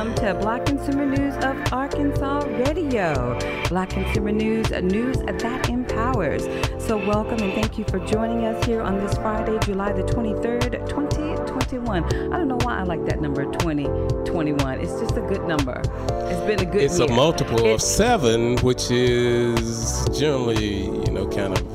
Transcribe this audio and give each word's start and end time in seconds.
welcome 0.00 0.14
to 0.24 0.34
Black 0.40 0.64
Consumer 0.64 1.04
News 1.04 1.34
of 1.44 1.72
Arkansas 1.74 2.38
Radio. 2.64 3.38
Black 3.68 3.90
Consumer 3.90 4.32
News, 4.32 4.70
news 4.70 5.18
that 5.18 5.68
empowers. 5.68 6.44
So, 6.82 6.96
welcome 6.96 7.38
and 7.42 7.52
thank 7.52 7.76
you 7.76 7.84
for 7.84 7.98
joining 8.06 8.46
us 8.46 8.64
here 8.64 8.80
on 8.80 8.98
this 8.98 9.12
Friday, 9.18 9.58
July 9.58 9.92
the 9.92 10.02
23rd, 10.04 10.88
2021. 10.88 12.04
I 12.32 12.38
don't 12.38 12.48
know 12.48 12.56
why 12.62 12.78
I 12.78 12.84
like 12.84 13.04
that 13.10 13.20
number 13.20 13.44
2021. 13.44 14.80
It's 14.80 14.98
just 15.00 15.18
a 15.18 15.20
good 15.20 15.44
number. 15.44 15.82
It's 16.30 16.40
been 16.46 16.60
a 16.60 16.70
good 16.70 16.80
It's 16.80 16.98
year. 16.98 17.06
a 17.06 17.12
multiple 17.12 17.66
It- 17.66 17.74
of 17.74 17.82
seven, 17.82 18.56
which 18.58 18.90
is 18.90 20.08
generally, 20.18 20.84
you 20.86 21.12
know, 21.12 21.26
kind 21.26 21.52
of 21.58 21.69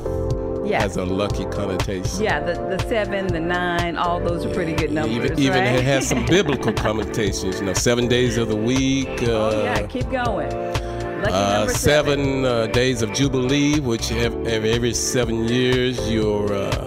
yeah. 0.66 0.82
has 0.82 0.98
a 0.98 1.06
lucky 1.06 1.46
connotation. 1.46 2.22
Yeah, 2.22 2.40
the, 2.40 2.54
the 2.76 2.80
seven, 2.90 3.28
the 3.28 3.40
nine, 3.40 3.98
all 3.98 4.20
those 4.20 4.46
are 4.46 4.54
pretty 4.54 4.74
good 4.74 4.92
numbers. 4.92 5.16
Even, 5.16 5.40
even 5.40 5.64
right? 5.64 5.76
it 5.76 5.84
has 5.84 6.08
some 6.08 6.26
biblical 6.38 6.74
connotations. 6.74 7.60
You 7.60 7.68
know, 7.68 7.74
seven 7.74 8.08
days 8.08 8.38
of 8.38 8.48
the 8.48 8.56
week. 8.56 9.24
Uh, 9.24 9.46
Oh, 9.46 9.64
yeah, 9.64 9.86
keep 9.86 10.10
going. 10.10 10.52
Uh, 10.52 11.58
number 11.58 11.74
seven 11.74 12.46
uh, 12.46 12.68
days 12.68 13.02
of 13.02 13.12
Jubilee, 13.14 13.80
which 13.80 14.12
every, 14.12 14.48
every 14.48 14.94
seven 14.94 15.48
years 15.48 16.10
you're 16.10 16.54
uh, 16.54 16.85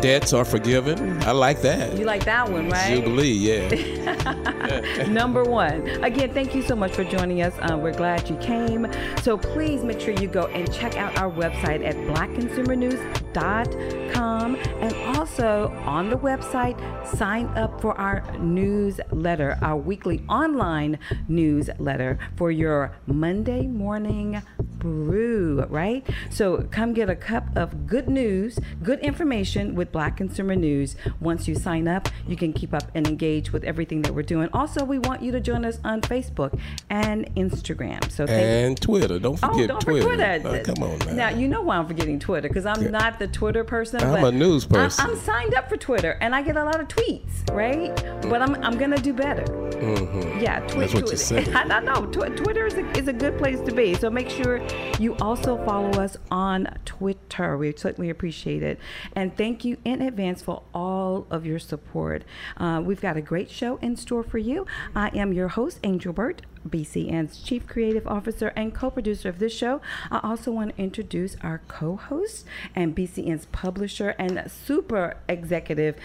debts 0.00 0.32
are 0.32 0.44
forgiven. 0.44 1.22
I 1.22 1.32
like 1.32 1.62
that. 1.62 1.96
You 1.96 2.04
like 2.04 2.24
that 2.24 2.50
one, 2.50 2.68
right? 2.68 2.94
Jubilee, 2.94 3.32
yeah. 3.32 5.06
Number 5.08 5.42
one. 5.44 5.86
Again, 6.04 6.32
thank 6.32 6.54
you 6.54 6.62
so 6.62 6.76
much 6.76 6.92
for 6.92 7.04
joining 7.04 7.42
us. 7.42 7.54
Uh, 7.60 7.76
we're 7.76 7.92
glad 7.92 8.28
you 8.28 8.36
came. 8.36 8.86
So 9.22 9.36
please 9.36 9.82
make 9.82 10.00
sure 10.00 10.14
you 10.14 10.28
go 10.28 10.46
and 10.48 10.72
check 10.72 10.96
out 10.96 11.18
our 11.18 11.30
website 11.30 11.84
at 11.84 11.94
blackconsumernews.com. 11.96 14.56
And 14.56 15.16
also 15.16 15.68
on 15.84 16.10
the 16.10 16.16
website, 16.16 16.76
sign 17.16 17.46
up 17.48 17.80
for 17.80 17.98
our 17.98 18.22
newsletter, 18.38 19.58
our 19.62 19.76
weekly 19.76 20.22
online 20.28 20.98
newsletter 21.28 22.18
for 22.36 22.50
your 22.50 22.92
Monday 23.06 23.66
morning 23.66 24.42
brew, 24.78 25.64
right? 25.68 26.06
So 26.30 26.66
come 26.70 26.92
get 26.92 27.08
a 27.10 27.16
cup 27.16 27.44
of 27.56 27.86
good 27.86 28.08
news, 28.08 28.58
good 28.82 29.00
information 29.00 29.74
with 29.74 29.92
Black 29.92 30.16
Consumer 30.16 30.56
News. 30.56 30.96
Once 31.20 31.48
you 31.48 31.54
sign 31.54 31.88
up, 31.88 32.08
you 32.26 32.36
can 32.36 32.52
keep 32.52 32.72
up 32.74 32.84
and 32.94 33.06
engage 33.06 33.52
with 33.52 33.64
everything 33.64 34.02
that 34.02 34.14
we're 34.14 34.22
doing. 34.22 34.48
Also, 34.52 34.84
we 34.84 34.98
want 34.98 35.22
you 35.22 35.32
to 35.32 35.40
join 35.40 35.64
us 35.64 35.78
on 35.84 36.00
Facebook 36.00 36.58
and 36.90 37.26
Instagram. 37.36 38.10
So 38.10 38.24
and 38.24 38.80
Twitter. 38.80 39.18
Don't 39.18 39.36
forget 39.36 39.46
Oh, 39.46 39.52
forget 39.52 39.68
don't 39.68 39.80
Twitter. 39.80 40.08
forget 40.10 40.42
Twitter. 40.42 40.70
Uh, 40.70 40.74
come 40.74 40.82
on 40.84 40.98
now. 41.06 41.12
Now 41.12 41.28
you 41.36 41.48
know 41.48 41.62
why 41.62 41.76
I'm 41.76 41.86
forgetting 41.86 42.18
Twitter 42.18 42.48
because 42.48 42.66
I'm 42.66 42.90
not 42.90 43.18
the 43.18 43.26
Twitter 43.28 43.64
person. 43.64 44.02
I'm 44.02 44.24
a 44.24 44.32
news 44.32 44.66
person. 44.66 45.10
I'm, 45.10 45.16
signed 45.16 45.54
up 45.54 45.68
for 45.68 45.76
Twitter 45.76 46.12
and 46.20 46.34
I 46.34 46.42
get 46.42 46.56
a 46.56 46.64
lot 46.64 46.78
of 46.80 46.88
tweets, 46.88 47.50
right? 47.52 47.94
But 48.22 48.42
I'm 48.42 48.54
I'm 48.62 48.76
gonna 48.78 48.98
do 48.98 49.12
better. 49.12 49.44
Mhm. 49.44 50.40
Yeah, 50.40 50.60
twi- 50.60 50.80
That's 50.82 50.94
what 50.94 51.02
you 51.04 51.08
twi- 51.08 51.16
said. 51.16 51.48
I, 51.54 51.62
I 51.76 51.80
know 51.80 52.06
Tw- 52.06 52.36
Twitter 52.36 52.66
is 52.66 52.74
a, 52.74 52.90
is 52.98 53.08
a 53.08 53.12
good 53.12 53.36
place 53.38 53.60
to 53.60 53.72
be. 53.72 53.94
So 53.94 54.10
make 54.10 54.28
sure 54.30 54.58
you 54.98 55.14
also 55.20 55.62
follow 55.64 55.90
us 56.00 56.16
on 56.30 56.68
Twitter. 56.84 57.56
We 57.56 57.74
certainly 57.76 58.08
appreciate 58.08 58.62
it, 58.62 58.78
and 59.14 59.36
thank 59.36 59.64
you 59.64 59.76
in 59.84 60.00
advance 60.00 60.42
for 60.42 60.62
all 60.72 61.26
of 61.30 61.44
your 61.44 61.58
support. 61.58 62.24
Uh, 62.56 62.82
we've 62.84 63.00
got 63.00 63.16
a 63.16 63.20
great 63.20 63.50
show 63.50 63.76
in 63.76 63.96
store 63.96 64.22
for 64.22 64.38
you. 64.38 64.66
I 64.94 65.08
am 65.08 65.32
your 65.32 65.48
host, 65.48 65.80
Angel 65.84 66.12
Burt. 66.12 66.42
BCN's 66.66 67.42
Chief 67.42 67.66
Creative 67.66 68.06
Officer 68.08 68.48
and 68.56 68.74
co-producer 68.74 69.28
of 69.28 69.38
this 69.38 69.54
show. 69.54 69.80
I 70.10 70.20
also 70.22 70.50
want 70.50 70.74
to 70.74 70.82
introduce 70.82 71.36
our 71.40 71.60
co-host 71.68 72.44
and 72.74 72.96
BCN's 72.96 73.46
publisher 73.46 74.16
and 74.18 74.50
super 74.50 75.18
executive 75.28 75.96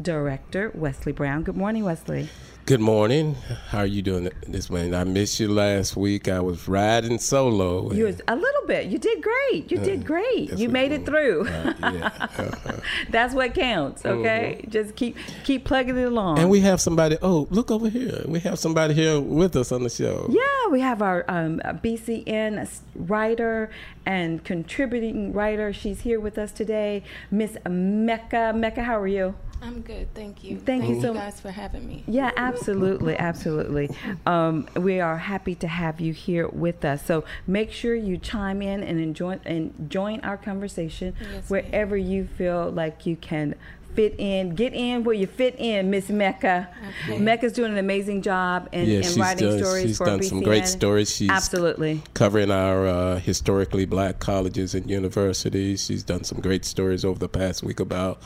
director, 0.00 0.70
Wesley 0.74 1.12
Brown. 1.12 1.42
Good 1.42 1.56
morning, 1.56 1.84
Wesley. 1.84 2.28
Good 2.66 2.80
morning. 2.80 3.36
How 3.68 3.78
are 3.78 3.86
you 3.86 4.02
doing 4.02 4.28
this 4.48 4.68
morning? 4.70 4.92
I 4.92 5.04
missed 5.04 5.38
you 5.38 5.46
last 5.46 5.96
week. 5.96 6.26
I 6.26 6.40
was 6.40 6.66
riding 6.66 7.18
solo. 7.20 7.92
You 7.92 8.06
was 8.06 8.20
a 8.26 8.34
little 8.34 8.66
bit. 8.66 8.86
You 8.86 8.98
did 8.98 9.22
great. 9.22 9.70
You 9.70 9.78
did 9.78 10.04
great. 10.04 10.58
You 10.58 10.68
made 10.68 10.90
it 10.90 11.06
through. 11.06 11.46
Uh, 11.46 11.74
yeah. 11.78 12.10
uh-huh. 12.18 12.80
That's 13.10 13.34
what 13.34 13.54
counts. 13.54 14.04
Okay, 14.04 14.64
just 14.68 14.96
keep 14.96 15.16
keep 15.44 15.64
plugging 15.64 15.96
it 15.96 16.08
along. 16.08 16.40
And 16.40 16.50
we 16.50 16.58
have 16.62 16.80
somebody. 16.80 17.16
Oh, 17.22 17.46
look 17.50 17.70
over 17.70 17.88
here. 17.88 18.24
We 18.26 18.40
have 18.40 18.58
somebody 18.58 18.94
here 18.94 19.20
with 19.20 19.54
us 19.54 19.70
on 19.70 19.84
the 19.84 19.90
show. 19.90 20.26
yeah, 20.28 20.72
we 20.72 20.80
have 20.80 21.02
our 21.02 21.24
um, 21.28 21.60
BCN 21.64 22.68
writer 22.96 23.70
and 24.04 24.42
contributing 24.42 25.32
writer. 25.32 25.72
She's 25.72 26.00
here 26.00 26.18
with 26.18 26.36
us 26.36 26.50
today, 26.50 27.04
Miss 27.30 27.56
Mecca. 27.68 28.52
Mecca, 28.56 28.82
how 28.82 28.98
are 28.98 29.06
you? 29.06 29.36
I'm 29.66 29.80
good, 29.80 30.12
thank 30.14 30.44
you. 30.44 30.58
Thank 30.58 30.88
you 30.88 31.00
so- 31.00 31.12
guys 31.14 31.40
for 31.40 31.50
having 31.50 31.86
me. 31.88 32.04
Yeah, 32.06 32.30
absolutely, 32.36 33.16
absolutely. 33.18 33.90
Um, 34.24 34.66
we 34.76 35.00
are 35.00 35.18
happy 35.18 35.54
to 35.56 35.66
have 35.68 36.00
you 36.00 36.12
here 36.12 36.48
with 36.48 36.84
us. 36.84 37.04
So 37.04 37.24
make 37.46 37.72
sure 37.72 37.94
you 37.94 38.16
chime 38.16 38.62
in 38.62 38.82
and 38.82 39.00
enjoy 39.00 39.38
and 39.44 39.90
join 39.90 40.20
our 40.20 40.36
conversation 40.36 41.14
Yes, 41.20 41.30
ma'am. 41.30 41.42
wherever 41.48 41.96
you 41.96 42.26
feel 42.38 42.70
like 42.70 43.06
you 43.06 43.16
can 43.16 43.54
fit 43.94 44.14
in. 44.18 44.54
Get 44.54 44.74
in 44.74 45.04
where 45.04 45.14
you 45.14 45.26
fit 45.26 45.56
in, 45.58 45.88
Miss 45.90 46.10
Mecca. 46.10 46.68
Okay. 47.08 47.18
Mecca's 47.18 47.54
doing 47.54 47.72
an 47.72 47.78
amazing 47.78 48.20
job 48.20 48.68
in, 48.72 48.84
Yeah, 48.86 48.96
in 48.98 49.02
she's 49.04 49.18
writing 49.18 49.48
done- 49.48 49.58
stories 49.58 49.86
she's 49.86 49.96
for 49.96 50.04
done 50.04 50.22
some 50.22 50.42
great 50.42 50.66
stories. 50.68 51.16
She's- 51.16 51.30
absolutely. 51.30 52.02
Covering 52.12 52.50
our 52.50 52.86
uh, 52.86 53.18
historically 53.20 53.86
black 53.86 54.18
colleges 54.18 54.74
and 54.74 54.90
universities. 54.90 55.82
She's 55.86 56.02
done 56.02 56.24
some 56.24 56.40
great 56.40 56.66
stories 56.66 57.04
over 57.06 57.18
the 57.18 57.28
past 57.28 57.62
week 57.62 57.80
about 57.80 58.20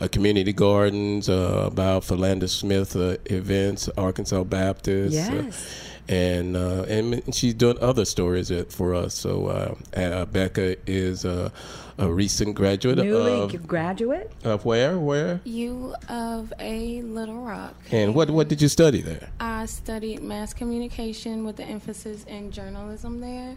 uh, 0.00 0.08
community 0.08 0.52
gardens, 0.52 1.28
uh, 1.28 1.64
about 1.66 2.04
Philander 2.04 2.48
Smith 2.48 2.96
uh, 2.96 3.16
events, 3.26 3.88
Arkansas 3.96 4.44
Baptist. 4.44 5.16
uh, 5.30 5.34
Yes. 5.34 5.66
and 6.08 6.54
uh, 6.56 6.82
and 6.86 7.22
she's 7.34 7.54
doing 7.54 7.78
other 7.80 8.04
stories 8.04 8.50
uh, 8.50 8.64
for 8.68 8.94
us. 8.94 9.14
So 9.14 9.46
uh, 9.46 9.74
uh, 9.98 10.24
Becca 10.26 10.76
is 10.86 11.24
uh, 11.24 11.48
a 11.96 12.06
recent 12.12 12.54
graduate 12.54 12.98
Newly 12.98 13.54
of, 13.54 13.66
graduate. 13.66 14.30
of 14.44 14.64
where 14.66 14.98
where 14.98 15.40
you 15.44 15.94
of 16.10 16.52
A 16.60 17.00
Little 17.02 17.40
Rock. 17.40 17.74
and 17.90 18.14
what 18.14 18.28
what 18.30 18.48
did 18.48 18.60
you 18.60 18.68
study 18.68 19.00
there? 19.00 19.30
I 19.40 19.64
studied 19.66 20.22
mass 20.22 20.52
communication 20.52 21.44
with 21.46 21.56
the 21.56 21.64
emphasis 21.64 22.24
in 22.24 22.50
journalism 22.50 23.20
there, 23.20 23.56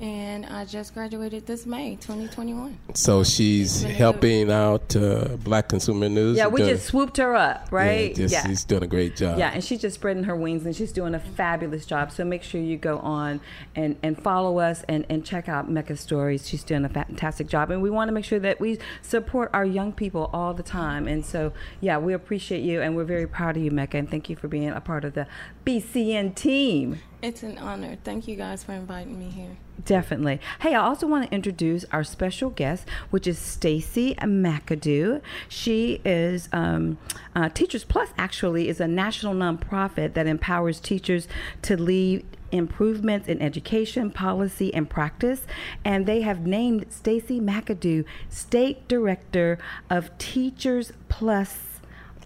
and 0.00 0.46
I 0.46 0.64
just 0.64 0.94
graduated 0.94 1.46
this 1.46 1.66
May 1.66 1.96
2021. 1.96 2.78
So 2.94 3.24
she's 3.24 3.82
been 3.82 3.94
helping 3.94 4.50
out 4.50 4.94
uh, 4.94 5.36
Black 5.42 5.68
Consumer 5.68 6.08
News. 6.08 6.36
Yeah, 6.36 6.46
we 6.46 6.60
Doing- 6.60 6.74
just 6.74 6.86
swooped 6.86 7.16
her 7.16 7.34
up, 7.34 7.68
yeah, 7.70 7.76
right? 7.76 8.14
just- 8.14 8.46
She's 8.46 8.62
doing 8.64 8.84
a 8.84 8.86
great 8.86 9.16
job. 9.16 9.38
Yeah, 9.38 9.50
and 9.52 9.62
she's 9.64 9.80
just 9.80 9.96
spreading 9.96 10.24
her 10.24 10.36
wings 10.36 10.64
and 10.64 10.74
she's 10.76 10.92
doing 10.92 11.14
a 11.14 11.18
fabulous 11.18 11.84
job. 11.84 12.12
So 12.12 12.24
make 12.24 12.44
sure 12.44 12.60
you 12.60 12.76
go 12.76 12.98
on 12.98 13.40
and, 13.74 13.96
and 14.02 14.20
follow 14.22 14.58
us 14.58 14.84
and, 14.88 15.04
and 15.08 15.24
check 15.24 15.48
out 15.48 15.68
Mecca 15.68 15.96
Stories. 15.96 16.46
She's 16.48 16.62
doing 16.62 16.84
a 16.84 16.88
fantastic 16.88 17.48
job. 17.48 17.70
And 17.72 17.82
we 17.82 17.90
want 17.90 18.08
to 18.08 18.12
make 18.12 18.24
sure 18.24 18.38
that 18.38 18.60
we 18.60 18.78
support 19.02 19.50
our 19.52 19.64
young 19.64 19.92
people 19.92 20.30
all 20.32 20.54
the 20.54 20.62
time. 20.62 21.08
And 21.08 21.26
so, 21.26 21.52
yeah, 21.80 21.98
we 21.98 22.12
appreciate 22.12 22.62
you 22.62 22.80
and 22.80 22.94
we're 22.94 23.04
very 23.04 23.26
proud 23.26 23.56
of 23.56 23.62
you, 23.64 23.72
Mecca. 23.72 23.98
And 23.98 24.08
thank 24.08 24.30
you 24.30 24.36
for 24.36 24.46
being 24.46 24.68
a 24.68 24.80
part 24.80 25.04
of 25.04 25.14
the 25.14 25.26
BCN 25.66 26.36
team. 26.36 27.00
It's 27.20 27.42
an 27.42 27.58
honor. 27.58 27.96
Thank 28.04 28.28
you 28.28 28.36
guys 28.36 28.62
for 28.62 28.72
inviting 28.72 29.18
me 29.18 29.30
here. 29.30 29.56
Definitely. 29.84 30.40
Hey, 30.60 30.74
I 30.74 30.80
also 30.80 31.06
want 31.06 31.28
to 31.28 31.34
introduce 31.34 31.84
our 31.86 32.04
special 32.04 32.50
guest, 32.50 32.88
which 33.10 33.26
is 33.26 33.38
Stacy 33.38 34.14
McAdoo. 34.16 35.20
She 35.48 36.00
is 36.04 36.48
um, 36.52 36.96
uh, 37.34 37.48
Teachers 37.48 37.82
Plus. 37.82 38.10
Actually, 38.16 38.68
is 38.68 38.80
a 38.80 38.86
national 38.86 39.34
nonprofit 39.34 40.14
that 40.14 40.28
empowers 40.28 40.78
teachers 40.78 41.26
to 41.62 41.76
lead 41.76 42.24
improvements 42.52 43.28
in 43.28 43.42
education 43.42 44.10
policy 44.10 44.72
and 44.72 44.88
practice 44.88 45.42
and 45.84 46.06
they 46.06 46.22
have 46.22 46.46
named 46.46 46.86
Stacy 46.88 47.38
McAdoo 47.40 48.06
state 48.30 48.88
director 48.88 49.58
of 49.90 50.16
Teachers 50.16 50.92
Plus 51.10 51.67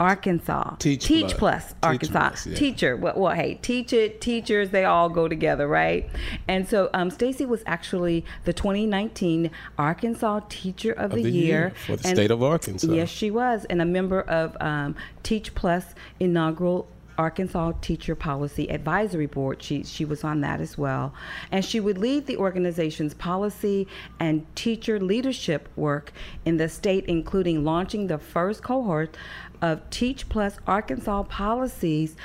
Arkansas. 0.02 0.74
Teach 0.80 1.04
Teach 1.04 1.36
Plus. 1.36 1.38
Plus 1.38 1.66
Teach 1.68 1.74
Arkansas. 1.82 2.28
Plus, 2.28 2.46
yeah. 2.48 2.56
Teacher. 2.56 2.96
Well, 2.96 3.14
well, 3.16 3.34
hey, 3.34 3.54
teach 3.62 3.92
it, 3.92 4.20
teachers, 4.20 4.70
they 4.70 4.84
all 4.84 5.08
go 5.08 5.28
together, 5.28 5.68
right? 5.68 6.10
And 6.48 6.68
so 6.68 6.90
um, 6.92 7.08
Stacy 7.10 7.46
was 7.46 7.62
actually 7.66 8.24
the 8.44 8.52
2019 8.52 9.50
Arkansas 9.78 10.40
Teacher 10.48 10.90
of, 10.92 11.12
Of 11.12 11.22
the 11.22 11.30
year 11.30 11.72
for 11.86 11.96
the 11.96 12.08
And- 12.08 12.16
state 12.16 12.30
of 12.32 12.42
Arkansas. 12.42 12.92
Yes, 12.92 13.08
she 13.10 13.30
was, 13.30 13.64
and 13.66 13.80
a 13.80 13.84
member 13.84 14.22
of 14.22 14.56
um, 14.60 14.96
Teach 15.22 15.54
Plus 15.54 15.94
inaugural 16.18 16.88
Arkansas 17.18 17.72
Teacher 17.82 18.14
Policy 18.16 18.68
Advisory 18.70 19.26
Board. 19.26 19.62
She 19.62 19.84
she 19.84 20.04
was 20.04 20.24
on 20.24 20.40
that 20.40 20.60
as 20.60 20.78
well, 20.78 21.12
and 21.52 21.62
she 21.64 21.78
would 21.78 21.98
lead 21.98 22.26
the 22.26 22.36
organization's 22.38 23.12
policy 23.14 23.86
and 24.18 24.44
teacher 24.56 24.98
leadership 24.98 25.68
work 25.76 26.12
in 26.46 26.56
the 26.56 26.68
state, 26.68 27.04
including 27.06 27.64
launching 27.64 28.06
the 28.06 28.18
first 28.18 28.62
cohort 28.62 29.16
of 29.62 29.88
Teach 29.88 30.28
Plus 30.28 30.58
Arkansas 30.66 31.22
policies. 31.24 32.16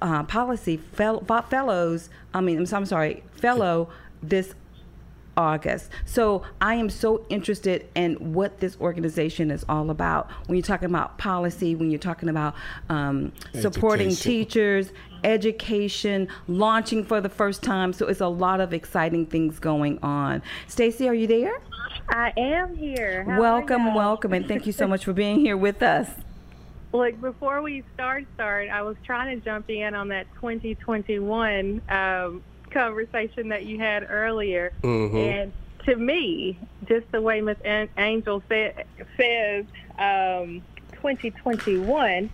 Uh, 0.00 0.22
policy 0.22 0.76
fel- 0.76 1.24
fellows, 1.50 2.08
I 2.32 2.40
mean, 2.40 2.58
I'm, 2.58 2.66
so- 2.66 2.76
I'm 2.76 2.86
sorry, 2.86 3.24
fellow 3.32 3.88
this 4.22 4.54
August. 5.36 5.90
So 6.04 6.42
I 6.60 6.74
am 6.74 6.90
so 6.90 7.24
interested 7.30 7.86
in 7.94 8.34
what 8.34 8.58
this 8.60 8.76
organization 8.80 9.50
is 9.50 9.64
all 9.68 9.90
about. 9.90 10.30
When 10.46 10.56
you're 10.56 10.62
talking 10.62 10.86
about 10.88 11.16
policy, 11.16 11.74
when 11.76 11.90
you're 11.90 11.98
talking 12.00 12.28
about 12.28 12.54
um, 12.88 13.32
supporting 13.54 14.10
teachers, 14.14 14.92
education, 15.24 16.28
launching 16.48 17.04
for 17.04 17.20
the 17.20 17.28
first 17.28 17.62
time. 17.62 17.92
So 17.92 18.06
it's 18.06 18.20
a 18.20 18.28
lot 18.28 18.60
of 18.60 18.74
exciting 18.74 19.26
things 19.26 19.58
going 19.58 19.98
on. 20.02 20.42
Stacy, 20.66 21.08
are 21.08 21.14
you 21.14 21.26
there? 21.28 21.60
I 22.08 22.32
am 22.36 22.76
here. 22.76 23.24
How 23.24 23.40
welcome, 23.40 23.94
welcome, 23.94 24.32
and 24.32 24.46
thank 24.46 24.66
you 24.66 24.72
so 24.72 24.86
much 24.86 25.04
for 25.04 25.12
being 25.12 25.38
here 25.38 25.56
with 25.56 25.82
us. 25.82 26.08
Look, 26.92 27.20
before 27.20 27.62
we 27.62 27.84
start, 27.94 28.24
start, 28.34 28.68
I 28.70 28.82
was 28.82 28.96
trying 29.04 29.36
to 29.38 29.44
jump 29.44 29.68
in 29.68 29.94
on 29.94 30.08
that 30.08 30.26
2021 30.40 31.82
um, 31.88 32.42
conversation 32.72 33.48
that 33.48 33.64
you 33.66 33.78
had 33.78 34.06
earlier, 34.08 34.72
Mhm. 34.82 35.14
and 35.14 35.52
to 35.84 35.96
me, 35.96 36.58
just 36.88 37.06
the 37.12 37.20
way 37.20 37.40
Miss 37.40 37.58
An- 37.64 37.88
Angel 37.98 38.42
sa- 38.48 38.82
says 39.18 39.66
um, 39.98 40.62
2021, 40.94 42.30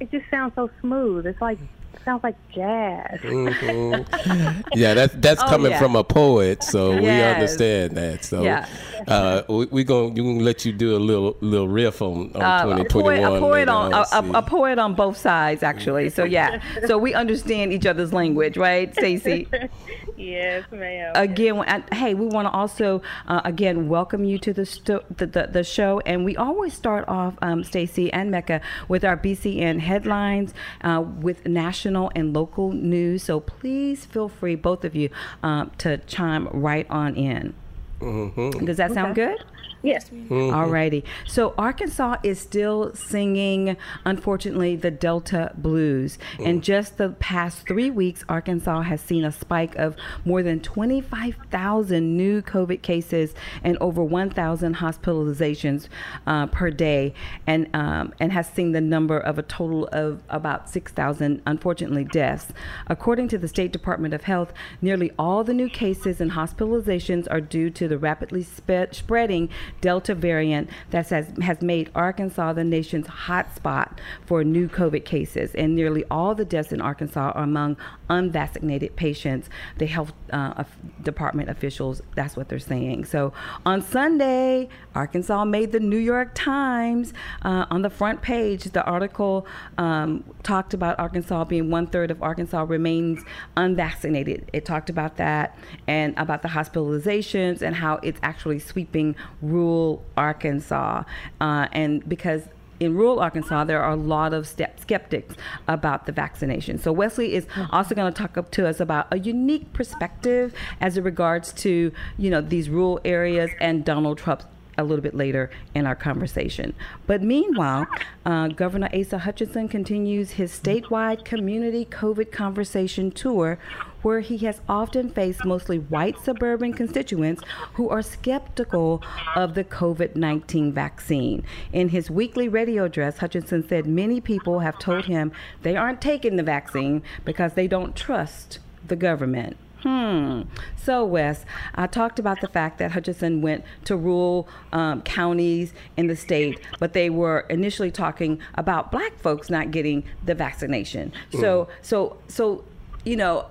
it 0.00 0.10
just 0.10 0.24
sounds 0.30 0.52
so 0.56 0.68
smooth. 0.80 1.26
It's 1.26 1.40
like 1.40 1.58
sounds 2.04 2.22
like 2.24 2.34
jazz. 2.52 3.20
Mhm. 3.20 4.64
yeah, 4.74 4.94
that's 4.94 5.14
that's 5.18 5.42
Oh, 5.42 5.48
coming 5.48 5.70
yeah. 5.72 5.78
from 5.78 5.96
a 5.96 6.04
poet, 6.04 6.62
so 6.62 6.96
we 7.00 7.08
understand 7.08 7.96
that. 7.96 8.24
So, 8.24 8.42
Yeah. 8.42 8.66
uh, 9.08 9.42
we, 9.48 9.66
we 9.66 9.84
gonna 9.84 10.08
you 10.14 10.22
gonna 10.22 10.40
let 10.44 10.64
you 10.64 10.72
do 10.72 10.96
a 10.96 10.98
little 10.98 11.36
little 11.40 11.68
riff 11.68 12.02
on, 12.02 12.32
on 12.34 12.42
Uh, 12.42 12.76
a 12.80 12.84
poet, 12.84 12.88
2021. 13.20 13.36
a 13.36 13.40
poet 13.40 13.52
later 13.52 13.70
on 13.70 13.92
a, 13.92 14.04
a, 14.12 14.38
a 14.38 14.42
poet 14.42 14.78
on 14.78 14.94
both 14.94 15.16
sides, 15.16 15.62
actually. 15.62 16.08
So 16.10 16.24
yeah, 16.24 16.60
so 16.86 16.98
we 16.98 17.14
understand 17.14 17.72
each 17.72 17.86
other's 17.86 18.12
language, 18.12 18.56
right, 18.56 18.92
Stacy? 18.94 19.46
yes, 20.16 20.64
ma'am. 20.70 21.12
again 21.14 21.56
and- 21.66 21.84
hey 21.92 22.14
we 22.14 22.26
want 22.26 22.46
to 22.46 22.50
also 22.52 23.02
uh, 23.28 23.40
again 23.44 23.88
welcome 23.88 24.24
you 24.24 24.38
to 24.38 24.52
the, 24.52 24.66
sto- 24.66 25.04
the, 25.16 25.26
the 25.26 25.46
the 25.50 25.64
show 25.64 26.00
and 26.06 26.24
we 26.24 26.36
always 26.36 26.72
start 26.74 27.04
off 27.08 27.34
um, 27.42 27.64
stacy 27.64 28.12
and 28.12 28.30
mecca 28.30 28.60
with 28.88 29.04
our 29.04 29.16
bcn 29.16 29.80
headlines 29.80 30.52
uh, 30.82 31.02
with 31.20 31.46
national 31.46 32.10
and 32.14 32.32
local 32.34 32.72
news 32.72 33.22
so 33.22 33.40
please 33.40 34.04
feel 34.04 34.28
free 34.28 34.54
both 34.54 34.84
of 34.84 34.94
you 34.94 35.08
um, 35.42 35.70
to 35.78 35.98
chime 36.06 36.48
right 36.52 36.86
on 36.90 37.14
in 37.14 37.54
Mhm. 38.00 38.66
does 38.66 38.78
that 38.78 38.92
sound 38.92 39.14
good 39.14 39.38
yes. 39.82 40.10
Alrighty. 40.28 41.04
So 41.26 41.54
Arkansas 41.58 42.16
is 42.22 42.40
still 42.40 42.94
singing, 42.94 43.76
unfortunately, 44.04 44.76
the 44.76 44.90
Delta 44.90 45.52
blues. 45.56 46.18
In 46.38 46.60
just 46.60 46.98
the 46.98 47.10
past 47.10 47.66
three 47.66 47.90
weeks, 47.90 48.24
Arkansas 48.28 48.82
has 48.82 49.00
seen 49.00 49.24
a 49.24 49.32
spike 49.32 49.74
of 49.76 49.96
more 50.24 50.42
than 50.42 50.60
25,000 50.60 52.16
new 52.16 52.42
COVID 52.42 52.82
cases 52.82 53.34
and 53.62 53.76
over 53.78 54.02
1,000 54.02 54.76
hospitalizations 54.76 55.88
uh, 56.26 56.46
per 56.46 56.70
day, 56.70 57.14
and 57.46 57.68
um, 57.74 58.12
and 58.20 58.32
has 58.32 58.48
seen 58.48 58.72
the 58.72 58.80
number 58.80 59.18
of 59.18 59.38
a 59.38 59.42
total 59.42 59.88
of 59.92 60.22
about 60.28 60.70
6,000, 60.70 61.42
unfortunately, 61.46 62.04
deaths. 62.04 62.52
According 62.86 63.28
to 63.28 63.38
the 63.38 63.48
State 63.48 63.72
Department 63.72 64.14
of 64.14 64.24
Health, 64.24 64.52
nearly 64.80 65.10
all 65.18 65.44
the 65.44 65.54
new 65.54 65.68
cases 65.68 66.20
and 66.20 66.32
hospitalizations 66.32 67.26
are 67.30 67.40
due 67.40 67.70
to 67.70 67.88
the 67.88 67.98
rapidly 67.98 68.42
spe- 68.42 68.92
spreading 68.92 69.48
Delta 69.82 70.14
variant 70.14 70.70
that 70.90 71.10
has, 71.10 71.26
has 71.42 71.60
made 71.60 71.90
Arkansas 71.94 72.54
the 72.54 72.64
nation's 72.64 73.06
hotspot 73.06 73.98
for 74.24 74.42
new 74.42 74.68
COVID 74.68 75.04
cases. 75.04 75.54
And 75.54 75.74
nearly 75.74 76.04
all 76.10 76.34
the 76.34 76.46
deaths 76.46 76.72
in 76.72 76.80
Arkansas 76.80 77.32
are 77.32 77.42
among 77.42 77.76
unvaccinated 78.12 78.94
patients. 78.94 79.48
The 79.78 79.86
health 79.86 80.12
uh, 80.32 80.64
department 81.02 81.48
officials, 81.48 82.02
that's 82.14 82.36
what 82.36 82.48
they're 82.48 82.58
saying. 82.58 83.06
So 83.06 83.32
on 83.64 83.80
Sunday, 83.80 84.68
Arkansas 84.94 85.44
made 85.46 85.72
the 85.72 85.80
New 85.80 85.96
York 85.98 86.30
Times 86.34 87.12
uh, 87.42 87.64
on 87.70 87.82
the 87.82 87.90
front 87.90 88.20
page. 88.22 88.64
The 88.64 88.84
article 88.84 89.46
um, 89.78 90.24
talked 90.42 90.74
about 90.74 90.98
Arkansas 90.98 91.44
being 91.44 91.70
one 91.70 91.86
third 91.86 92.10
of 92.10 92.22
Arkansas 92.22 92.62
remains 92.68 93.24
unvaccinated. 93.56 94.48
It 94.52 94.64
talked 94.64 94.90
about 94.90 95.16
that 95.16 95.56
and 95.86 96.14
about 96.18 96.42
the 96.42 96.48
hospitalizations 96.48 97.62
and 97.62 97.74
how 97.76 97.94
it's 98.02 98.20
actually 98.22 98.58
sweeping 98.58 99.16
rural 99.40 100.04
Arkansas. 100.16 101.04
Uh, 101.40 101.68
and 101.72 102.06
because 102.08 102.48
in 102.82 102.96
rural 102.96 103.20
Arkansas, 103.20 103.64
there 103.64 103.80
are 103.80 103.92
a 103.92 103.96
lot 103.96 104.34
of 104.34 104.46
step 104.46 104.80
skeptics 104.80 105.36
about 105.68 106.06
the 106.06 106.12
vaccination. 106.12 106.78
So 106.78 106.92
Wesley 106.92 107.34
is 107.34 107.46
mm. 107.46 107.68
also 107.70 107.94
going 107.94 108.12
to 108.12 108.22
talk 108.22 108.36
up 108.36 108.50
to 108.52 108.68
us 108.68 108.80
about 108.80 109.06
a 109.12 109.18
unique 109.18 109.72
perspective 109.72 110.52
as 110.80 110.96
it 110.96 111.02
regards 111.02 111.52
to 111.52 111.92
you 112.18 112.30
know 112.30 112.40
these 112.40 112.68
rural 112.68 113.00
areas 113.04 113.50
and 113.60 113.84
Donald 113.84 114.18
Trump 114.18 114.42
a 114.82 114.84
little 114.84 115.02
bit 115.02 115.14
later 115.14 115.50
in 115.74 115.86
our 115.86 115.94
conversation. 115.94 116.74
But 117.06 117.22
meanwhile, 117.22 117.86
uh, 118.26 118.48
Governor 118.48 118.90
Asa 118.92 119.18
Hutchinson 119.18 119.68
continues 119.68 120.32
his 120.32 120.52
statewide 120.52 121.24
community 121.24 121.86
COVID 121.86 122.30
conversation 122.30 123.10
tour, 123.10 123.58
where 124.02 124.20
he 124.20 124.38
has 124.38 124.60
often 124.68 125.08
faced 125.08 125.44
mostly 125.44 125.78
white 125.78 126.18
suburban 126.22 126.72
constituents 126.72 127.42
who 127.74 127.88
are 127.88 128.02
skeptical 128.02 129.02
of 129.36 129.54
the 129.54 129.64
COVID 129.64 130.16
19 130.16 130.72
vaccine. 130.72 131.44
In 131.72 131.88
his 131.88 132.10
weekly 132.10 132.48
radio 132.48 132.84
address, 132.84 133.18
Hutchinson 133.18 133.66
said 133.66 133.86
many 133.86 134.20
people 134.20 134.58
have 134.60 134.78
told 134.78 135.06
him 135.06 135.32
they 135.62 135.76
aren't 135.76 136.00
taking 136.00 136.36
the 136.36 136.42
vaccine 136.42 137.02
because 137.24 137.54
they 137.54 137.68
don't 137.68 137.96
trust 137.96 138.58
the 138.86 138.96
government. 138.96 139.56
Hmm. 139.82 140.42
So, 140.76 141.04
Wes, 141.04 141.44
I 141.74 141.86
talked 141.86 142.18
about 142.18 142.40
the 142.40 142.48
fact 142.48 142.78
that 142.78 142.92
Hutchinson 142.92 143.42
went 143.42 143.64
to 143.84 143.96
rural 143.96 144.48
um, 144.72 145.02
counties 145.02 145.72
in 145.96 146.06
the 146.06 146.16
state, 146.16 146.60
but 146.78 146.92
they 146.92 147.10
were 147.10 147.40
initially 147.50 147.90
talking 147.90 148.40
about 148.54 148.92
black 148.92 149.18
folks 149.18 149.50
not 149.50 149.72
getting 149.72 150.04
the 150.24 150.34
vaccination. 150.34 151.12
So, 151.32 151.68
so, 151.82 152.16
so, 152.28 152.64
you 153.04 153.16
know, 153.16 153.46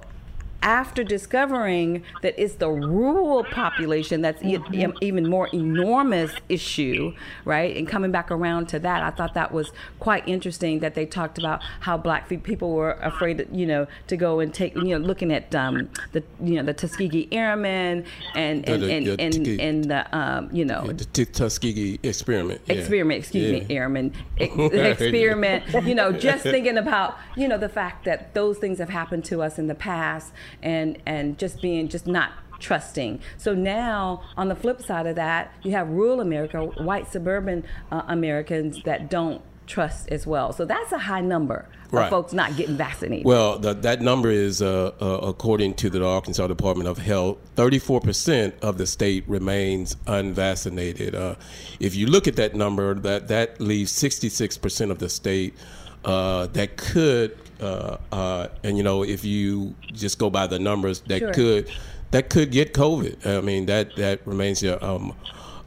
after 0.63 1.03
discovering 1.03 2.03
that 2.21 2.35
it's 2.37 2.55
the 2.55 2.69
rural 2.69 3.43
population 3.43 4.21
that's 4.21 4.41
e- 4.43 4.57
e- 4.71 4.85
even 5.01 5.27
more 5.29 5.49
enormous 5.53 6.31
issue, 6.49 7.13
right? 7.45 7.75
And 7.75 7.87
coming 7.87 8.11
back 8.11 8.29
around 8.31 8.67
to 8.69 8.79
that, 8.79 9.01
I 9.01 9.09
thought 9.09 9.33
that 9.33 9.51
was 9.51 9.71
quite 9.99 10.27
interesting 10.27 10.79
that 10.79 10.93
they 10.95 11.05
talked 11.05 11.37
about 11.37 11.61
how 11.81 11.97
black 11.97 12.29
people 12.43 12.73
were 12.73 12.91
afraid, 13.01 13.39
to, 13.39 13.47
you 13.51 13.65
know, 13.65 13.87
to 14.07 14.15
go 14.17 14.39
and 14.39 14.53
take, 14.53 14.75
you 14.75 14.83
know, 14.83 14.97
looking 14.97 15.31
at 15.31 15.53
um, 15.55 15.89
the, 16.11 16.23
you 16.43 16.55
know, 16.55 16.63
the 16.63 16.73
Tuskegee 16.73 17.27
Airmen 17.31 18.05
and 18.35 18.67
and 18.69 18.81
the- 18.83 18.91
and, 18.91 19.07
and, 19.07 19.33
Tuskegee- 19.33 19.59
and 19.61 19.83
the 19.85 20.17
um, 20.17 20.49
you 20.51 20.65
know. 20.65 20.85
the 20.91 21.05
T- 21.05 21.25
Tuskegee 21.25 21.99
experiment. 22.03 22.61
yeah. 22.67 22.75
Experiment, 22.75 23.19
excuse 23.19 23.51
me, 23.51 23.65
Yeah. 23.67 23.81
airman. 23.81 24.13
Ex- 24.37 24.53
experiment, 25.01 25.63
you 25.85 25.95
know, 25.95 26.11
just 26.11 26.43
thinking 26.55 26.77
about, 26.77 27.17
you 27.35 27.47
know, 27.47 27.57
the 27.57 27.69
fact 27.69 28.05
that 28.05 28.33
those 28.33 28.57
things 28.57 28.77
have 28.79 28.89
happened 28.89 29.23
to 29.25 29.41
us 29.41 29.57
in 29.59 29.67
the 29.67 29.75
past 29.75 30.33
and 30.61 30.97
and 31.05 31.37
just 31.37 31.61
being 31.61 31.87
just 31.87 32.07
not 32.07 32.31
trusting. 32.59 33.19
So 33.37 33.53
now 33.53 34.23
on 34.37 34.47
the 34.47 34.55
flip 34.55 34.81
side 34.81 35.07
of 35.07 35.15
that, 35.15 35.53
you 35.63 35.71
have 35.71 35.89
rural 35.89 36.21
America, 36.21 36.63
white 36.63 37.11
suburban 37.11 37.65
uh, 37.91 38.03
Americans 38.07 38.83
that 38.83 39.09
don't 39.09 39.41
trust 39.67 40.09
as 40.09 40.27
well. 40.27 40.53
So 40.53 40.65
that's 40.65 40.91
a 40.91 40.97
high 40.97 41.21
number 41.21 41.67
of 41.87 41.93
Right. 41.93 42.09
folks 42.09 42.31
not 42.33 42.55
getting 42.55 42.77
vaccinated. 42.77 43.25
Well, 43.25 43.59
the, 43.59 43.73
that 43.73 44.01
number 44.01 44.29
is, 44.29 44.61
uh, 44.61 44.91
uh, 45.01 45.19
according 45.23 45.73
to 45.75 45.89
the 45.89 46.05
Arkansas 46.05 46.47
Department 46.47 46.87
of 46.87 46.97
Health, 46.97 47.37
34% 47.55 48.53
of 48.61 48.77
the 48.77 48.87
state 48.87 49.23
remains 49.27 49.97
unvaccinated. 50.07 51.15
Uh, 51.15 51.35
if 51.79 51.95
you 51.95 52.07
look 52.07 52.27
at 52.27 52.35
that 52.37 52.55
number, 52.55 52.93
that, 52.93 53.27
that 53.27 53.59
leaves 53.59 53.91
66% 53.91 54.91
of 54.91 54.99
the 54.99 55.09
state 55.09 55.53
uh, 56.05 56.47
that 56.47 56.77
could, 56.77 57.37
uh, 57.61 57.97
uh, 58.11 58.47
and 58.63 58.77
you 58.77 58.83
know, 58.83 59.03
if 59.03 59.23
you 59.23 59.75
just 59.93 60.17
go 60.17 60.29
by 60.29 60.47
the 60.47 60.59
numbers, 60.59 61.01
that 61.01 61.19
Sure. 61.19 61.33
could 61.33 61.71
that 62.11 62.29
could 62.29 62.51
get 62.51 62.73
COVID. 62.73 63.25
I 63.25 63.41
mean, 63.41 63.65
that 63.67 63.95
that 63.95 64.25
remains 64.25 64.61
your. 64.61 64.83
Um, 64.83 65.13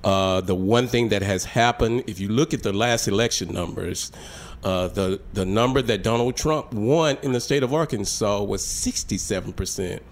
uh, 0.03 0.43
the 0.43 0.55
one 0.55 0.87
thing 0.87 1.09
that 1.09 1.23
has 1.23 1.47
happened, 1.47 2.05
if 2.07 2.21
you 2.21 2.29
look 2.29 2.53
at 2.53 2.63
the 2.63 2.75
last 2.75 3.09
election 3.09 3.53
numbers, 3.55 4.13
uh, 4.63 4.89
the 4.89 5.21
the 5.33 5.47
number 5.47 5.81
that 5.81 6.03
Donald 6.03 6.37
Trump 6.37 6.75
won 6.75 7.17
in 7.23 7.33
the 7.33 7.41
state 7.41 7.63
of 7.63 7.73
Arkansas 7.73 8.43
was 8.43 8.65
67 8.65 9.53
percent. 9.55 10.03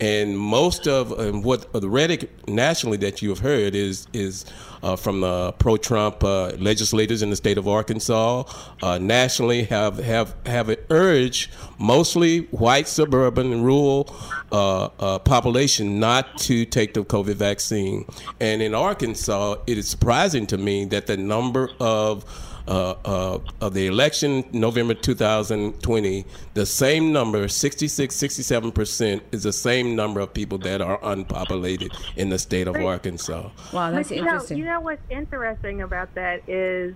And 0.00 0.38
most 0.38 0.86
of 0.86 1.10
what 1.44 1.72
the 1.72 1.88
rhetoric 1.88 2.30
nationally 2.48 2.96
that 2.98 3.22
you 3.22 3.28
have 3.30 3.40
heard 3.40 3.74
is 3.74 4.06
is 4.12 4.44
uh, 4.82 4.96
from 4.96 5.20
the 5.20 5.52
pro-Trump 5.58 6.24
uh, 6.24 6.50
legislators 6.58 7.22
in 7.22 7.30
the 7.30 7.36
state 7.36 7.58
of 7.58 7.68
Arkansas. 7.68 8.44
Uh, 8.82 8.98
nationally, 8.98 9.64
have 9.64 9.98
have 9.98 10.34
have 10.46 10.74
urged 10.90 11.50
mostly 11.78 12.40
white 12.50 12.88
suburban 12.88 13.52
and 13.52 13.64
rural 13.64 14.14
uh, 14.52 14.88
uh, 14.98 15.18
population 15.18 16.00
not 16.00 16.38
to 16.38 16.64
take 16.64 16.94
the 16.94 17.04
COVID 17.04 17.34
vaccine. 17.34 18.06
And 18.40 18.62
in 18.62 18.74
Arkansas, 18.74 19.56
it 19.66 19.78
is 19.78 19.88
surprising 19.88 20.46
to 20.48 20.58
me 20.58 20.84
that 20.86 21.06
the 21.06 21.16
number 21.16 21.70
of 21.78 22.24
uh, 22.70 22.94
uh, 23.04 23.38
of 23.60 23.74
the 23.74 23.86
election, 23.88 24.44
November 24.52 24.94
2020, 24.94 26.24
the 26.54 26.64
same 26.64 27.12
number, 27.12 27.48
66, 27.48 28.16
67%, 28.16 29.20
is 29.32 29.42
the 29.42 29.52
same 29.52 29.96
number 29.96 30.20
of 30.20 30.32
people 30.32 30.56
that 30.58 30.80
are 30.80 30.98
unpopulated 31.02 31.92
in 32.16 32.28
the 32.28 32.38
state 32.38 32.68
of 32.68 32.76
Arkansas. 32.76 33.50
Wow, 33.72 33.90
that's 33.90 34.08
but 34.08 34.16
you 34.16 34.22
interesting. 34.22 34.58
Know, 34.58 34.64
you 34.64 34.70
know 34.70 34.80
what's 34.80 35.02
interesting 35.10 35.82
about 35.82 36.14
that 36.14 36.48
is 36.48 36.94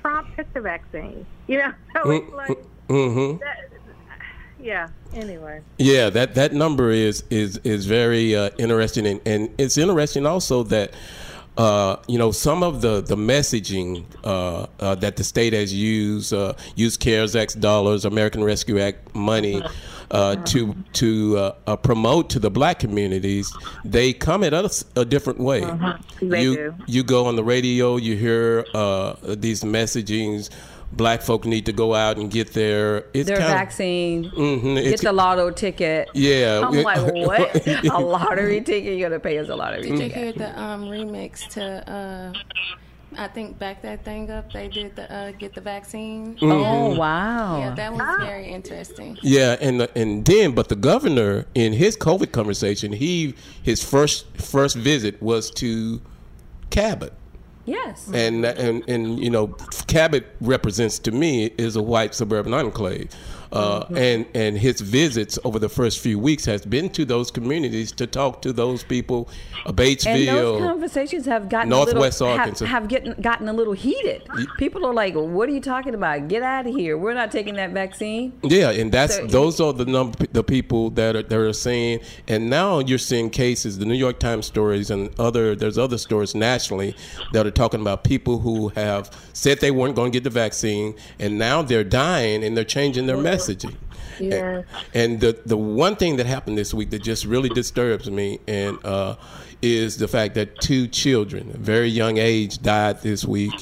Trump 0.00 0.34
took 0.36 0.50
the 0.54 0.60
vaccine. 0.60 1.26
You 1.48 1.58
know, 1.58 1.72
so 2.04 2.10
it's 2.10 2.32
like, 2.32 2.58
Mm-hmm. 2.88 3.38
that, 3.38 3.70
yeah. 4.60 4.88
Anyway. 5.12 5.60
Yeah, 5.78 6.10
that, 6.10 6.34
that 6.34 6.52
number 6.52 6.90
is 6.90 7.24
is 7.30 7.58
is 7.58 7.86
very 7.86 8.34
uh, 8.36 8.50
interesting, 8.58 9.06
and, 9.06 9.20
and 9.24 9.48
it's 9.58 9.78
interesting 9.78 10.26
also 10.26 10.62
that 10.64 10.94
uh, 11.56 11.96
you 12.08 12.18
know 12.18 12.30
some 12.30 12.62
of 12.62 12.80
the 12.80 13.00
the 13.00 13.16
messaging 13.16 14.04
uh, 14.24 14.66
uh, 14.78 14.94
that 14.96 15.16
the 15.16 15.24
state 15.24 15.52
has 15.52 15.72
used, 15.72 16.32
uh, 16.32 16.54
used 16.76 17.00
CARES 17.00 17.36
Act 17.36 17.60
dollars, 17.60 18.04
American 18.04 18.42
Rescue 18.44 18.78
Act 18.78 19.14
money. 19.14 19.62
Uh, 20.12 20.34
to 20.44 20.74
to 20.92 21.38
uh, 21.38 21.54
uh, 21.68 21.76
promote 21.76 22.28
to 22.30 22.40
the 22.40 22.50
black 22.50 22.80
communities, 22.80 23.52
they 23.84 24.12
come 24.12 24.42
at 24.42 24.52
us 24.52 24.84
a 24.96 25.04
different 25.04 25.38
way. 25.38 25.60
They 26.20 26.42
you 26.42 26.56
do. 26.56 26.74
you 26.88 27.04
go 27.04 27.26
on 27.26 27.36
the 27.36 27.44
radio, 27.44 27.96
you 27.96 28.16
hear 28.16 28.66
uh, 28.74 29.14
these 29.22 29.62
messagings. 29.62 30.50
Black 30.92 31.22
folk 31.22 31.44
need 31.46 31.66
to 31.66 31.72
go 31.72 31.94
out 31.94 32.18
and 32.18 32.30
get 32.30 32.52
their 32.52 33.04
it's 33.14 33.28
Their 33.28 33.36
kinda- 33.38 33.52
vaccine, 33.52 34.24
Mhm, 34.30 34.74
get 34.74 34.84
it's- 34.86 35.00
the 35.02 35.12
lotto 35.12 35.50
ticket. 35.50 36.08
Yeah, 36.14 36.62
I'm 36.66 36.82
like, 36.82 37.14
what? 37.26 37.66
a 37.86 37.98
lottery 37.98 38.60
ticket? 38.60 38.98
You're 38.98 39.08
gonna 39.08 39.20
pay 39.20 39.38
us 39.38 39.48
a 39.48 39.54
lottery 39.56 39.82
Did 39.82 39.90
you 39.92 39.98
ticket? 39.98 40.16
hear 40.16 40.32
the 40.32 40.60
um, 40.60 40.84
remix 40.86 41.46
to? 41.50 41.62
Uh, 41.90 42.32
I 43.16 43.26
think 43.28 43.58
back 43.58 43.82
that 43.82 44.04
thing 44.04 44.30
up. 44.30 44.52
They 44.52 44.68
did 44.68 44.94
the 44.96 45.12
uh, 45.12 45.32
get 45.32 45.54
the 45.54 45.60
vaccine. 45.60 46.36
Oh 46.42 46.94
wow! 46.96 47.58
Yeah, 47.58 47.74
that 47.74 47.92
was 47.92 48.16
very 48.20 48.46
interesting. 48.48 49.18
Yeah, 49.22 49.56
and 49.60 49.88
and 49.96 50.24
then 50.24 50.52
but 50.52 50.68
the 50.68 50.76
governor 50.76 51.46
in 51.54 51.72
his 51.72 51.96
COVID 51.96 52.30
conversation, 52.32 52.92
he 52.92 53.34
his 53.62 53.82
first 53.82 54.26
first 54.36 54.76
visit 54.76 55.20
was 55.22 55.50
to 55.52 56.00
Cabot. 56.70 57.12
Yes. 57.70 58.10
And, 58.12 58.44
and 58.44 58.88
and 58.88 59.18
you 59.18 59.30
know, 59.30 59.48
Cabot 59.86 60.26
represents 60.40 60.98
to 61.00 61.10
me 61.10 61.46
is 61.58 61.76
a 61.76 61.82
white 61.82 62.14
suburban 62.14 62.52
enclave, 62.54 63.14
uh, 63.52 63.84
and 63.96 64.26
and 64.34 64.56
his 64.58 64.80
visits 64.80 65.38
over 65.44 65.58
the 65.58 65.68
first 65.68 65.98
few 66.00 66.18
weeks 66.18 66.44
has 66.44 66.64
been 66.64 66.88
to 66.90 67.04
those 67.04 67.30
communities 67.30 67.90
to 67.92 68.06
talk 68.06 68.42
to 68.42 68.52
those 68.52 68.82
people, 68.84 69.28
uh, 69.66 69.68
And 69.70 69.76
those 69.78 69.96
Batesville. 70.04 70.58
conversations 70.60 71.26
have 71.26 71.48
gotten 71.48 71.68
Northwest 71.70 72.20
a 72.20 72.24
little, 72.24 72.38
Arkansas. 72.38 72.64
have, 72.66 72.82
have 72.82 72.90
gotten 72.90 73.20
gotten 73.20 73.48
a 73.48 73.52
little 73.52 73.72
heated. 73.72 74.22
People 74.58 74.86
are 74.86 74.94
like, 74.94 75.14
"What 75.14 75.48
are 75.48 75.52
you 75.52 75.60
talking 75.60 75.94
about? 75.94 76.28
Get 76.28 76.42
out 76.42 76.66
of 76.66 76.74
here! 76.74 76.96
We're 76.96 77.14
not 77.14 77.30
taking 77.32 77.54
that 77.56 77.70
vaccine." 77.70 78.32
Yeah, 78.42 78.70
and 78.70 78.92
that's 78.92 79.16
So- 79.16 79.26
those 79.26 79.60
are 79.60 79.72
the 79.72 79.84
number 79.84 80.26
the 80.32 80.44
people 80.44 80.90
that 80.90 81.16
are 81.16 81.22
that 81.22 81.38
are 81.38 81.52
saying, 81.52 82.00
and 82.28 82.48
now 82.50 82.78
you're 82.78 82.98
seeing 82.98 83.30
cases. 83.30 83.78
The 83.78 83.84
New 83.86 83.94
York 83.94 84.18
Times 84.20 84.46
stories 84.46 84.90
and 84.90 85.10
other 85.18 85.56
there's 85.56 85.78
other 85.78 85.98
stories 85.98 86.34
nationally 86.34 86.94
that 87.32 87.46
are 87.46 87.50
talking 87.50 87.80
about 87.80 88.04
people 88.04 88.38
who 88.38 88.68
have 88.76 89.10
said 89.32 89.60
they 89.60 89.70
weren't 89.70 89.96
going 89.96 90.12
to 90.12 90.16
get 90.16 90.24
the 90.24 90.30
vaccine, 90.30 90.94
and 91.18 91.38
now 91.38 91.62
they're 91.62 91.84
dying 91.84 92.44
and 92.44 92.56
they're 92.56 92.64
changing 92.64 93.06
their 93.06 93.16
messaging. 93.40 93.76
Yeah. 94.18 94.62
And 94.94 95.20
the 95.20 95.40
the 95.46 95.56
one 95.56 95.96
thing 95.96 96.16
that 96.16 96.26
happened 96.26 96.58
this 96.58 96.74
week 96.74 96.90
that 96.90 97.02
just 97.02 97.24
really 97.24 97.48
disturbs 97.48 98.10
me 98.10 98.38
and 98.46 98.78
uh, 98.84 99.16
is 99.62 99.98
the 99.98 100.08
fact 100.08 100.34
that 100.34 100.60
two 100.60 100.86
children, 100.88 101.50
a 101.54 101.58
very 101.58 101.88
young 101.88 102.18
age, 102.18 102.60
died 102.62 103.02
this 103.02 103.24
week. 103.24 103.52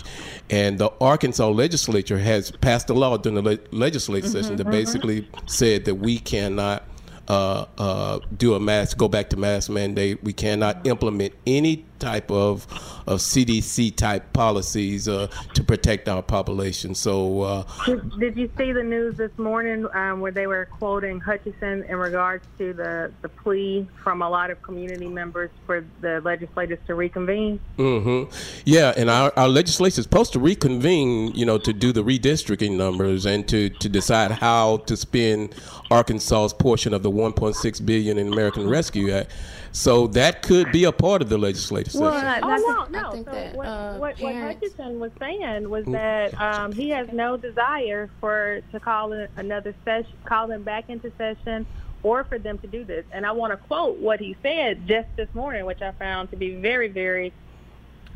And 0.51 0.79
the 0.79 0.91
Arkansas 1.01 1.49
legislature 1.49 2.19
has 2.19 2.51
passed 2.51 2.89
a 2.91 2.95
law 2.95 3.17
during 3.17 3.43
the 3.43 3.51
le- 3.51 3.59
legislative 3.71 4.31
session 4.31 4.57
that 4.57 4.71
basically 4.71 5.29
said 5.47 5.85
that 5.85 5.97
we 5.97 6.19
cannot 6.19 6.85
uh, 7.29 7.67
uh, 7.77 8.21
do 8.37 8.55
a 8.55 8.61
mass, 8.61 8.95
go 8.95 9.09
back 9.09 9.29
to 9.31 9.37
mass 9.37 9.69
mandate. 9.69 10.23
We 10.25 10.33
cannot 10.33 10.87
implement 10.87 11.35
any 11.47 11.85
type 11.99 12.31
of 12.31 12.67
of 13.09 13.21
CDC 13.21 13.97
type 13.97 14.33
policies 14.33 15.09
uh, 15.09 15.29
to 15.55 15.65
protect 15.65 16.09
our 16.09 16.23
population. 16.23 16.95
So 16.95 17.43
uh, 17.43 17.65
Did, 17.87 18.21
did 18.21 18.37
you 18.37 18.51
see 18.59 18.73
the 18.73 18.83
news 18.83 19.17
this 19.17 19.37
morning 19.39 19.87
um, 19.95 20.21
where 20.21 20.31
they 20.31 20.47
were 20.47 20.67
quoting 20.67 21.19
Hutchinson 21.19 21.85
in 21.85 21.97
regards 21.97 22.47
to 22.59 22.75
the, 22.75 23.11
the 23.23 23.29
plea 23.29 23.89
from 24.03 24.21
a 24.21 24.29
lot 24.29 24.51
of 24.51 24.61
community 24.63 25.09
members 25.09 25.51
for 25.65 25.85
the 26.01 26.21
legislators 26.21 26.79
to 26.87 26.95
reconvene? 26.95 27.59
Mm-hmm. 27.79 28.31
Yeah, 28.67 28.93
and 28.97 29.09
our, 29.09 29.33
our 29.37 29.49
legislation 29.49 30.01
is 30.01 30.05
supposed 30.05 30.35
to 30.35 30.39
reconvene, 30.39 31.33
you 31.35 31.47
know, 31.47 31.59
to 31.59 31.73
do 31.73 31.93
the 31.93 32.05
redistricting 32.05 32.77
numbers 32.77 33.25
and 33.25 33.49
to, 33.49 33.71
to 33.71 33.89
decide 33.89 34.33
how 34.33 34.79
to 34.79 34.97
spend 34.97 35.55
Arkansas's 35.91 36.53
portion 36.53 36.93
of 36.93 37.03
the 37.03 37.11
1.6 37.11 37.87
billion 37.87 38.19
in 38.19 38.31
American 38.33 38.69
Rescue 38.69 39.13
Act. 39.13 39.31
So 39.79 40.09
that 40.09 40.43
could 40.43 40.73
be 40.73 40.85
a 40.85 40.93
part 40.93 41.23
of 41.23 41.29
the 41.29 41.39
legislative 41.39 41.93
session. 41.93 42.05
Well, 42.05 42.15
I- 42.15 42.41
Oh 42.43 42.87
no, 42.91 43.01
no. 43.01 43.09
I 43.09 43.13
think 43.13 43.27
so 43.29 43.33
that, 43.33 43.55
what, 43.55 43.67
uh, 43.67 43.93
what, 43.99 44.19
what 44.21 44.33
parents- 44.33 44.61
Hutchinson 44.77 44.99
was 44.99 45.13
saying 45.21 45.71
was 45.71 45.85
that 45.87 46.39
um, 46.41 46.73
he 46.73 46.91
has 46.91 47.09
no 47.13 47.37
desire 47.37 48.11
for 48.21 48.61
to 48.73 48.81
call 48.81 49.13
in 49.13 49.29
another 49.37 49.75
session, 49.85 50.13
call 50.25 50.49
them 50.49 50.65
back 50.65 50.87
into 50.89 51.13
session, 51.17 51.65
or 52.03 52.25
for 52.25 52.41
them 52.41 52.59
to 52.59 52.67
do 52.67 52.85
this. 52.85 53.05
And 53.13 53.25
I 53.25 53.31
want 53.31 53.53
to 53.53 53.57
quote 53.57 53.99
what 53.99 54.19
he 54.19 54.37
said 54.43 54.85
just 54.89 55.07
this 55.15 55.29
morning, 55.33 55.65
which 55.65 55.81
I 55.81 55.93
found 55.93 56.31
to 56.33 56.37
be 56.37 56.57
very, 56.57 56.89
very, 56.89 57.33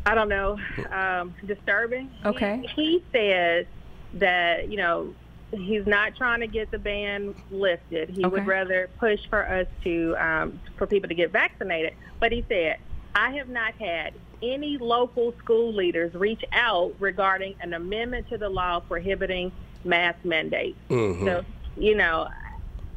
I 0.04 0.16
don't 0.16 0.28
know, 0.28 0.59
um, 0.90 1.33
disturbing. 1.47 2.11
He- 2.23 2.28
Okay. 2.28 2.66
He, 2.75 3.04
said 3.12 3.69
that 4.14 4.69
you 4.69 4.76
know 4.78 5.14
he's 5.52 5.87
not 5.87 6.16
trying 6.16 6.40
to 6.40 6.47
get 6.47 6.71
the 6.71 6.78
ban 6.78 7.35
lifted. 7.50 8.09
He 8.11 8.25
Okay. 8.25 8.28
would 8.28 8.47
rather 8.47 8.88
push 8.99 9.21
for 9.28 9.47
us 9.47 9.66
to 9.85 10.16
um, 10.18 10.61
for 10.76 10.87
people 10.87 11.09
to 11.09 11.14
get 11.14 11.30
vaccinated. 11.30 11.94
But 12.21 12.32
he 12.32 12.44
said, 12.49 12.78
I 13.14 13.30
have 13.37 13.49
not 13.49 13.75
had 13.75 14.14
any 14.42 14.78
local 14.78 15.35
school 15.38 15.73
leaders 15.73 16.14
reach 16.14 16.44
out 16.52 16.94
regarding 16.99 17.54
an 17.61 17.75
amendment 17.75 18.28
to 18.30 18.38
the 18.38 18.49
law 18.49 18.80
prohibiting 18.80 19.52
mask 19.85 20.25
mandates. 20.25 20.78
Mhm. 20.88 21.25
So, 21.25 21.44
you 21.76 21.94
know, 21.94 22.28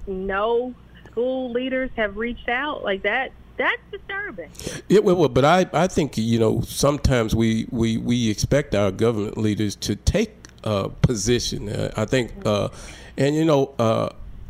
no 0.07 0.73
school 1.11 1.51
leaders 1.51 1.89
have 1.95 2.17
reached 2.17 2.49
out 2.49 2.83
like 2.83 3.03
that. 3.03 3.31
That's 3.57 3.81
disturbing. 3.91 4.49
Yeah, 4.89 4.99
well, 4.99 5.15
well, 5.15 5.29
but 5.29 5.45
I, 5.45 5.65
I 5.71 5.87
think 5.87 6.17
you 6.17 6.39
know 6.39 6.61
sometimes 6.61 7.33
we, 7.35 7.67
we, 7.71 7.97
we 7.97 8.29
expect 8.29 8.75
our 8.75 8.91
government 8.91 9.37
leaders 9.37 9.75
to 9.77 9.95
take 9.95 10.44
a 10.65 10.89
position. 10.89 11.69
Uh, 11.69 11.91
I 11.95 12.05
think, 12.05 12.31
uh, 12.45 12.69
and 13.17 13.35
you 13.35 13.45
know, 13.45 13.73
uh, 13.79 14.09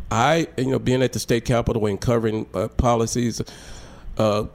I 0.10 0.48
you 0.57 0.72
know 0.72 0.79
being 0.79 1.03
at 1.03 1.13
the 1.13 1.19
state 1.19 1.45
capitol 1.45 1.86
and 1.86 2.00
covering 2.00 2.48
uh, 2.53 2.69
policies, 2.69 3.41
uh, 4.17 4.45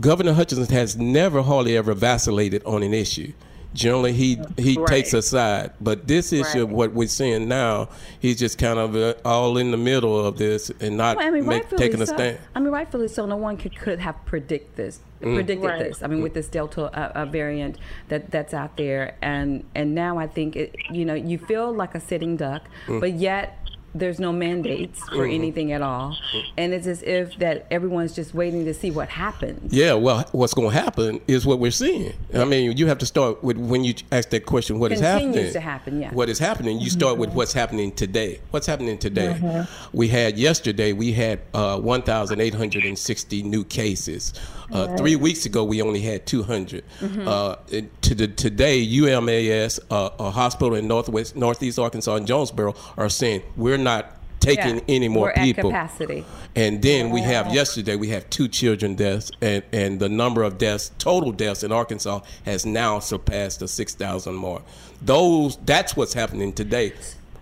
Governor 0.00 0.32
Hutchinson 0.34 0.72
has 0.74 0.96
never 0.96 1.42
hardly 1.42 1.76
ever 1.76 1.94
vacillated 1.94 2.62
on 2.64 2.82
an 2.82 2.94
issue. 2.94 3.32
Generally, 3.74 4.12
he 4.12 4.38
he 4.58 4.76
Right. 4.76 4.86
takes 4.86 5.14
a 5.14 5.22
side, 5.22 5.70
but 5.80 6.06
this 6.06 6.32
issue, 6.32 6.66
Right. 6.66 6.74
what 6.74 6.92
we're 6.92 7.08
seeing 7.08 7.48
now, 7.48 7.88
he's 8.20 8.38
just 8.38 8.58
kind 8.58 8.78
of 8.78 8.94
uh, 8.94 9.14
all 9.24 9.56
in 9.56 9.70
the 9.70 9.76
middle 9.78 10.24
of 10.26 10.36
this 10.36 10.70
and 10.80 10.96
not 10.96 11.16
Well, 11.16 11.26
I 11.26 11.30
mean, 11.30 11.46
make, 11.46 11.62
rightfully 11.62 11.78
taking 11.78 12.02
a 12.02 12.06
so. 12.06 12.14
stand. 12.14 12.38
I 12.54 12.60
mean, 12.60 12.70
rightfully 12.72 13.08
so. 13.08 13.24
No 13.26 13.36
one 13.36 13.56
could, 13.56 13.74
could 13.78 13.98
have 14.00 14.16
predict 14.26 14.76
this, 14.76 15.00
predicted 15.20 15.68
Right. 15.70 15.78
this. 15.78 16.02
I 16.02 16.06
mean, 16.06 16.22
with 16.22 16.34
this 16.34 16.48
Delta 16.48 16.82
uh, 16.84 17.12
uh, 17.20 17.24
variant 17.24 17.78
that 18.08 18.30
that's 18.30 18.52
out 18.52 18.76
there, 18.76 19.14
and 19.22 19.64
and 19.74 19.94
now 19.94 20.18
I 20.18 20.26
think 20.26 20.54
it, 20.56 20.76
you 20.90 21.04
know 21.04 21.14
you 21.14 21.38
feel 21.38 21.72
like 21.72 21.94
a 21.94 22.00
sitting 22.00 22.36
duck, 22.36 22.62
but 22.86 23.12
yet 23.14 23.58
there's 23.94 24.18
no 24.18 24.32
mandates 24.32 25.00
for 25.10 25.26
anything 25.26 25.72
at 25.72 25.82
all, 25.82 26.16
and 26.56 26.72
it's 26.72 26.86
as 26.86 27.02
if 27.02 27.36
that 27.38 27.66
everyone's 27.70 28.14
just 28.14 28.32
waiting 28.34 28.64
to 28.64 28.72
see 28.74 28.90
what 28.90 29.08
happens. 29.08 29.72
Yeah, 29.72 29.94
well, 29.94 30.24
what's 30.32 30.54
going 30.54 30.70
to 30.70 30.76
happen 30.80 31.20
is 31.28 31.44
what 31.44 31.58
we're 31.58 31.70
seeing. 31.70 32.12
I 32.34 32.44
mean, 32.44 32.76
you 32.76 32.86
have 32.86 32.98
to 32.98 33.06
start 33.06 33.42
with 33.44 33.56
when 33.58 33.84
you 33.84 33.94
ask 34.10 34.30
that 34.30 34.46
question, 34.46 34.78
what 34.78 34.92
is 34.92 35.00
Continues 35.00 35.34
happening? 35.36 35.52
to 35.52 35.60
happen, 35.60 36.00
yeah. 36.00 36.14
What 36.14 36.28
is 36.28 36.38
happening? 36.38 36.80
You 36.80 36.90
start 36.90 37.18
with 37.18 37.30
what's 37.30 37.52
happening 37.52 37.92
today. 37.92 38.40
What's 38.50 38.66
happening 38.66 38.98
today? 38.98 39.66
We 39.92 40.08
had 40.08 40.38
yesterday, 40.38 40.92
we 40.92 41.12
had 41.12 41.40
uh, 41.54 41.78
1,860 41.80 43.42
new 43.42 43.64
cases. 43.64 44.32
Uh, 44.70 44.96
Three 44.96 45.16
weeks 45.16 45.46
ago, 45.46 45.64
we 45.64 45.82
only 45.82 46.00
had 46.00 46.26
200. 46.26 46.84
Mm-hmm. 47.00 47.26
Uh, 47.28 47.56
it- 47.70 48.02
to 48.02 48.14
the, 48.14 48.28
today, 48.28 48.84
UAMS, 48.86 49.80
uh, 49.90 50.10
a 50.18 50.30
hospital 50.30 50.74
in 50.74 50.86
Northwest, 50.88 51.34
Northeast 51.36 51.78
Arkansas 51.78 52.14
and 52.16 52.26
Jonesboro, 52.26 52.74
are 52.96 53.08
saying 53.08 53.42
we're 53.56 53.78
not 53.78 54.16
taking 54.40 54.76
Yeah. 54.76 54.82
any 54.88 55.08
more 55.08 55.32
We're 55.36 55.44
people. 55.44 55.72
at 55.72 55.88
capacity. 55.88 56.24
And 56.56 56.82
then 56.82 57.10
we 57.10 57.20
have 57.22 57.54
yesterday 57.54 57.94
we 57.96 58.08
have 58.08 58.28
two 58.28 58.48
children 58.48 58.94
deaths, 58.96 59.30
and, 59.40 59.62
and 59.72 60.00
the 60.00 60.08
number 60.08 60.42
of 60.42 60.58
deaths, 60.58 60.90
total 60.98 61.32
deaths 61.32 61.62
in 61.62 61.70
Arkansas, 61.72 62.20
has 62.44 62.66
now 62.66 62.98
surpassed 62.98 63.60
the 63.60 63.68
six 63.68 63.94
thousand 63.94 64.34
mark. 64.34 64.62
Those 65.00 65.56
that's 65.64 65.96
what's 65.96 66.12
happening 66.12 66.52
today. 66.52 66.92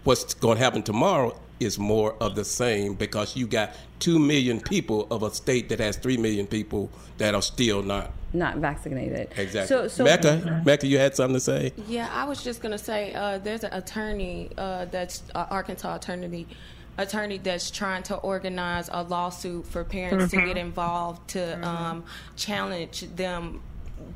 What's 0.05 0.35
going 0.35 0.57
to 0.59 0.65
happen 0.65 0.83
tomorrow 0.83 1.37
is 1.61 1.79
more 1.79 2.15
of 2.21 2.35
the 2.35 2.45
same 2.45 2.95
because 2.95 3.37
you 3.37 3.47
got 3.47 3.75
two 3.99 4.19
million 4.19 4.61
people 4.61 5.07
of 5.11 5.23
a 5.23 5.31
state 5.31 5.69
that 5.69 5.79
has 5.79 5.97
three 5.97 6.17
million 6.17 6.47
people 6.47 6.91
that 7.19 7.35
are 7.35 7.43
still 7.43 7.83
not 7.83 8.13
not 8.33 8.57
vaccinated. 8.57 9.29
Exactly. 9.37 9.67
So, 9.67 9.89
so 9.89 10.05
Mecca, 10.05 10.63
Mecca, 10.65 10.87
you 10.87 10.99
had 10.99 11.17
something 11.17 11.35
to 11.35 11.41
say? 11.41 11.73
Yeah, 11.89 12.09
I 12.13 12.25
was 12.25 12.43
just 12.43 12.63
gonna 12.63 12.79
say 12.79 13.13
uh, 13.13 13.39
there's 13.39 13.65
an 13.65 13.73
attorney 13.73 14.51
uh, 14.57 14.87
that's 14.87 15.23
uh, 15.35 15.47
Arkansas 15.51 15.97
attorney 15.97 16.47
attorney 16.99 17.39
that's 17.39 17.71
trying 17.71 18.03
to 18.05 18.17
organize 18.17 18.89
a 18.93 19.03
lawsuit 19.03 19.67
for 19.67 19.85
parents 19.85 20.31
to 20.31 20.37
get 20.37 20.57
involved 20.57 21.29
to 21.31 21.67
um, 21.67 22.05
challenge 22.37 23.03
them 23.17 23.61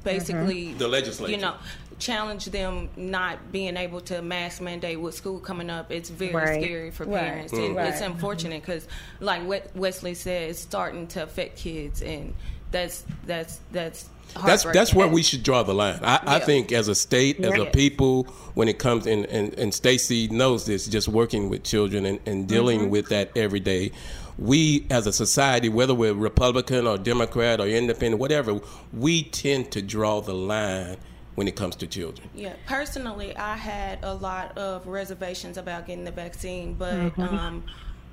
basically 0.02 0.74
The 0.74 0.88
legislature. 0.88 1.32
you 1.32 1.38
know 1.38 1.54
challenge 1.98 2.46
them 2.46 2.88
not 2.96 3.52
being 3.52 3.76
able 3.76 4.00
to 4.00 4.20
mask 4.22 4.60
mandate 4.60 5.00
with 5.00 5.14
school 5.14 5.38
coming 5.38 5.70
up 5.70 5.90
it's 5.90 6.10
very 6.10 6.32
Right. 6.34 6.62
scary 6.62 6.90
for 6.90 7.04
Right. 7.04 7.20
parents 7.20 7.52
and 7.52 7.76
Right. 7.76 7.88
it's 7.88 8.00
unfortunate 8.00 8.62
because 8.62 8.86
like 9.20 9.42
what 9.46 9.74
wesley 9.74 10.14
said 10.14 10.50
it's 10.50 10.58
starting 10.60 11.06
to 11.08 11.22
affect 11.22 11.56
kids 11.58 12.02
and 12.02 12.34
that's 12.70 13.04
that's 13.26 13.60
that's 13.72 14.08
That's 14.44 14.64
that's 14.64 14.92
where 14.94 15.06
we 15.06 15.22
should 15.22 15.44
draw 15.44 15.62
the 15.62 15.74
line. 15.74 16.00
I, 16.02 16.18
I 16.26 16.38
think 16.40 16.72
as 16.72 16.88
a 16.88 16.94
state, 16.94 17.38
as 17.44 17.56
a 17.56 17.66
people, 17.66 18.24
when 18.54 18.66
it 18.68 18.78
comes 18.80 19.06
in, 19.06 19.26
and, 19.26 19.52
and 19.56 19.72
Stacy 19.72 20.26
knows 20.28 20.64
this, 20.66 20.88
just 20.88 21.06
working 21.06 21.50
with 21.50 21.62
children 21.62 22.04
and, 22.06 22.18
and 22.26 22.48
dealing 22.48 22.80
Mm-hmm. 22.80 22.90
with 22.90 23.08
that 23.10 23.30
every 23.36 23.60
day. 23.60 23.92
We 24.38 24.86
as 24.90 25.06
a 25.06 25.12
society, 25.12 25.68
whether 25.68 25.94
we're 25.94 26.14
Republican 26.14 26.86
or 26.88 26.98
Democrat 26.98 27.60
or 27.60 27.68
Independent, 27.68 28.18
whatever, 28.18 28.60
we 28.92 29.22
tend 29.22 29.70
to 29.72 29.82
draw 29.82 30.20
the 30.20 30.34
line 30.34 30.96
when 31.34 31.48
it 31.48 31.56
comes 31.56 31.76
to 31.76 31.86
children. 31.86 32.28
Yeah, 32.34 32.54
personally, 32.66 33.36
I 33.36 33.56
had 33.56 33.98
a 34.02 34.14
lot 34.14 34.56
of 34.56 34.86
reservations 34.86 35.56
about 35.56 35.86
getting 35.86 36.04
the 36.04 36.10
vaccine, 36.12 36.74
but 36.74 36.94
Mm-hmm. 36.94 37.22
um, 37.22 37.64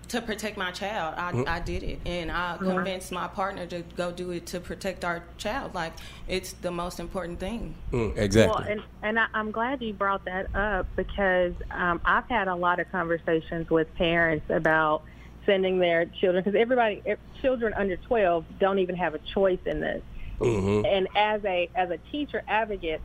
to 0.07 0.21
protect 0.21 0.57
my 0.57 0.71
child, 0.71 1.15
I, 1.17 1.43
I 1.47 1.59
did 1.61 1.83
it, 1.83 1.99
and 2.05 2.31
I 2.31 2.57
convinced 2.57 3.13
my 3.13 3.27
partner 3.27 3.65
to 3.67 3.81
go 3.95 4.11
do 4.11 4.31
it 4.31 4.45
to 4.47 4.59
protect 4.59 5.05
our 5.05 5.23
child. 5.37 5.73
Like 5.73 5.93
it's 6.27 6.51
the 6.53 6.71
most 6.71 6.99
important 6.99 7.39
thing. 7.39 7.75
Mm, 7.93 8.17
exactly. 8.17 8.65
Well, 8.65 8.71
and, 8.71 8.83
and 9.03 9.19
I, 9.19 9.27
I'm 9.33 9.51
glad 9.51 9.81
you 9.81 9.93
brought 9.93 10.25
that 10.25 10.53
up 10.53 10.87
because 10.97 11.53
um, 11.69 12.01
I've 12.03 12.27
had 12.27 12.49
a 12.49 12.55
lot 12.55 12.79
of 12.81 12.91
conversations 12.91 13.69
with 13.69 13.93
parents 13.95 14.45
about 14.49 15.03
sending 15.45 15.79
their 15.79 16.05
children 16.19 16.43
because 16.43 16.59
everybody, 16.59 17.01
eh, 17.05 17.15
children 17.41 17.73
under 17.73 17.95
12 17.95 18.43
don't 18.59 18.79
even 18.79 18.95
have 18.95 19.15
a 19.15 19.19
choice 19.33 19.59
in 19.65 19.79
this. 19.79 20.01
Hmm 20.41 20.86
And 20.86 21.07
as 21.15 21.41
a 21.45 21.69
as 21.75 21.89
a 21.89 22.00
teacher 22.12 22.41
advocate, 22.48 23.03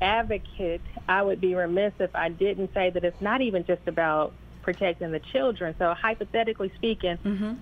advocate, 0.00 0.82
I 1.08 1.22
would 1.22 1.40
be 1.40 1.54
remiss 1.54 1.92
if 1.98 2.10
I 2.14 2.28
didn't 2.28 2.70
say 2.74 2.90
that 2.90 3.04
it's 3.04 3.20
not 3.20 3.40
even 3.40 3.64
just 3.64 3.82
about 3.86 4.34
protecting 4.62 5.12
the 5.12 5.20
children. 5.32 5.74
So 5.78 5.94
hypothetically 5.94 6.72
speaking, 6.74 7.18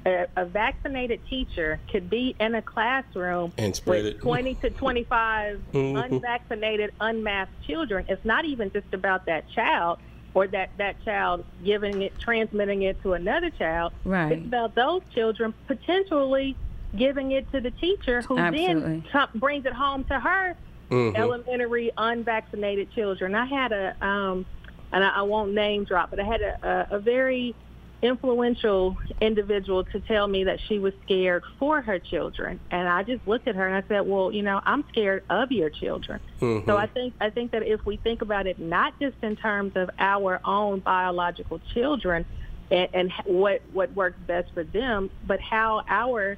a, 0.06 0.26
a 0.37 0.46
vaccinated 0.46 1.20
teacher 1.28 1.80
could 1.90 2.08
be 2.08 2.34
in 2.40 2.54
a 2.54 2.62
classroom 2.62 3.52
And 3.58 3.76
spread 3.76 4.04
with 4.04 4.14
it. 4.14 4.20
20 4.23 4.54
to 4.56 4.70
25 4.70 5.61
Mhm. 5.75 6.04
unvaccinated, 6.12 6.90
unmasked 7.00 7.52
children. 7.66 8.06
It's 8.08 8.25
not 8.25 8.44
even 8.46 8.70
just 8.73 8.87
about 8.92 9.26
that 9.26 9.44
child 9.54 9.99
or 10.32 10.46
that 10.49 10.70
that 10.78 10.96
child 11.04 11.44
giving 11.62 12.02
it, 12.02 12.14
transmitting 12.18 12.82
it 12.82 13.00
to 13.02 13.12
another 13.12 13.50
child. 13.50 13.92
Right. 14.04 14.32
It's 14.32 14.46
about 14.46 14.75
those 14.75 15.02
children 15.14 15.52
potentially 15.66 16.56
giving 16.96 17.32
it 17.32 17.50
to 17.52 17.60
the 17.60 17.70
teacher 17.72 18.22
who 18.22 18.38
Absolutely. 18.38 18.82
then 18.82 19.04
com- 19.10 19.28
brings 19.34 19.66
it 19.66 19.72
home 19.72 20.04
to 20.04 20.18
her 20.18 20.54
Mhm. 20.90 21.16
elementary 21.16 21.90
unvaccinated 21.96 22.90
children. 22.92 23.34
I 23.34 23.46
had 23.46 23.72
a, 23.72 23.94
um, 24.06 24.46
and 24.92 25.02
I, 25.04 25.08
I 25.16 25.22
won't 25.22 25.52
name 25.54 25.84
drop, 25.84 26.10
but 26.10 26.20
I 26.20 26.24
had 26.24 26.40
a, 26.40 26.68
a, 26.92 26.96
a 26.96 26.98
very 27.00 27.54
influential 28.02 28.96
individual 29.22 29.82
to 29.84 29.98
tell 30.00 30.28
me 30.28 30.44
that 30.44 30.60
she 30.68 30.78
was 30.78 30.92
scared 31.04 31.42
for 31.58 31.80
her 31.80 31.98
children, 31.98 32.60
and 32.70 32.86
I 32.86 33.02
just 33.02 33.26
looked 33.26 33.48
at 33.48 33.54
her 33.56 33.66
and 33.66 33.74
I 33.76 33.82
said, 33.88 34.06
"Well, 34.06 34.30
you 34.30 34.42
know, 34.42 34.60
I'm 34.66 34.84
scared 34.90 35.22
of 35.30 35.50
your 35.50 35.70
children." 35.70 36.20
Mhm. 36.40 36.66
So 36.66 36.76
I 36.76 36.86
think 36.86 37.14
I 37.20 37.30
think 37.30 37.52
that 37.52 37.62
if 37.62 37.84
we 37.86 37.96
think 37.96 38.20
about 38.20 38.46
it 38.46 38.58
not 38.58 38.92
just 39.00 39.16
in 39.22 39.36
terms 39.36 39.72
of 39.74 39.88
our 39.98 40.38
own 40.44 40.80
biological 40.80 41.61
children 41.72 42.26
and, 42.70 42.88
and 42.92 43.12
what 43.24 43.62
what 43.72 43.90
works 43.94 44.18
best 44.26 44.52
for 44.52 44.64
them, 44.64 45.11
but 45.26 45.40
how 45.40 45.83
our 45.88 46.37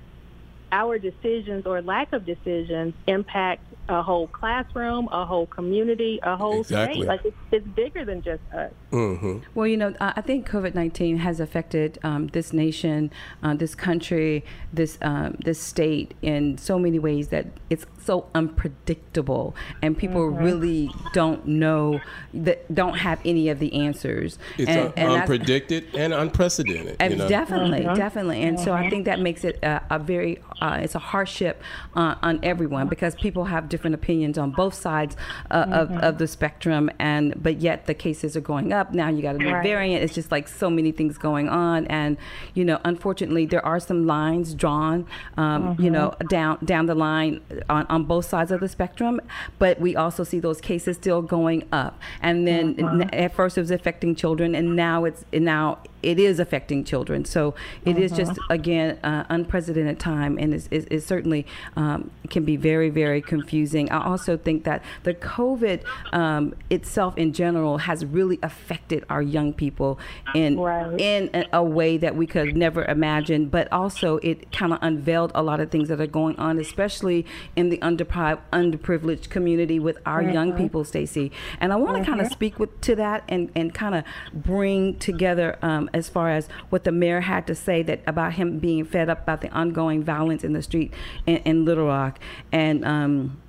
our 0.72 0.98
decisions 0.98 1.66
or 1.66 1.80
lack 1.82 2.12
of 2.12 2.26
decisions 2.26 2.94
impact 3.06 3.62
a 3.88 4.02
whole 4.02 4.26
classroom, 4.26 5.08
a 5.12 5.24
whole 5.24 5.46
community, 5.46 6.18
a 6.22 6.36
whole 6.36 6.60
Exactly. 6.60 7.02
state. 7.02 7.08
Like 7.08 7.24
it's, 7.24 7.36
it's 7.52 7.66
bigger 7.68 8.04
than 8.04 8.20
just 8.22 8.42
us. 8.52 8.72
hmm 8.90 9.38
Well, 9.54 9.66
you 9.68 9.76
know, 9.76 9.94
I 10.00 10.14
I 10.16 10.20
think 10.22 10.48
COVID 10.48 10.74
nineteen 10.74 11.18
has 11.18 11.38
affected 11.40 11.98
um, 12.02 12.26
this 12.28 12.52
nation, 12.52 13.12
uh, 13.42 13.54
this 13.54 13.74
country, 13.74 14.44
this 14.72 14.98
um, 15.02 15.36
this 15.44 15.60
state 15.60 16.14
in 16.20 16.58
so 16.58 16.78
many 16.78 16.98
ways 16.98 17.28
that 17.28 17.46
it's 17.70 17.86
so 18.06 18.26
unpredictable, 18.34 19.54
and 19.82 19.96
people 19.96 20.16
Mm-hmm. 20.16 20.44
really 20.44 20.90
don't 21.12 21.46
know 21.46 22.00
that 22.32 22.72
don't 22.74 22.94
have 22.98 23.20
any 23.24 23.48
of 23.48 23.58
the 23.58 23.72
answers. 23.86 24.38
It's 24.58 24.68
and, 24.68 24.78
un- 24.86 24.92
and 24.96 25.08
unpredicted 25.22 25.84
and 25.94 26.12
unprecedented. 26.14 26.96
uh, 27.00 27.04
You 27.04 27.16
know? 27.16 27.28
Definitely, 27.28 27.82
definitely, 27.96 28.42
and 28.42 28.58
so 28.58 28.72
I 28.72 28.88
think 28.90 29.04
that 29.06 29.20
makes 29.20 29.44
it 29.44 29.56
a, 29.62 29.82
a 29.90 29.98
very 29.98 30.40
uh, 30.60 30.78
it's 30.82 30.94
a 30.94 30.98
hardship 30.98 31.62
uh, 31.94 32.14
on 32.22 32.40
everyone 32.42 32.88
because 32.88 33.14
people 33.14 33.44
have 33.44 33.68
different 33.68 33.94
opinions 33.94 34.38
on 34.38 34.50
both 34.52 34.74
sides 34.74 35.16
uh, 35.50 35.66
of, 35.70 35.90
of 36.08 36.18
the 36.18 36.26
spectrum, 36.26 36.90
and 36.98 37.24
but 37.42 37.56
yet 37.60 37.86
the 37.86 37.94
cases 37.94 38.36
are 38.36 38.40
going 38.40 38.72
up. 38.72 38.92
Now 38.94 39.08
you 39.08 39.22
got 39.22 39.34
a 39.34 39.38
new 39.38 39.52
Right. 39.52 39.62
variant. 39.62 40.02
It's 40.04 40.14
just 40.14 40.30
like 40.32 40.48
so 40.48 40.68
many 40.70 40.92
things 40.92 41.18
going 41.18 41.48
on, 41.48 41.86
and 41.86 42.16
you 42.54 42.64
know, 42.64 42.78
unfortunately, 42.84 43.46
there 43.46 43.64
are 43.64 43.80
some 43.80 44.06
lines 44.06 44.54
drawn, 44.54 45.06
um, 45.36 45.76
you 45.78 45.90
know, 45.90 46.14
down 46.28 46.58
down 46.64 46.86
the 46.86 46.94
line 46.94 47.40
on, 47.68 47.86
on 47.88 47.95
both 48.04 48.26
sides 48.26 48.50
of 48.50 48.60
the 48.60 48.68
spectrum. 48.68 49.20
But 49.58 49.80
we 49.80 49.96
also 49.96 50.24
see 50.24 50.38
those 50.40 50.60
cases 50.60 50.96
still 50.96 51.22
going 51.22 51.66
up, 51.72 51.98
and 52.22 52.46
then 52.46 52.74
n- 52.78 53.10
at 53.12 53.34
first 53.34 53.56
it 53.58 53.60
was 53.60 53.70
affecting 53.70 54.14
children, 54.14 54.54
and 54.54 54.76
now 54.76 55.04
it's 55.04 55.24
and 55.32 55.44
now 55.44 55.78
it 56.02 56.18
is 56.20 56.38
affecting 56.38 56.84
children. 56.84 57.24
So 57.24 57.54
it 57.84 57.98
is 57.98 58.12
just 58.12 58.38
again 58.50 58.98
uh, 59.02 59.24
unprecedented 59.28 59.98
time, 59.98 60.38
and 60.38 60.54
it's, 60.54 60.68
it's, 60.70 60.86
it's 60.90 61.06
certainly 61.06 61.46
um, 61.76 62.10
can 62.30 62.44
be 62.44 62.56
very 62.56 62.90
very 62.90 63.20
confusing. 63.20 63.90
I 63.90 64.04
also 64.04 64.36
think 64.36 64.64
that 64.64 64.82
the 65.02 65.14
COVID 65.14 65.82
um, 66.12 66.54
itself 66.70 67.16
in 67.18 67.32
general 67.32 67.78
has 67.78 68.04
really 68.04 68.38
affected 68.42 69.04
our 69.10 69.22
young 69.22 69.52
people 69.52 69.98
in 70.34 70.58
Right. 70.58 71.00
in 71.00 71.30
a, 71.34 71.44
a 71.54 71.62
way 71.62 71.96
that 71.98 72.14
we 72.16 72.26
could 72.26 72.56
never 72.56 72.84
imagine. 72.84 73.46
But 73.46 73.70
also 73.72 74.18
it 74.18 74.50
kind 74.52 74.72
of 74.72 74.78
unveiled 74.82 75.32
a 75.34 75.42
lot 75.42 75.60
of 75.60 75.70
things 75.70 75.88
that 75.88 76.00
are 76.00 76.06
going 76.06 76.36
on, 76.38 76.58
especially 76.58 77.26
in 77.56 77.68
the 77.68 77.78
underprivileged, 77.86 78.40
underprivileged 78.52 79.30
community 79.30 79.78
with 79.78 79.98
our 80.06 80.22
young 80.22 80.52
people, 80.52 80.84
Stacy. 80.84 81.30
And 81.60 81.72
I 81.72 81.76
want 81.76 81.98
to 81.98 82.04
kind 82.04 82.20
of 82.20 82.28
speak 82.28 82.58
with 82.58 82.80
to 82.82 82.96
that 82.96 83.24
and 83.28 83.50
and 83.54 83.72
kind 83.72 83.94
of 83.94 84.04
bring 84.32 84.98
together 84.98 85.58
um, 85.62 85.88
as 85.92 86.08
far 86.08 86.30
as 86.30 86.48
what 86.70 86.84
the 86.84 86.92
mayor 86.92 87.20
had 87.22 87.46
to 87.46 87.54
say 87.54 87.82
that 87.82 88.00
about 88.06 88.34
him 88.34 88.58
being 88.58 88.84
fed 88.84 89.08
up 89.08 89.22
about 89.22 89.40
the 89.40 89.50
ongoing 89.50 90.02
violence 90.02 90.44
in 90.44 90.52
the 90.52 90.62
street 90.62 90.92
in, 91.26 91.36
in 91.38 91.64
Little 91.64 91.86
Rock 91.86 92.18
and. 92.52 92.84
Um, 92.84 93.40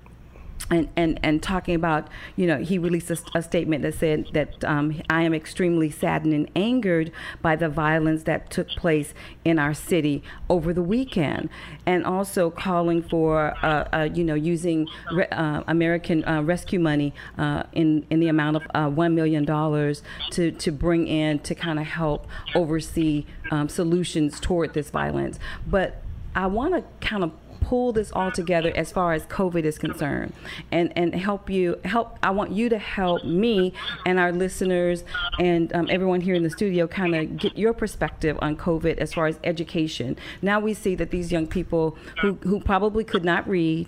and, 0.70 0.90
and, 0.96 1.20
and 1.24 1.42
talking 1.42 1.76
about, 1.76 2.10
you 2.36 2.46
know, 2.46 2.58
he 2.58 2.78
released 2.78 3.10
a, 3.10 3.18
a 3.36 3.42
statement 3.42 3.84
that 3.84 3.94
said 3.94 4.28
that 4.34 4.64
um, 4.66 5.02
I 5.10 5.22
am 5.22 5.34
extremely 5.34 5.90
saddened 5.90 6.34
and 6.34 6.50
angered 6.56 7.12
by 7.42 7.56
the 7.56 7.70
violence 7.70 8.24
that 8.24 8.50
took 8.50 8.68
place 8.70 9.14
in 9.46 9.60
our 9.60 9.74
city 9.74 10.24
over 10.50 10.74
the 10.74 10.82
weekend, 10.82 11.50
and 11.86 12.06
also 12.06 12.50
calling 12.50 13.02
for, 13.02 13.54
uh, 13.64 13.88
uh, 13.94 14.10
you 14.14 14.24
know, 14.24 14.34
using 14.34 14.88
re- 15.14 15.28
uh, 15.32 15.64
American 15.68 16.26
uh, 16.26 16.42
rescue 16.42 16.80
money 16.80 17.14
uh, 17.38 17.64
in 17.72 18.06
in 18.10 18.20
the 18.20 18.28
amount 18.28 18.58
of 18.58 18.64
uh, 18.74 18.90
one 18.90 19.16
million 19.16 19.46
dollars 19.46 20.04
to 20.32 20.52
to 20.52 20.72
bring 20.72 21.08
in 21.08 21.40
to 21.40 21.56
kind 21.56 21.80
of 21.80 21.86
help 21.86 22.28
oversee 22.56 23.26
um, 23.52 23.70
solutions 23.70 24.40
toward 24.40 24.74
this 24.74 24.90
violence. 24.90 25.40
But 25.66 26.02
I 26.36 26.46
want 26.48 26.76
to 26.76 27.08
kind 27.08 27.24
of 27.24 27.32
pull 27.68 27.92
this 27.92 28.12
all 28.14 28.32
together 28.32 28.72
as 28.76 28.94
far 28.94 29.12
as 29.12 29.26
COVID 29.26 29.66
is 29.66 29.78
concerned, 29.78 30.32
and 30.72 30.94
and 30.96 31.14
help 31.14 31.50
you 31.50 31.78
help. 31.84 32.18
I 32.24 32.32
want 32.32 32.52
you 32.52 32.70
to 32.70 32.78
help 32.78 33.26
me 33.26 33.74
and 34.06 34.20
our 34.20 34.32
listeners 34.32 35.04
and 35.40 35.74
um, 35.76 35.88
everyone 35.90 36.22
here 36.22 36.36
in 36.36 36.44
the 36.44 36.50
studio 36.50 36.88
kind 36.88 37.14
of 37.14 37.36
get 37.36 37.58
your 37.58 37.74
perspective 37.74 38.38
on 38.42 38.56
COVID 38.56 38.98
as 39.00 39.14
far 39.14 39.28
as 39.28 39.38
education. 39.44 40.16
Now 40.42 40.62
we 40.62 40.74
see 40.74 40.96
that 40.96 41.12
these 41.12 41.32
young 41.32 41.48
people 41.48 41.98
who 42.22 42.36
who 42.44 42.62
probably 42.62 43.04
could 43.04 43.26
not 43.26 43.48
read, 43.50 43.88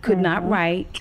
could 0.00 0.18
not 0.18 0.48
write, 0.48 0.98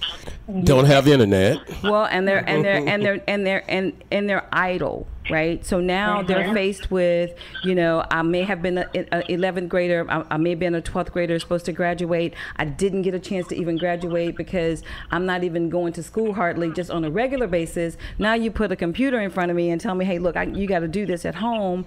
Don't 0.63 0.85
have 0.85 1.07
internet. 1.07 1.59
well, 1.83 2.05
and 2.05 2.27
they're 2.27 2.43
and 2.49 2.65
they're 2.65 2.87
and 2.87 3.05
they're 3.05 3.23
and 3.27 3.45
they're 3.45 3.63
and 3.69 3.93
and 4.11 4.27
they're 4.27 4.47
idle, 4.51 5.05
right? 5.29 5.63
So 5.63 5.79
now 5.79 6.17
mm-hmm. 6.17 6.27
they're 6.27 6.53
faced 6.53 6.89
with, 6.89 7.37
you 7.63 7.75
know, 7.75 8.03
I 8.09 8.23
may 8.23 8.41
have 8.41 8.61
been 8.63 8.79
a, 8.79 8.89
a 8.95 9.21
11th 9.29 9.67
grader, 9.67 10.09
I, 10.09 10.25
I 10.31 10.37
may 10.37 10.51
have 10.51 10.59
been 10.59 10.73
a 10.73 10.81
12th 10.81 11.11
grader 11.11 11.37
supposed 11.37 11.65
to 11.65 11.71
graduate. 11.71 12.33
I 12.55 12.65
didn't 12.65 13.03
get 13.03 13.13
a 13.13 13.19
chance 13.19 13.47
to 13.49 13.55
even 13.55 13.77
graduate 13.77 14.35
because 14.35 14.81
I'm 15.11 15.27
not 15.27 15.43
even 15.43 15.69
going 15.69 15.93
to 15.93 16.03
school 16.03 16.33
hardly, 16.33 16.71
just 16.71 16.89
on 16.89 17.05
a 17.05 17.11
regular 17.11 17.45
basis. 17.45 17.95
Now 18.17 18.33
you 18.33 18.49
put 18.49 18.71
a 18.71 18.75
computer 18.75 19.19
in 19.19 19.29
front 19.29 19.51
of 19.51 19.57
me 19.57 19.69
and 19.69 19.79
tell 19.79 19.93
me, 19.93 20.05
hey, 20.05 20.17
look, 20.17 20.35
I, 20.35 20.43
you 20.43 20.67
got 20.67 20.79
to 20.79 20.87
do 20.87 21.05
this 21.05 21.25
at 21.25 21.35
home. 21.35 21.85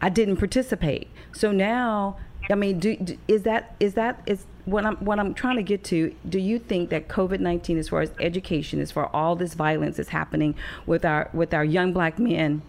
I 0.00 0.08
didn't 0.08 0.38
participate, 0.38 1.08
so 1.32 1.52
now. 1.52 2.16
I 2.50 2.56
mean, 2.56 2.80
do, 2.80 2.96
do, 2.96 3.16
is 3.28 3.42
that 3.42 3.76
is 3.78 3.94
that 3.94 4.22
is 4.26 4.46
what 4.70 4.86
I'm 4.86 4.96
what 4.96 5.18
I'm 5.18 5.34
trying 5.34 5.56
to 5.56 5.62
get 5.62 5.84
to. 5.84 6.14
Do 6.28 6.38
you 6.38 6.58
think 6.58 6.90
that 6.90 7.08
COVID 7.08 7.40
nineteen, 7.40 7.78
as 7.78 7.88
far 7.88 8.00
as 8.00 8.12
education, 8.20 8.80
as 8.80 8.90
far 8.90 9.06
as 9.06 9.10
all 9.12 9.36
this 9.36 9.54
violence 9.54 9.98
is 9.98 10.08
happening 10.08 10.54
with 10.86 11.04
our 11.04 11.28
with 11.32 11.52
our 11.54 11.64
young 11.64 11.92
black 11.92 12.18
men? 12.18 12.62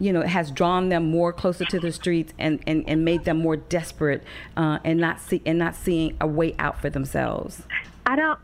you 0.00 0.12
know, 0.12 0.22
has 0.22 0.50
drawn 0.50 0.90
them 0.90 1.10
more 1.10 1.32
closer 1.32 1.64
to 1.64 1.80
the 1.80 1.90
streets 1.90 2.32
and, 2.38 2.62
and, 2.66 2.84
and 2.88 3.04
made 3.04 3.24
them 3.24 3.38
more 3.38 3.56
desperate 3.56 4.22
uh, 4.56 4.78
and 4.84 5.00
not 5.00 5.20
see 5.20 5.42
and 5.44 5.58
not 5.58 5.74
seeing 5.74 6.16
a 6.20 6.26
way 6.26 6.54
out 6.58 6.80
for 6.80 6.88
themselves? 6.88 7.62
I 8.06 8.16
don't 8.16 8.38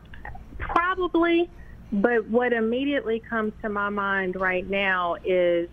probably, 0.59 1.49
but 1.91 2.27
what 2.27 2.51
immediately 2.51 3.19
comes 3.19 3.53
to 3.61 3.69
my 3.69 3.89
mind 3.89 4.35
right 4.35 4.69
now 4.69 5.15
is 5.23 5.69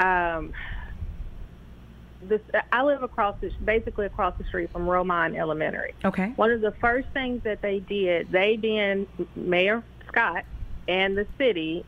um, 0.00 0.52
this. 2.28 2.40
I 2.72 2.82
live 2.82 3.02
across 3.02 3.36
the 3.40 3.50
basically 3.64 4.06
across 4.06 4.36
the 4.38 4.44
street 4.44 4.70
from 4.70 4.86
Romine 4.86 5.36
Elementary. 5.36 5.94
Okay. 6.04 6.32
One 6.36 6.50
of 6.50 6.60
the 6.60 6.72
first 6.72 7.08
things 7.08 7.42
that 7.44 7.60
they 7.62 7.80
did, 7.80 8.30
they 8.30 8.56
being 8.56 9.06
Mayor 9.36 9.82
Scott 10.08 10.44
and 10.88 11.16
the 11.16 11.26
city, 11.38 11.84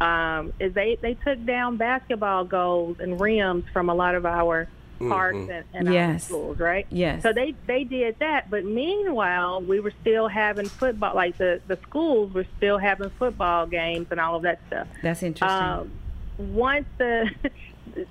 um, 0.00 0.52
is 0.60 0.72
they 0.74 0.96
they 1.00 1.14
took 1.14 1.44
down 1.44 1.76
basketball 1.76 2.44
goals 2.44 2.98
and 3.00 3.20
rims 3.20 3.64
from 3.72 3.88
a 3.88 3.94
lot 3.94 4.14
of 4.14 4.24
our 4.26 4.68
parks 4.98 5.36
Mhm. 5.36 5.50
and, 5.50 5.64
and 5.74 5.88
our 5.88 5.94
Yes. 5.94 6.24
schools, 6.24 6.58
right? 6.58 6.86
Yes. 6.90 7.22
So 7.22 7.32
they 7.32 7.54
they 7.66 7.84
did 7.84 8.18
that, 8.20 8.48
but 8.48 8.64
meanwhile, 8.64 9.60
we 9.60 9.78
were 9.80 9.92
still 10.00 10.26
having 10.28 10.66
football. 10.66 11.14
Like 11.14 11.36
the 11.38 11.60
the 11.66 11.76
schools 11.82 12.32
were 12.32 12.46
still 12.56 12.78
having 12.78 13.10
football 13.10 13.66
games 13.66 14.06
and 14.10 14.18
all 14.20 14.36
of 14.36 14.42
that 14.42 14.60
stuff. 14.68 14.86
That's 15.02 15.22
interesting. 15.22 15.60
Um, 15.68 15.90
once 16.38 16.86
the 16.98 17.30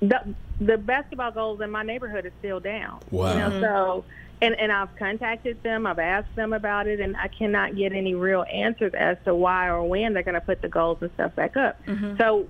the 0.00 0.34
the 0.60 0.78
basketball 0.78 1.32
goals 1.32 1.60
in 1.60 1.70
my 1.70 1.82
neighborhood 1.82 2.26
is 2.26 2.32
still 2.38 2.60
down. 2.60 3.00
Wow. 3.10 3.32
You 3.32 3.38
know, 3.38 3.60
so 3.60 4.04
and 4.42 4.54
and 4.58 4.72
I've 4.72 4.94
contacted 4.96 5.62
them. 5.62 5.86
I've 5.86 5.98
asked 5.98 6.34
them 6.36 6.52
about 6.52 6.86
it, 6.86 7.00
and 7.00 7.16
I 7.16 7.28
cannot 7.28 7.76
get 7.76 7.92
any 7.92 8.14
real 8.14 8.44
answers 8.52 8.94
as 8.94 9.16
to 9.24 9.34
why 9.34 9.68
or 9.68 9.82
when 9.84 10.12
they're 10.12 10.22
going 10.22 10.34
to 10.34 10.40
put 10.40 10.62
the 10.62 10.68
goals 10.68 10.98
and 11.00 11.10
stuff 11.14 11.34
back 11.34 11.56
up. 11.56 11.80
So. 12.18 12.46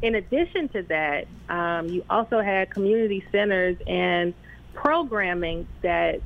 In 0.00 0.14
addition 0.14 0.68
to 0.68 0.82
that, 0.82 1.26
um, 1.48 1.88
you 1.88 2.04
also 2.08 2.40
had 2.40 2.70
community 2.70 3.24
centers 3.32 3.76
and 3.84 4.32
programming 4.72 5.66
that 5.82 6.20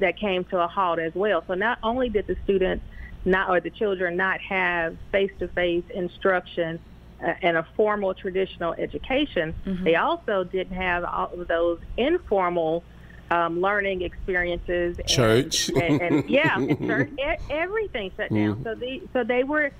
that 0.00 0.18
came 0.18 0.42
to 0.46 0.58
a 0.58 0.66
halt 0.66 0.98
as 0.98 1.14
well. 1.14 1.44
So 1.46 1.54
not 1.54 1.78
only 1.84 2.08
did 2.08 2.26
the 2.26 2.36
students 2.42 2.84
not 3.24 3.50
or 3.50 3.60
the 3.60 3.70
children 3.70 4.16
not 4.16 4.40
have 4.40 4.96
face-to-face 5.12 5.84
instruction 5.94 6.78
uh, 6.78 6.80
and 7.20 7.56
a 7.56 7.66
formal 7.76 8.14
traditional 8.14 8.74
education, 8.74 9.54
they 9.84 9.96
also 9.96 10.44
didn't 10.44 10.76
have 10.76 11.04
all 11.04 11.32
of 11.32 11.48
those 11.48 11.78
informal 11.96 12.84
um, 13.30 13.60
learning 13.60 14.02
experiences. 14.02 14.98
and- 14.98 15.08
Church. 15.08 15.68
and, 15.70 16.00
and 16.00 16.30
yeah, 16.30 16.56
and 16.56 16.78
church, 16.86 17.10
e- 17.18 17.42
everything 17.50 18.10
shut 18.16 18.30
down. 18.30 18.56
Mhm. 18.56 18.64
So 18.64 18.74
the 18.74 19.02
so 19.12 19.24
they 19.24 19.44
were 19.44 19.70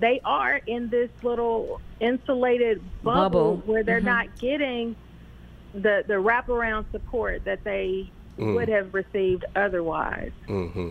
they 0.00 0.20
are 0.24 0.60
in 0.66 0.88
this 0.90 1.10
little 1.22 1.80
insulated 2.00 2.80
bubble, 3.02 3.22
Bubble. 3.56 3.56
where 3.66 3.82
they're 3.82 4.00
Mhm. 4.00 4.04
not 4.04 4.38
getting 4.38 4.94
the 5.74 6.04
the 6.06 6.14
wraparound 6.14 6.84
support 6.92 7.44
that 7.44 7.64
they 7.64 8.10
Mm. 8.38 8.54
would 8.54 8.68
have 8.68 8.94
received 8.94 9.44
otherwise. 9.56 10.30
hmm 10.46 10.90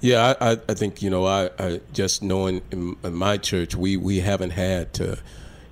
Yeah, 0.00 0.34
I, 0.40 0.52
I, 0.52 0.58
I 0.70 0.72
think 0.74 1.02
you 1.02 1.10
know 1.10 1.26
I, 1.26 1.50
I 1.58 1.80
just 1.92 2.22
knowing 2.22 2.62
in, 2.70 2.96
in 3.04 3.14
my 3.14 3.36
church 3.36 3.74
we, 3.76 3.98
we 3.98 4.20
haven't 4.20 4.50
had 4.52 4.94
to, 4.94 5.18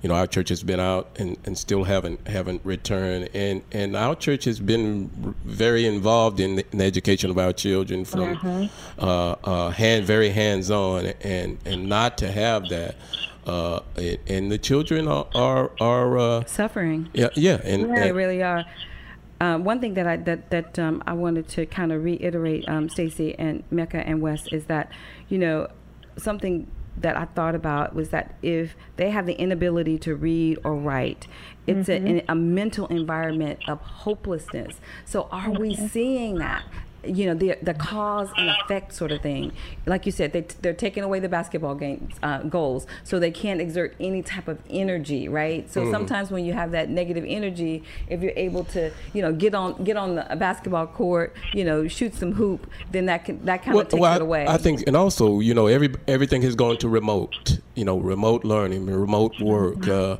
you 0.05 0.09
know 0.09 0.13
our 0.13 0.27
church 0.27 0.49
has 0.49 0.61
been 0.61 0.79
out 0.79 1.09
and, 1.17 1.35
and 1.45 1.57
still 1.57 1.83
haven't 1.83 2.27
haven't 2.27 2.61
returned 2.63 3.27
and, 3.33 3.63
and 3.71 3.95
our 3.95 4.13
church 4.15 4.43
has 4.43 4.59
been 4.59 5.09
very 5.43 5.87
involved 5.87 6.39
in 6.39 6.57
the, 6.57 6.65
in 6.71 6.77
the 6.77 6.83
education 6.83 7.31
of 7.31 7.39
our 7.39 7.51
children 7.51 8.05
from 8.05 8.69
uh, 8.99 9.31
uh, 9.43 9.71
hand 9.71 10.05
very 10.05 10.29
hands 10.29 10.69
on 10.69 11.07
and 11.21 11.57
and 11.65 11.89
not 11.89 12.19
to 12.19 12.31
have 12.31 12.69
that 12.69 12.95
uh, 13.47 13.79
and, 13.95 14.19
and 14.27 14.51
the 14.51 14.59
children 14.59 15.07
are 15.07 15.25
are, 15.33 15.71
are 15.79 16.19
uh, 16.19 16.45
Suffering. 16.45 17.09
yeah 17.15 17.29
yeah 17.33 17.59
and, 17.63 17.91
They 17.91 18.09
and 18.09 18.15
really 18.15 18.43
are. 18.43 18.63
Um, 19.41 19.63
one 19.63 19.81
thing 19.81 19.95
that 19.95 20.05
I 20.05 20.17
that 20.17 20.51
that 20.51 20.77
um, 20.77 21.01
I 21.07 21.13
wanted 21.13 21.47
to 21.49 21.65
kind 21.65 21.91
of 21.91 22.03
reiterate, 22.03 22.69
um, 22.69 22.89
Stacy 22.89 23.33
and 23.37 23.63
Mecca 23.71 23.97
and 23.97 24.21
Wes, 24.21 24.47
is 24.53 24.65
that 24.65 24.91
you 25.29 25.37
know 25.39 25.67
something 26.17 26.67
that 26.97 27.17
I 27.17 27.25
thought 27.25 27.55
about 27.55 27.93
was 27.93 28.09
that 28.09 28.35
if 28.41 28.75
they 28.95 29.09
have 29.09 29.25
the 29.25 29.33
inability 29.33 29.97
to 29.99 30.15
read 30.15 30.59
or 30.63 30.75
write, 30.75 31.27
it's 31.67 31.89
a, 31.89 31.99
mm-hmm. 31.99 32.31
a 32.31 32.35
mental 32.35 32.87
environment 32.87 33.59
of 33.67 33.81
hopelessness. 33.81 34.79
So 35.03 35.27
are 35.31 35.51
we 35.51 35.75
seeing 35.75 36.35
that? 36.35 36.63
You 37.07 37.27
know 37.27 37.33
the 37.33 37.57
the 37.61 37.73
cause 37.73 38.29
and 38.37 38.49
effect 38.49 38.93
sort 38.93 39.11
of 39.11 39.21
thing. 39.21 39.51
Like 39.85 40.05
you 40.05 40.11
said, 40.11 40.33
they 40.33 40.41
they're 40.61 40.73
taking 40.73 41.03
away 41.03 41.19
the 41.19 41.29
basketball 41.29 41.75
games 41.75 42.15
uh, 42.21 42.43
goals, 42.43 42.87
so 43.03 43.19
they 43.19 43.31
can't 43.31 43.61
exert 43.61 43.95
any 43.99 44.21
type 44.21 44.47
of 44.47 44.59
energy, 44.69 45.27
right? 45.27 45.69
So 45.71 45.91
sometimes 45.91 46.31
when 46.31 46.45
you 46.45 46.53
have 46.53 46.71
that 46.71 46.89
negative 46.89 47.25
energy, 47.27 47.83
if 48.09 48.21
you're 48.21 48.33
able 48.35 48.63
to, 48.65 48.91
you 49.13 49.21
know, 49.21 49.33
get 49.33 49.55
on 49.55 49.83
get 49.83 49.97
on 49.97 50.15
the 50.15 50.31
a 50.31 50.35
basketball 50.35 50.87
court, 50.87 51.35
you 51.53 51.63
know, 51.63 51.87
shoot 51.87 52.13
some 52.13 52.33
hoop, 52.33 52.67
then 52.91 53.05
that 53.05 53.25
can 53.25 53.43
that 53.45 53.63
kind 53.63 53.77
of 53.77 53.87
takes 53.87 54.03
I, 54.03 54.15
it 54.15 54.21
away. 54.21 54.47
I 54.47 54.57
think, 54.57 54.83
and 54.87 54.95
also, 54.95 55.39
you 55.39 55.53
know, 55.53 55.67
every 55.67 55.93
everything 56.07 56.41
has 56.43 56.55
gone 56.55 56.77
to 56.77 56.89
remote. 56.89 57.59
You 57.75 57.85
know, 57.85 57.97
remote 57.97 58.43
learning, 58.43 58.85
remote 58.85 59.39
work. 59.39 59.87
Uh, 59.87 60.17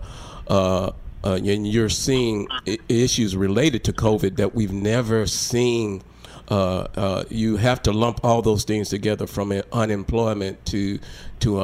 uh, 0.47 0.91
uh, 1.23 1.39
and 1.43 1.67
you're 1.67 1.89
seeing 1.89 2.47
issues 2.87 3.35
related 3.35 3.83
to 3.85 3.93
COVID 3.93 4.35
that 4.37 4.53
we've 4.53 4.71
never 4.71 5.25
seen. 5.25 6.03
Uh, 6.47 6.87
uh, 6.95 7.23
you 7.29 7.57
have 7.57 7.81
to 7.81 7.91
lump 7.91 8.19
all 8.23 8.41
those 8.41 8.63
things 8.63 8.89
together 8.89 9.25
from 9.25 9.51
unemployment 9.71 10.63
to 10.65 10.99
to 11.39 11.61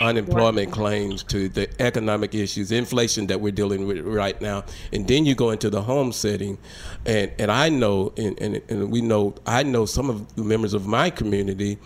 unemployment 0.00 0.70
claims 0.70 1.22
to 1.24 1.48
the 1.48 1.68
economic 1.82 2.34
issues, 2.34 2.70
inflation 2.70 3.26
that 3.26 3.40
we're 3.40 3.52
dealing 3.52 3.86
with 3.86 4.00
right 4.00 4.40
now, 4.40 4.64
and 4.92 5.08
then 5.08 5.26
you 5.26 5.34
go 5.34 5.50
into 5.50 5.70
the 5.70 5.82
home 5.82 6.12
setting, 6.12 6.58
and 7.06 7.32
and 7.38 7.50
I 7.50 7.68
know, 7.68 8.12
and, 8.16 8.40
and, 8.40 8.62
and 8.68 8.90
we 8.90 9.00
know, 9.00 9.34
I 9.46 9.62
know 9.62 9.86
some 9.86 10.10
of 10.10 10.34
the 10.36 10.44
members 10.44 10.74
of 10.74 10.86
my 10.86 11.10
community, 11.10 11.78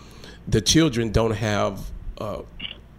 the 0.47 0.61
children 0.61 1.11
don't 1.11 1.35
have. 1.35 1.79
Uh, 2.17 2.41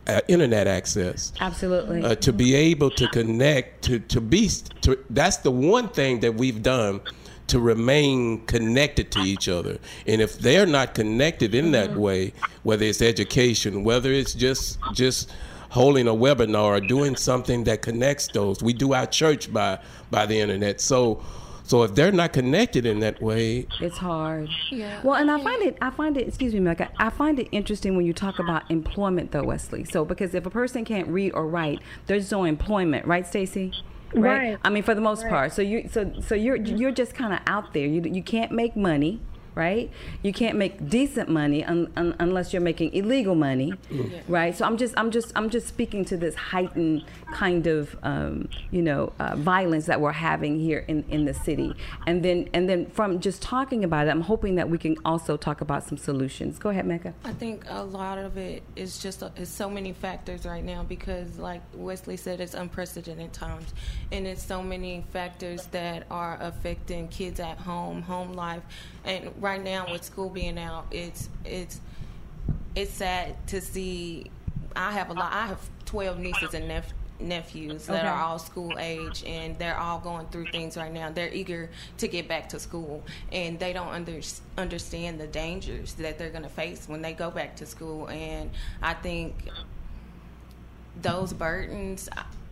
uh, 0.07 0.21
internet 0.29 0.67
access 0.67 1.33
Absolutely. 1.41 2.03
uh, 2.03 2.15
to 2.17 2.31
be 2.31 2.55
able 2.55 2.91
to 2.91 3.09
connect 3.09 3.83
to 3.83 3.99
to 4.01 4.21
be 4.21 4.51
to, 4.83 4.99
that's 5.09 5.39
the 5.39 5.51
one 5.51 5.89
thing 5.89 6.21
that 6.21 6.35
we've 6.35 6.63
done 6.63 7.01
to 7.47 7.61
remain 7.61 8.45
connected 8.47 9.11
to 9.11 9.21
each 9.21 9.49
other 9.49 9.79
and 10.07 10.21
if 10.21 10.39
they're 10.39 10.67
not 10.67 10.95
connected 10.95 11.55
in 11.55 11.73
that 11.73 11.91
mm-hmm. 11.91 12.01
way 12.01 12.33
whether 12.63 12.85
it's 12.85 13.03
education 13.03 13.85
whether 13.85 14.11
it's 14.13 14.35
just 14.35 14.79
just 14.93 15.33
holding 15.71 16.07
a 16.07 16.13
webinar 16.13 16.79
or 16.79 16.81
doing 16.81 17.17
something 17.17 17.65
that 17.65 17.83
connects 17.83 18.29
those 18.29 18.63
we 18.63 18.73
do 18.73 18.95
our 18.95 19.07
church 19.07 19.53
by 19.53 19.79
by 20.11 20.25
the 20.25 20.39
internet 20.39 20.81
so 20.81 21.23
so 21.67 21.83
if 21.83 21.95
they're 21.95 22.13
not 22.13 22.35
connected 22.35 22.85
in 22.85 23.01
that 23.01 23.21
way 23.23 23.67
It's 23.81 23.97
hard. 23.97 24.51
Yeah. 24.71 25.01
Well, 25.03 25.17
and 25.17 25.31
I 25.31 25.43
find 25.43 25.63
it, 25.63 25.79
I 25.81 25.91
find 25.91 26.17
it, 26.19 26.29
excuse 26.29 26.53
me, 26.53 26.61
Mecca, 26.61 26.91
I 26.99 27.09
find 27.09 27.39
it 27.39 27.49
interesting 27.53 27.97
when 27.97 28.05
you 28.05 28.13
talk 28.13 28.39
about 28.39 28.71
employment, 28.71 29.33
though, 29.33 29.45
Wesley. 29.45 29.85
So, 29.85 30.05
because 30.05 30.35
if 30.35 30.45
a 30.45 30.51
person 30.51 30.85
can't 30.85 31.09
read 31.09 31.33
or 31.33 31.47
write, 31.47 31.81
there's 32.07 32.31
no 32.31 32.45
employment, 32.45 33.07
right, 33.07 33.27
Stacy? 33.27 33.73
Right. 34.15 34.59
I 34.65 34.71
mean, 34.71 34.83
for 34.83 34.95
the 34.95 35.01
most 35.01 35.29
part. 35.29 35.53
So 35.53 35.63
you, 35.63 35.89
so 35.91 36.13
so 36.21 36.35
you're 36.35 36.57
you're 36.57 36.93
just 36.93 37.15
kind 37.15 37.33
of 37.33 37.41
out 37.47 37.73
there. 37.75 37.87
You 37.87 38.03
you 38.03 38.23
can't 38.23 38.53
make 38.53 38.77
money, 38.77 39.21
right? 39.55 39.91
You 40.23 40.33
can't 40.33 40.57
make 40.57 40.89
decent 40.89 41.29
money 41.29 41.65
un, 41.65 41.93
un, 41.97 42.15
unless 42.19 42.53
you're 42.53 42.63
making 42.63 42.93
illegal 42.95 43.35
money, 43.35 43.75
right? 44.29 44.57
So 44.57 44.65
I'm 44.65 44.77
just 44.77 44.95
I'm 44.97 45.11
just 45.11 45.33
I'm 45.37 45.51
just 45.51 45.67
speaking 45.67 46.05
to 46.07 46.17
this 46.17 46.35
heightened 46.35 47.05
kind 47.33 47.67
of 47.67 47.97
um, 48.03 48.49
you 48.71 48.83
know 48.83 49.13
uh, 49.19 49.37
violence 49.37 49.87
that 49.87 50.01
we're 50.01 50.13
having 50.13 50.59
here 50.59 50.85
in, 50.89 51.05
in 51.09 51.25
the 51.25 51.35
city, 51.35 51.75
and 52.07 52.25
then 52.25 52.49
and 52.53 52.69
then 52.69 52.87
from 52.87 53.21
just 53.21 53.43
talking 53.43 53.85
about 53.85 54.07
it, 54.07 54.11
I'm 54.11 54.23
hoping 54.23 54.57
that 54.57 54.69
we 54.69 54.79
can 54.79 54.97
also 55.05 55.37
talk 55.37 55.61
about 55.61 55.85
some 55.85 55.99
solutions. 55.99 56.59
Go 56.59 56.71
ahead, 56.71 56.87
Mecca. 56.87 57.15
I 57.25 57.33
think 57.33 57.65
a 57.69 57.83
lot 57.83 58.19
of 58.19 58.37
it 58.37 58.63
is 58.77 58.99
just 58.99 59.23
it's 59.37 59.51
so 59.51 59.71
many 59.71 59.93
factors 59.93 60.45
right 60.45 60.65
now 60.65 60.83
because, 60.83 61.39
like 61.39 61.63
Wesley 61.75 62.17
said, 62.17 62.41
it's 62.41 62.55
unprecedented 62.55 63.33
times, 63.33 63.73
and 64.13 64.27
it's 64.27 64.43
so 64.43 64.63
many 64.63 65.05
factors 65.13 65.67
that 65.67 66.07
are 66.11 66.39
affecting 66.41 67.09
kids 67.09 67.41
at 67.41 67.59
home, 67.59 68.03
home 68.03 68.33
life, 68.33 68.63
and 69.05 69.31
right 69.45 69.63
now 69.63 69.89
with 69.91 70.03
school 70.03 70.31
being 70.31 70.59
out, 70.59 70.87
it's 70.91 71.29
it's 71.45 71.81
it's 72.75 72.93
sad 72.93 73.47
to 73.49 73.61
see. 73.61 74.31
I 74.75 74.91
have 74.93 75.11
a 75.11 75.13
lot. 75.13 75.33
I 75.33 75.47
have 75.47 75.61
twelve 75.85 76.19
nieces 76.19 76.55
and 76.55 76.67
nephews 76.67 76.95
nephews 77.21 77.87
that 77.87 78.01
Okay. 78.01 78.09
are 78.09 78.21
all 78.21 78.41
school 78.41 78.77
age 78.77 79.23
and 79.25 79.57
they're 79.57 79.79
all 79.79 80.01
going 80.01 80.27
through 80.27 80.47
things 80.47 80.77
right 80.77 80.93
now. 80.93 81.11
They're 81.13 81.33
eager 81.33 81.71
to 81.99 82.09
get 82.09 82.27
back 82.27 82.49
to 82.49 82.59
school 82.59 83.05
and 83.31 83.57
they 83.57 83.73
don't 83.73 83.87
under, 83.89 84.21
understand 84.59 85.21
the 85.21 85.29
dangers 85.29 85.95
that 85.95 86.19
they're 86.19 86.31
going 86.31 86.43
to 86.43 86.49
face 86.49 86.89
when 86.89 87.03
they 87.03 87.13
go 87.13 87.31
back 87.31 87.55
to 87.57 87.67
school. 87.67 88.09
And 88.09 88.51
I 88.83 88.95
think 88.95 89.49
those 91.01 91.33
burdens, 91.33 92.09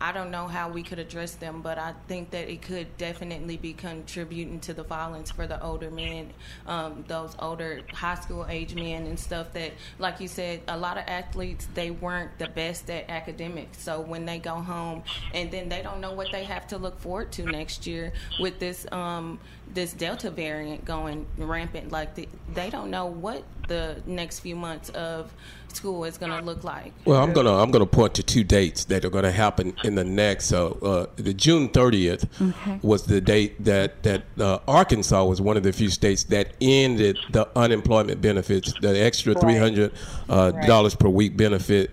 I, 0.08 0.12
don't 0.12 0.30
know 0.30 0.46
how 0.46 0.68
we 0.68 0.82
could 0.82 0.98
address 0.98 1.34
them, 1.34 1.62
but 1.62 1.78
I 1.78 1.94
think 2.08 2.30
that 2.30 2.50
it 2.50 2.62
could 2.62 2.96
definitely 2.98 3.56
be 3.56 3.72
contributing 3.72 4.60
to 4.60 4.74
the 4.74 4.82
violence 4.82 5.30
for 5.30 5.46
the 5.46 5.62
older 5.62 5.90
men, 5.90 6.30
um, 6.66 7.04
those 7.08 7.34
older 7.38 7.82
high 7.92 8.16
school 8.16 8.46
age 8.48 8.74
men 8.74 9.06
and 9.06 9.18
stuff. 9.18 9.52
That, 9.52 9.72
like 9.98 10.20
you 10.20 10.28
said, 10.28 10.62
a 10.68 10.76
lot 10.76 10.98
of 10.98 11.04
athletes 11.06 11.68
they 11.74 11.90
weren't 11.90 12.38
the 12.38 12.48
best 12.48 12.90
at 12.90 13.08
academics, 13.08 13.80
so 13.82 14.00
when 14.00 14.24
they 14.26 14.38
go 14.38 14.54
home 14.54 15.02
and 15.34 15.50
then 15.50 15.68
they 15.68 15.82
don't 15.82 16.00
know 16.00 16.12
what 16.12 16.28
they 16.32 16.44
have 16.44 16.66
to 16.68 16.78
look 16.78 17.00
forward 17.00 17.32
to 17.32 17.44
next 17.44 17.86
year 17.86 18.12
with 18.40 18.58
this 18.58 18.86
um, 18.92 19.38
this 19.74 19.92
Delta 19.92 20.30
variant 20.30 20.84
going 20.84 21.26
rampant. 21.36 21.92
Like 21.92 22.14
the, 22.14 22.28
they 22.54 22.70
don't 22.70 22.90
know 22.90 23.06
what 23.06 23.44
the 23.68 24.02
next 24.06 24.40
few 24.40 24.56
months 24.56 24.90
of 24.90 25.32
school 25.76 26.04
is 26.04 26.18
going 26.18 26.30
to 26.30 26.38
look 26.38 26.64
like. 26.64 26.92
Well, 27.04 27.22
I'm 27.22 27.32
gonna 27.32 27.54
I'm 27.54 27.70
gonna 27.70 27.87
point 27.87 28.14
to 28.14 28.22
two 28.22 28.44
dates 28.44 28.85
that 28.87 29.04
are 29.04 29.11
going 29.11 29.24
to 29.24 29.32
happen 29.32 29.74
in 29.82 29.94
the 29.94 30.04
next. 30.04 30.46
So 30.46 30.78
uh, 30.82 31.06
the 31.16 31.35
June 31.35 31.68
30th 31.68 32.24
Okay. 32.40 32.78
was 32.82 33.04
the 33.06 33.20
date 33.20 33.62
that 33.64 34.02
that 34.02 34.22
uh, 34.38 34.58
Arkansas 34.68 35.24
was 35.24 35.40
one 35.40 35.56
of 35.56 35.62
the 35.62 35.72
few 35.72 35.88
states 35.90 36.24
that 36.24 36.52
ended 36.61 37.18
the 37.30 37.48
unemployment 37.56 38.20
benefits, 38.20 38.72
the 38.74 38.98
extra 39.02 39.35
300 39.35 39.92
uh, 40.28 40.50
dollars 40.66 40.94
per 40.94 41.08
week 41.08 41.37
benefit. 41.37 41.90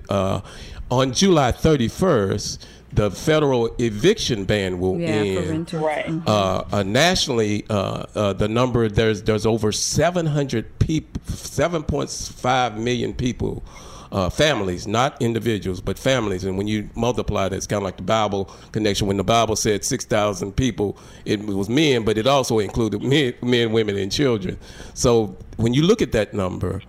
On 0.92 1.14
July 1.14 1.52
31st, 1.52 2.58
the 2.94 3.12
federal 3.12 3.68
eviction 3.78 4.46
ban 4.46 4.80
will 4.80 5.00
Yeah, 5.00 5.08
end. 5.08 5.38
for 5.46 5.52
renters. 5.52 5.82
Right. 5.82 6.22
Uh, 6.28 6.64
uh, 6.72 6.84
nationally, 6.84 7.66
uh, 7.70 8.06
uh, 8.16 8.34
the 8.34 8.48
number 8.48 8.88
there's 8.90 9.22
there's 9.24 9.46
over 9.46 9.72
700 9.72 10.80
people, 10.80 11.22
7.5 11.28 12.78
million 12.78 13.14
people, 13.14 13.64
uh, 14.12 14.30
families, 14.32 14.88
not 14.88 15.22
individuals, 15.22 15.82
but 15.82 16.00
families. 16.00 16.44
And 16.44 16.58
when 16.58 16.68
you 16.68 16.90
multiply 16.96 17.48
that, 17.50 17.56
it's 17.56 17.68
kind 17.68 17.78
of 17.78 17.84
like 17.84 17.98
the 17.98 18.04
Bible 18.04 18.46
connection. 18.72 19.06
When 19.06 19.18
the 19.18 19.24
Bible 19.24 19.56
said 19.56 19.86
6,000 19.86 20.56
people, 20.56 20.98
it 21.26 21.40
was 21.46 21.70
men, 21.70 22.04
but 22.04 22.18
it 22.18 22.26
also 22.26 22.58
included 22.58 23.04
men, 23.04 23.36
men, 23.44 23.72
women, 23.72 23.98
and 23.98 24.12
children. 24.12 24.58
So 24.96 25.38
when 25.58 25.76
you 25.76 25.84
look 25.84 26.02
at 26.02 26.12
that 26.14 26.34
number, 26.34 26.82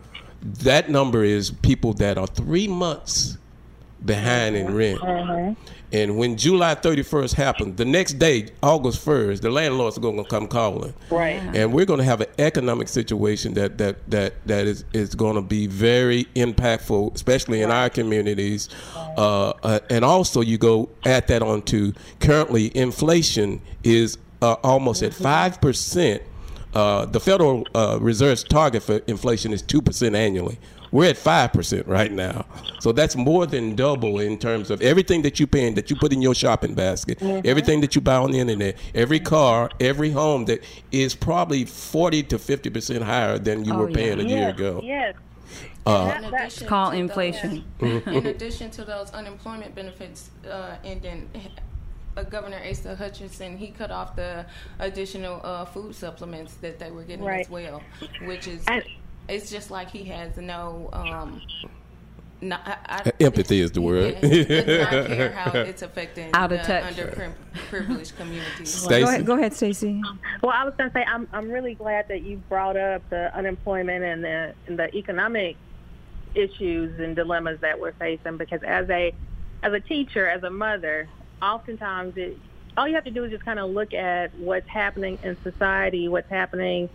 that 0.42 0.88
number 0.88 1.22
is 1.22 1.50
people 1.50 1.92
that 1.94 2.16
are 2.16 2.26
three 2.26 2.66
months 2.68 3.36
behind 4.04 4.56
in 4.56 4.74
rent. 4.74 5.00
And 5.92 6.16
when 6.16 6.36
July 6.36 6.76
31st 6.76 7.34
happened, 7.34 7.76
the 7.76 7.84
next 7.84 8.14
day, 8.14 8.48
August 8.62 9.04
1st, 9.04 9.40
the 9.40 9.50
landlords 9.50 9.98
are 9.98 10.00
going 10.00 10.16
to 10.16 10.24
come 10.24 10.46
calling. 10.46 10.94
Right. 11.10 11.40
And 11.54 11.72
we're 11.72 11.84
going 11.84 11.98
to 11.98 12.04
have 12.04 12.20
an 12.20 12.28
economic 12.38 12.86
situation 12.88 13.54
that 13.54 13.78
that 13.78 14.08
that 14.10 14.34
that 14.46 14.66
is 14.66 14.84
is 14.92 15.14
going 15.14 15.34
to 15.34 15.42
be 15.42 15.66
very 15.66 16.26
impactful, 16.36 17.14
especially 17.14 17.62
in 17.62 17.70
our 17.70 17.90
communities. 17.90 18.68
Uh, 19.16 19.50
uh, 19.62 19.80
and 19.90 20.04
also, 20.04 20.40
you 20.40 20.58
go 20.58 20.88
add 21.04 21.26
that 21.26 21.42
on 21.42 21.62
to 21.62 21.92
currently 22.20 22.76
inflation 22.76 23.60
is 23.82 24.16
uh, 24.42 24.54
almost 24.62 25.02
at 25.02 25.12
five 25.12 25.60
percent. 25.60 26.22
Uh, 26.72 27.04
the 27.04 27.18
Federal 27.18 27.66
uh, 27.74 27.98
Reserve's 28.00 28.44
target 28.44 28.84
for 28.84 28.98
inflation 29.08 29.52
is 29.52 29.60
two 29.60 29.82
percent 29.82 30.14
annually. 30.14 30.56
We're 30.92 31.10
at 31.10 31.16
five 31.16 31.52
percent 31.52 31.86
right 31.86 32.10
now, 32.10 32.46
so 32.80 32.90
that's 32.92 33.14
more 33.14 33.46
than 33.46 33.76
double 33.76 34.18
in 34.18 34.38
terms 34.38 34.70
of 34.70 34.82
everything 34.82 35.22
that 35.22 35.38
you 35.38 35.46
paying 35.46 35.74
that 35.74 35.88
you 35.88 35.96
put 35.96 36.12
in 36.12 36.20
your 36.20 36.34
shopping 36.34 36.74
basket, 36.74 37.22
everything 37.22 37.80
that 37.82 37.94
you 37.94 38.00
buy 38.00 38.16
on 38.16 38.32
the 38.32 38.40
internet, 38.40 38.76
every 38.94 39.20
car, 39.20 39.70
every 39.78 40.10
home 40.10 40.46
that 40.46 40.64
is 40.90 41.14
probably 41.14 41.64
forty 41.64 42.22
to 42.24 42.38
fifty 42.38 42.70
percent 42.70 43.04
higher 43.04 43.38
than 43.38 43.64
you 43.64 43.72
Oh, 43.72 43.78
were 43.78 43.90
yeah. 43.90 43.94
paying 43.96 44.20
a 44.20 44.24
year 44.24 44.38
Yes, 44.48 44.54
ago. 44.54 44.80
Yes. 44.82 45.14
Uh, 45.86 45.90
In 46.16 46.22
That- 46.22 46.30
that- 46.32 46.40
addition 46.42 46.66
Call 46.66 46.90
inflation. 46.90 47.64
Those, 47.78 48.02
in 48.06 48.26
addition 48.26 48.70
to 48.72 48.84
those 48.84 49.10
unemployment 49.12 49.74
benefits 49.74 50.30
uh, 50.48 50.76
ending, 50.84 51.28
uh, 52.16 52.22
Governor 52.24 52.60
Asa 52.68 52.94
Hutchinson 52.96 53.56
he 53.56 53.68
cut 53.68 53.90
off 53.90 54.14
the 54.16 54.44
additional 54.80 55.40
uh, 55.44 55.64
food 55.64 55.94
supplements 55.94 56.54
that 56.54 56.78
they 56.78 56.90
were 56.90 57.02
getting 57.04 57.24
Right. 57.24 57.40
as 57.46 57.50
well, 57.50 57.80
which 58.24 58.46
is 58.48 58.62
And- 58.66 58.82
it's 59.30 59.50
just 59.50 59.70
like 59.70 59.90
he 59.90 60.04
has 60.04 60.36
no. 60.36 60.90
Um, 60.92 61.40
no, 62.42 62.56
I, 62.64 62.76
I, 62.86 63.12
Empathy 63.20 63.60
is 63.60 63.72
the 63.72 63.82
word. 63.82 64.16
Yeah, 64.22 64.30
does 64.44 64.92
not 64.92 65.06
care 65.06 65.32
how 65.32 65.58
it's 65.60 65.82
affecting 65.82 66.30
Out 66.32 66.52
of 66.52 66.60
the 66.60 66.64
touch. 66.64 66.94
underprivileged 66.94 68.16
communities. 68.16 68.86
Go 68.86 68.94
ahead, 69.02 69.26
go 69.26 69.36
ahead, 69.36 69.52
Stacey. 69.52 70.00
Well, 70.42 70.52
I 70.54 70.64
was 70.64 70.72
going 70.78 70.88
to 70.88 70.94
say 70.94 71.04
I'm 71.04 71.28
I'm 71.32 71.50
really 71.50 71.74
glad 71.74 72.08
that 72.08 72.22
you 72.22 72.38
brought 72.48 72.76
up 72.76 73.08
the 73.10 73.34
unemployment 73.36 74.02
and 74.04 74.24
the 74.24 74.54
and 74.66 74.78
the 74.78 74.94
economic 74.96 75.56
issues 76.34 76.98
and 76.98 77.14
dilemmas 77.14 77.60
that 77.60 77.78
we're 77.78 77.92
facing 77.92 78.36
because 78.38 78.62
as 78.62 78.88
a 78.88 79.12
as 79.62 79.72
a 79.74 79.80
teacher, 79.80 80.26
as 80.26 80.42
a 80.42 80.50
mother, 80.50 81.08
oftentimes 81.42 82.16
it 82.16 82.38
all 82.76 82.88
you 82.88 82.94
have 82.94 83.04
to 83.04 83.10
do 83.10 83.24
is 83.24 83.30
just 83.30 83.44
kind 83.44 83.58
of 83.58 83.70
look 83.70 83.92
at 83.92 84.34
what's 84.36 84.68
happening 84.68 85.18
in 85.22 85.36
society, 85.42 86.08
what's 86.08 86.30
happening 86.30 86.88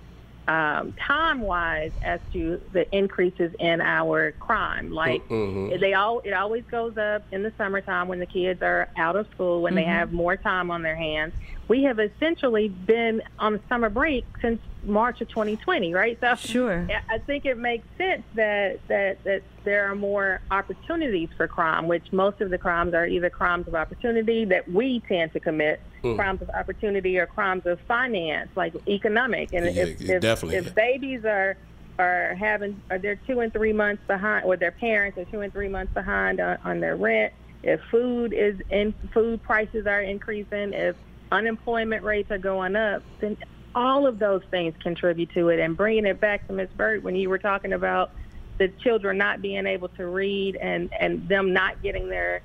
um, 0.48 0.94
time 1.08 1.42
wise 1.42 1.92
as 2.04 2.20
to 2.34 2.62
the 2.72 2.86
increases 2.96 3.52
in 3.60 3.82
our 3.82 4.32
crime. 4.34 4.92
Like 4.92 5.22
Mhm. 5.30 5.80
they 5.80 5.94
all 5.94 6.22
it 6.24 6.34
always 6.34 6.64
goes 6.70 6.98
up 6.98 7.26
in 7.32 7.42
the 7.42 7.52
summertime 7.58 8.08
when 8.08 8.20
the 8.20 8.28
kids 8.28 8.62
are 8.62 8.90
out 8.98 9.16
of 9.16 9.28
school 9.32 9.62
when 9.62 9.74
they 9.76 9.84
have 9.84 10.12
more 10.12 10.36
time 10.38 10.70
on 10.70 10.84
their 10.84 10.96
hands. 10.96 11.34
We 11.68 11.84
have 11.84 12.00
essentially 12.00 12.70
been 12.70 13.22
on 13.40 13.60
summer 13.70 13.90
break 13.90 14.26
since 14.42 14.62
March 14.84 15.20
of 15.22 15.30
2020, 15.30 15.94
right? 15.94 16.18
So 16.22 16.36
Sure. 16.36 16.88
I 17.10 17.18
think 17.20 17.46
it 17.46 17.58
makes 17.58 17.86
sense 17.98 18.22
that, 18.36 18.80
that 18.88 19.24
that 19.24 19.42
there 19.64 19.90
are 19.90 19.96
more 19.96 20.42
opportunities 20.52 21.30
for 21.36 21.48
crime, 21.48 21.88
which 21.88 22.12
most 22.12 22.40
of 22.42 22.52
the 22.52 22.58
crimes 22.60 22.94
are 22.94 23.08
either 23.08 23.32
crimes 23.32 23.68
of 23.68 23.74
opportunity 23.74 24.46
that 24.46 24.70
we 24.72 25.00
tend 25.08 25.34
to 25.34 25.40
commit, 25.40 25.80
Mm. 26.04 26.16
crimes 26.18 26.42
of 26.44 26.52
opportunity, 26.52 27.18
or 27.18 27.26
crimes 27.26 27.66
of 27.66 27.80
finance, 27.88 28.50
like 28.56 28.74
economic. 28.88 29.52
And 29.54 29.66
Yeah, 29.66 29.84
if, 29.84 30.02
if, 30.02 30.22
definitely. 30.22 30.58
if 30.58 30.76
babies 30.76 31.26
are 31.26 31.58
are 31.98 32.36
having, 32.36 32.80
or 32.92 33.00
they're 33.00 33.16
two 33.26 33.40
and 33.40 33.52
three 33.54 33.72
months 33.74 34.04
behind, 34.06 34.46
or 34.46 34.56
their 34.58 34.72
parents 34.72 35.18
are 35.18 35.24
two 35.26 35.40
and 35.42 35.52
three 35.54 35.70
months 35.70 35.94
behind 35.94 36.40
on, 36.42 36.58
on 36.66 36.80
their 36.82 36.96
rent, 36.98 37.32
if 37.64 37.80
food 37.90 38.34
is 38.34 38.60
in, 38.70 38.94
food 39.14 39.42
prices 39.42 39.88
are 39.88 40.02
increasing, 40.02 40.74
if 40.74 40.96
unemployment 41.32 42.04
rates 42.04 42.32
are 42.32 42.38
going 42.38 42.76
up, 42.76 43.04
then 43.20 43.38
all 43.74 44.08
of 44.08 44.20
those 44.20 44.42
things 44.52 44.74
contribute 44.82 45.32
to 45.34 45.50
it. 45.50 45.60
And 45.60 45.76
bringing 45.76 46.06
it 46.06 46.20
back 46.20 46.48
to 46.48 46.54
Ms. 46.54 46.70
Burt, 46.78 47.04
when 47.04 47.16
you 47.16 47.30
were 47.30 47.38
talking 47.38 47.74
about 47.74 48.12
the 48.58 48.70
children 48.70 49.18
not 49.18 49.42
being 49.42 49.66
able 49.66 49.90
to 49.90 50.08
read 50.08 50.56
and 50.56 50.90
and 51.00 51.28
them 51.28 51.52
not 51.52 51.82
getting 51.82 52.08
their 52.08 52.42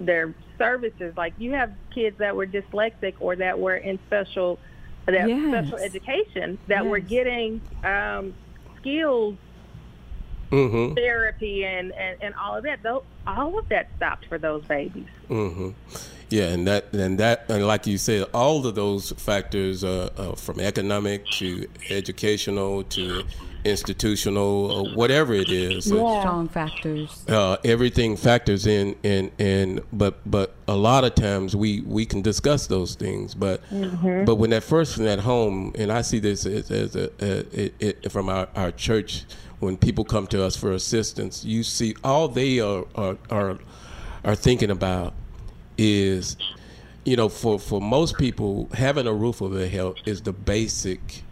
their 0.00 0.34
services, 0.58 1.14
like 1.16 1.34
you 1.38 1.52
have 1.52 1.72
kids 1.94 2.16
that 2.18 2.34
were 2.34 2.46
dyslexic 2.46 3.14
or 3.20 3.36
that 3.36 3.58
were 3.58 3.76
in 3.76 3.98
special 4.06 4.58
that 5.06 5.28
Yes. 5.28 5.48
special 5.48 5.78
education 5.78 6.58
that 6.68 6.86
were 6.86 7.00
getting 7.00 7.60
um, 7.84 8.32
skills 8.78 9.36
Mhm. 10.52 10.94
therapy 10.94 11.64
and, 11.64 11.92
and, 11.92 12.16
and 12.22 12.34
all 12.34 12.56
of 12.56 12.64
that. 12.64 12.80
Though 12.82 13.02
all 13.26 13.58
of 13.58 13.68
that 13.70 13.88
stopped 13.96 14.26
for 14.26 14.38
those 14.38 14.62
babies. 14.64 15.06
Mm-hmm. 15.30 15.70
Yeah, 16.28 16.44
and 16.48 16.66
that 16.66 16.92
and 16.94 17.18
that 17.18 17.44
and 17.48 17.66
like 17.66 17.86
you 17.86 17.98
said, 17.98 18.26
all 18.32 18.66
of 18.66 18.74
those 18.74 19.12
factors, 19.12 19.82
uh, 19.84 20.10
uh, 20.16 20.34
from 20.34 20.60
economic 20.60 21.26
to 21.32 21.66
educational 21.90 22.84
to 22.84 23.24
institutional, 23.64 24.70
or 24.72 24.94
whatever 24.96 25.32
it 25.34 25.48
is, 25.50 25.90
uh, 25.92 25.96
Strong 25.96 26.48
factors. 26.48 27.22
uh, 27.28 27.56
everything 27.64 28.16
factors 28.16 28.66
in, 28.66 28.96
and 29.04 29.30
and 29.38 29.80
but 29.92 30.18
but 30.28 30.54
a 30.68 30.74
lot 30.74 31.04
of 31.04 31.14
times 31.14 31.54
we 31.54 31.80
we 31.82 32.06
can 32.06 32.22
discuss 32.22 32.66
those 32.66 32.94
things, 32.94 33.34
but 33.34 33.60
but 34.26 34.36
when 34.36 34.50
that 34.50 34.62
first 34.64 34.94
from 34.94 35.04
that 35.04 35.20
home, 35.20 35.72
and 35.76 35.92
I 35.92 36.00
see 36.02 36.18
this 36.18 36.46
as, 36.46 36.70
as 36.70 36.96
a, 36.96 37.10
a 37.20 37.38
it, 37.64 37.74
it, 37.78 38.12
from 38.12 38.28
our, 38.28 38.48
our 38.56 38.70
church, 38.72 39.24
when 39.62 39.76
people 39.76 40.04
come 40.04 40.26
to 40.26 40.42
us 40.42 40.56
for 40.56 40.72
assistance, 40.72 41.44
you 41.44 41.62
see 41.62 41.94
all 42.02 42.26
they 42.26 42.58
are 42.58 42.84
are 42.96 43.16
are, 43.30 43.58
are 44.24 44.34
thinking 44.34 44.70
about 44.70 45.14
is, 45.78 46.36
you 47.04 47.16
know, 47.16 47.28
for 47.28 47.60
for 47.60 47.80
most 47.80 48.18
people, 48.18 48.68
having 48.74 49.06
a 49.06 49.12
roof 49.12 49.40
over 49.40 49.56
their 49.56 49.68
head 49.68 49.94
is 50.04 50.20
the 50.22 50.32
basic 50.32 51.22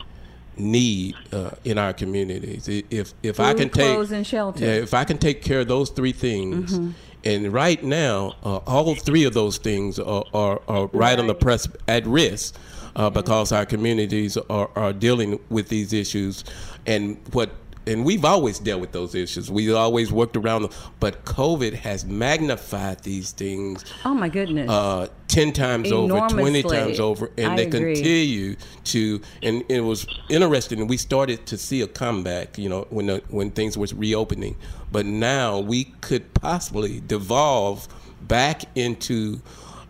need 0.57 1.16
uh, 1.33 1.51
in 1.64 1.77
our 1.77 1.93
communities. 1.93 2.69
If 2.69 3.14
if 3.25 3.40
I 3.40 3.53
can 3.53 3.69
take 3.69 3.99
and 4.12 4.27
shelter. 4.27 4.64
yeah, 4.64 4.75
if 4.75 4.95
I 4.95 5.03
can 5.03 5.19
take 5.19 5.43
care 5.43 5.61
of 5.61 5.69
those 5.69 5.90
three 5.90 6.12
things, 6.12 6.79
and 7.25 7.53
right 7.53 7.83
now, 7.83 8.37
uh, 8.45 8.59
all 8.59 8.95
three 8.95 9.25
of 9.25 9.35
those 9.35 9.59
things 9.59 9.99
are, 9.99 10.25
are, 10.33 10.62
are 10.69 10.87
right 10.93 11.19
on 11.19 11.27
the 11.27 11.35
press 11.35 11.66
at 11.88 12.07
risk 12.07 12.55
uh, 12.95 13.11
because 13.11 13.51
our 13.51 13.66
communities 13.66 14.37
are, 14.49 14.71
are 14.77 14.93
dealing 14.93 15.40
with 15.51 15.69
these 15.69 15.93
issues, 15.93 16.45
and 16.87 17.19
what. 17.33 17.51
And 17.90 18.05
we've 18.05 18.24
always 18.24 18.61
dealt 18.61 18.81
with 18.81 18.92
those 18.92 19.14
issues. 19.16 19.50
We've 19.50 19.74
always 19.74 20.12
worked 20.12 20.37
around 20.37 20.62
them, 20.62 20.70
but 21.00 21.24
COVID 21.24 21.74
has 21.74 22.05
magnified 22.05 23.00
these 23.00 23.33
things 23.33 23.85
Oh 24.05 24.14
my 24.14 24.29
goodness. 24.29 24.70
uh, 24.70 25.09
10 25.26 25.53
times 25.53 25.90
over, 25.90 26.29
20 26.29 26.62
times 26.62 27.00
over, 27.00 27.31
and 27.37 27.53
I 27.53 27.57
they 27.57 27.66
agree. 27.66 27.94
continue 27.94 28.57
to. 28.85 29.20
And 29.42 29.64
it 29.68 29.81
was 29.81 30.07
interesting. 30.29 30.87
We 30.87 30.96
started 30.96 31.46
to 31.46 31.59
see 31.59 31.81
a 31.83 31.87
comeback, 31.88 32.59
you 32.59 32.68
know, 32.68 32.87
when 32.90 33.07
the, 33.07 33.22
when 33.29 33.50
things 33.50 33.76
was 33.76 33.92
reopening. 33.92 34.57
But 34.92 35.07
now 35.07 35.59
we 35.59 35.85
could 36.00 36.33
possibly 36.35 37.00
devolve 37.00 37.88
back 38.22 38.62
into 38.76 39.40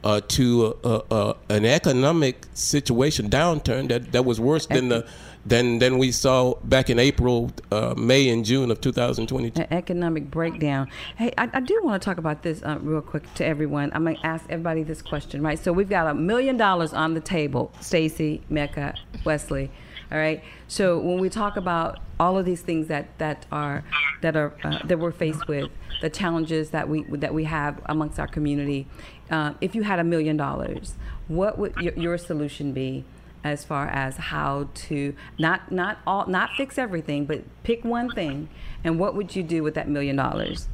uh, 0.04 0.20
to 0.28 0.78
uh, 0.82 1.00
uh, 1.10 1.34
an 1.50 1.64
economic 1.66 2.46
situation 2.54 3.28
downturn 3.28 3.88
that, 3.88 4.12
that 4.12 4.24
was 4.24 4.40
worse 4.40 4.66
than 4.66 4.88
the 4.88 5.06
than 5.44 5.78
than 5.78 5.98
we 5.98 6.12
saw 6.12 6.54
back 6.64 6.90
in 6.90 6.98
April, 6.98 7.50
uh, 7.72 7.94
May, 7.96 8.28
and 8.28 8.44
June 8.44 8.70
of 8.70 8.80
2022. 8.80 9.60
An 9.60 9.66
economic 9.70 10.30
breakdown. 10.30 10.88
Hey, 11.16 11.32
I, 11.38 11.48
I 11.52 11.60
do 11.60 11.80
want 11.82 12.00
to 12.00 12.04
talk 12.04 12.18
about 12.18 12.42
this 12.42 12.62
uh, 12.62 12.78
real 12.80 13.00
quick 13.00 13.32
to 13.34 13.44
everyone. 13.44 13.90
I'm 13.94 14.04
going 14.04 14.16
to 14.16 14.26
ask 14.26 14.44
everybody 14.50 14.82
this 14.82 15.02
question, 15.02 15.42
right? 15.42 15.58
So 15.58 15.72
we've 15.72 15.88
got 15.88 16.06
a 16.06 16.14
million 16.14 16.56
dollars 16.56 16.92
on 16.92 17.14
the 17.14 17.20
table. 17.20 17.72
Stacy, 17.80 18.42
Mecca, 18.48 18.94
Wesley. 19.24 19.70
All 20.12 20.18
right. 20.18 20.42
So 20.66 20.98
when 20.98 21.20
we 21.20 21.28
talk 21.28 21.56
about 21.56 22.00
all 22.18 22.36
of 22.36 22.44
these 22.44 22.62
things 22.62 22.88
that 22.88 23.16
that 23.18 23.46
are 23.52 23.84
that 24.22 24.36
are 24.36 24.52
uh, 24.64 24.80
that 24.84 24.98
we're 24.98 25.12
faced 25.12 25.46
with, 25.46 25.70
the 26.00 26.10
challenges 26.10 26.70
that 26.70 26.88
we 26.88 27.04
that 27.04 27.32
we 27.32 27.44
have 27.44 27.80
amongst 27.86 28.18
our 28.18 28.26
community, 28.26 28.86
uh, 29.30 29.54
if 29.60 29.74
you 29.74 29.82
had 29.84 30.00
a 30.00 30.04
million 30.04 30.36
dollars, 30.36 30.94
what 31.28 31.58
would 31.58 31.76
your, 31.76 31.94
your 31.94 32.18
solution 32.18 32.72
be? 32.72 33.04
As 33.42 33.64
far 33.64 33.86
as 33.88 34.16
how 34.16 34.68
to 34.74 35.14
not 35.38 35.70
not 35.72 35.98
all 36.06 36.26
not 36.26 36.50
fix 36.56 36.78
everything, 36.78 37.24
but 37.24 37.42
pick 37.62 37.84
one 37.84 38.10
thing. 38.10 38.48
And 38.84 38.98
what 38.98 39.14
would 39.14 39.34
you 39.36 39.42
do 39.42 39.62
with 39.62 39.74
that 39.74 39.88
million 39.88 40.16
dollars? 40.16 40.68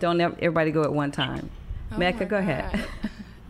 Don't 0.00 0.20
everybody 0.20 0.70
go 0.70 0.82
at 0.82 0.92
one 0.92 1.12
time. 1.12 1.50
Oh 1.92 1.98
Mecca, 1.98 2.20
my 2.20 2.24
go 2.26 2.36
ahead. 2.38 2.86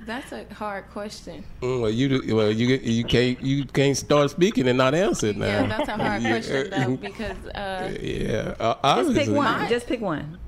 That's 0.07 0.33
a 0.33 0.44
hard 0.52 0.90
question. 0.90 1.44
Mm, 1.62 1.80
well, 1.80 1.90
you 1.90 2.09
do- 2.20 2.37
well 2.37 2.50
you 2.50 2.76
you 2.76 3.04
can't 3.04 3.40
you 3.40 3.64
can't 3.64 3.96
start 3.96 4.30
speaking 4.30 4.68
and 4.68 4.76
not 4.76 4.94
answer 4.94 5.28
it 5.28 5.37
now. 5.38 5.46
Yeah, 5.46 5.66
that's 5.66 5.88
a 5.88 5.96
hard 5.96 6.22
Yeah. 6.22 6.28
question 6.30 6.70
though 6.70 6.96
because 7.09 7.46
uh, 7.54 7.96
Yeah, 8.00 8.54
uh, 8.61 9.02
Just 9.02 9.16
pick 9.16 9.28
one. 9.35 9.68
Just 9.68 9.87
pick 9.87 10.00
one. 10.02 10.38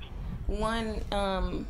one, 0.45 1.01
um, 1.11 1.65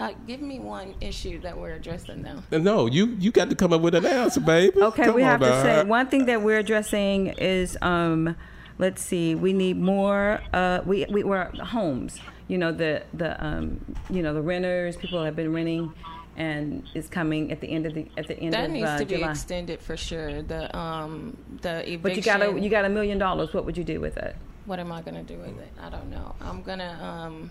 uh, 0.00 0.12
give 0.26 0.40
me 0.40 0.58
one 0.58 0.94
issue 1.00 1.40
that 1.42 1.56
we're 1.58 1.72
addressing 1.74 2.22
now. 2.22 2.42
No, 2.50 2.86
you 2.86 3.16
you 3.18 3.30
got 3.30 3.50
to 3.50 3.56
come 3.56 3.72
up 3.72 3.80
with 3.82 3.94
an 3.94 4.06
answer, 4.06 4.40
baby. 4.40 4.80
Okay, 4.80 5.04
Come 5.04 5.14
we 5.14 5.22
on 5.22 5.28
have 5.28 5.40
to 5.40 5.62
say 5.62 5.84
one 5.84 6.08
thing 6.08 6.26
that 6.26 6.42
we're 6.42 6.58
addressing 6.58 7.28
is 7.28 7.76
um, 7.82 8.34
let's 8.78 9.02
see, 9.02 9.34
we 9.34 9.52
need 9.52 9.78
more. 9.78 10.40
Uh, 10.52 10.80
we 10.84 11.06
we 11.10 11.22
were 11.22 11.44
homes. 11.62 12.18
You 12.48 12.58
know 12.58 12.72
the 12.72 13.02
the 13.14 13.42
um, 13.44 13.80
you 14.08 14.22
know 14.22 14.34
the 14.34 14.42
renters. 14.42 14.96
People 14.96 15.22
have 15.22 15.36
been 15.36 15.52
renting, 15.52 15.92
and 16.36 16.82
it's 16.94 17.08
coming 17.08 17.52
at 17.52 17.60
the 17.60 17.68
end 17.68 17.86
of 17.86 17.94
the 17.94 18.08
at 18.16 18.26
the 18.26 18.38
end 18.38 18.54
of 18.54 18.60
July. 18.60 18.62
That 18.62 18.66
of 18.66 18.72
needs 18.72 18.88
uh, 18.88 18.98
to 18.98 19.04
be 19.04 19.14
July. 19.16 19.30
extended 19.30 19.80
for 19.80 19.96
sure. 19.96 20.42
The 20.42 20.76
um 20.76 21.36
the 21.60 21.80
eviction. 21.80 22.00
But 22.02 22.16
you 22.16 22.22
got 22.22 22.42
a 22.42 22.60
you 22.60 22.70
got 22.70 22.84
a 22.84 22.88
million 22.88 23.18
dollars. 23.18 23.52
What 23.52 23.66
would 23.66 23.76
you 23.76 23.84
do 23.84 24.00
with 24.00 24.16
it? 24.16 24.34
what 24.66 24.78
am 24.78 24.92
I 24.92 25.02
gonna 25.02 25.24
do 25.24 25.36
with 25.36 25.58
it? 25.58 25.72
I 25.80 25.90
don't 25.90 26.10
know. 26.10 26.34
I'm 26.40 26.62
gonna 26.62 26.98
um. 27.02 27.50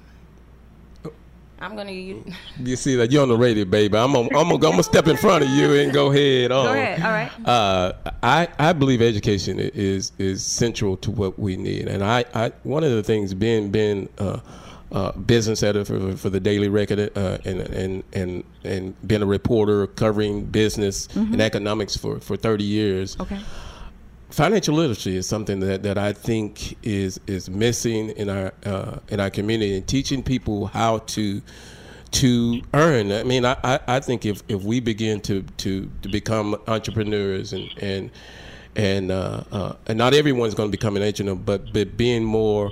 I'm 1.62 1.76
gonna 1.76 1.92
use. 1.92 2.24
You 2.64 2.76
see 2.76 2.96
that 2.96 3.12
you're 3.12 3.22
on 3.24 3.30
the 3.30 3.38
radio, 3.38 3.66
baby. 3.66 3.98
I'm 3.98 4.14
gonna, 4.14 4.28
I'm 4.28 4.50
gonna, 4.50 4.54
I'm 4.56 4.60
gonna 4.60 4.84
step 4.84 5.08
in 5.08 5.18
front 5.18 5.44
of 5.44 5.50
you 5.50 5.74
and 5.76 5.94
go 5.94 6.12
ahead 6.12 6.52
on. 6.52 6.66
Go 6.66 6.72
ahead. 6.74 7.02
All 7.02 7.12
right. 7.12 7.32
Uh, 7.48 7.94
I 8.22 8.48
I 8.60 8.74
believe 8.74 9.02
education 9.02 9.60
is 9.60 10.12
is 10.18 10.44
central 10.44 10.98
to 10.98 11.12
what 11.12 11.40
we 11.40 11.56
need, 11.58 11.88
and 11.88 12.04
I, 12.04 12.26
I 12.34 12.52
one 12.64 12.84
of 12.84 12.92
the 12.92 13.04
things 13.04 13.34
being 13.34 13.70
being 13.72 14.10
uh, 14.18 14.40
uh, 14.92 15.12
business 15.14 15.64
editor 15.64 15.86
for, 15.86 16.18
for 16.18 16.30
the 16.30 16.40
Daily 16.40 16.68
Record 16.68 17.12
uh, 17.18 17.38
and 17.46 17.62
and 17.62 18.04
and 18.14 18.44
and 18.64 19.08
being 19.08 19.22
a 19.22 19.26
reporter 19.26 19.88
covering 19.88 20.46
business 20.46 21.08
and 21.16 21.42
economics 21.42 21.96
for 21.96 22.20
for 22.20 22.36
30 22.36 22.64
years 22.64 23.18
Okay. 23.20 23.40
Financial 24.30 24.76
literacy 24.76 25.18
is 25.18 25.28
something 25.28 25.60
that, 25.60 25.84
that 25.84 25.98
I 25.98 26.14
think 26.14 26.78
is 26.84 27.20
is 27.28 27.50
missing 27.50 28.10
in 28.12 28.30
our 28.30 28.54
uh, 28.66 29.00
in 29.10 29.20
our 29.20 29.30
community 29.30 29.76
and 29.76 29.88
teaching 29.88 30.24
people 30.24 30.68
how 30.68 31.00
to 31.00 31.42
to 32.12 32.62
earn. 32.74 33.12
I 33.12 33.24
mean, 33.24 33.46
I, 33.46 33.56
I, 33.64 33.80
I 33.88 34.00
think 34.00 34.26
if, 34.26 34.42
if 34.48 34.64
we 34.64 34.80
begin 34.80 35.22
to, 35.22 35.44
to, 35.44 35.92
to 36.02 36.10
become 36.10 36.56
entrepreneurs 36.68 37.54
and 37.54 37.70
and 37.82 38.12
and 38.76 39.12
uh, 39.12 39.44
uh, 39.52 39.74
and 39.88 39.98
not 39.98 40.14
everyone's 40.14 40.54
going 40.54 40.70
to 40.70 40.72
become 40.72 40.96
an 40.96 41.04
entrepreneur, 41.04 41.36
but 41.36 41.74
but 41.74 41.98
being 41.98 42.24
more 42.24 42.72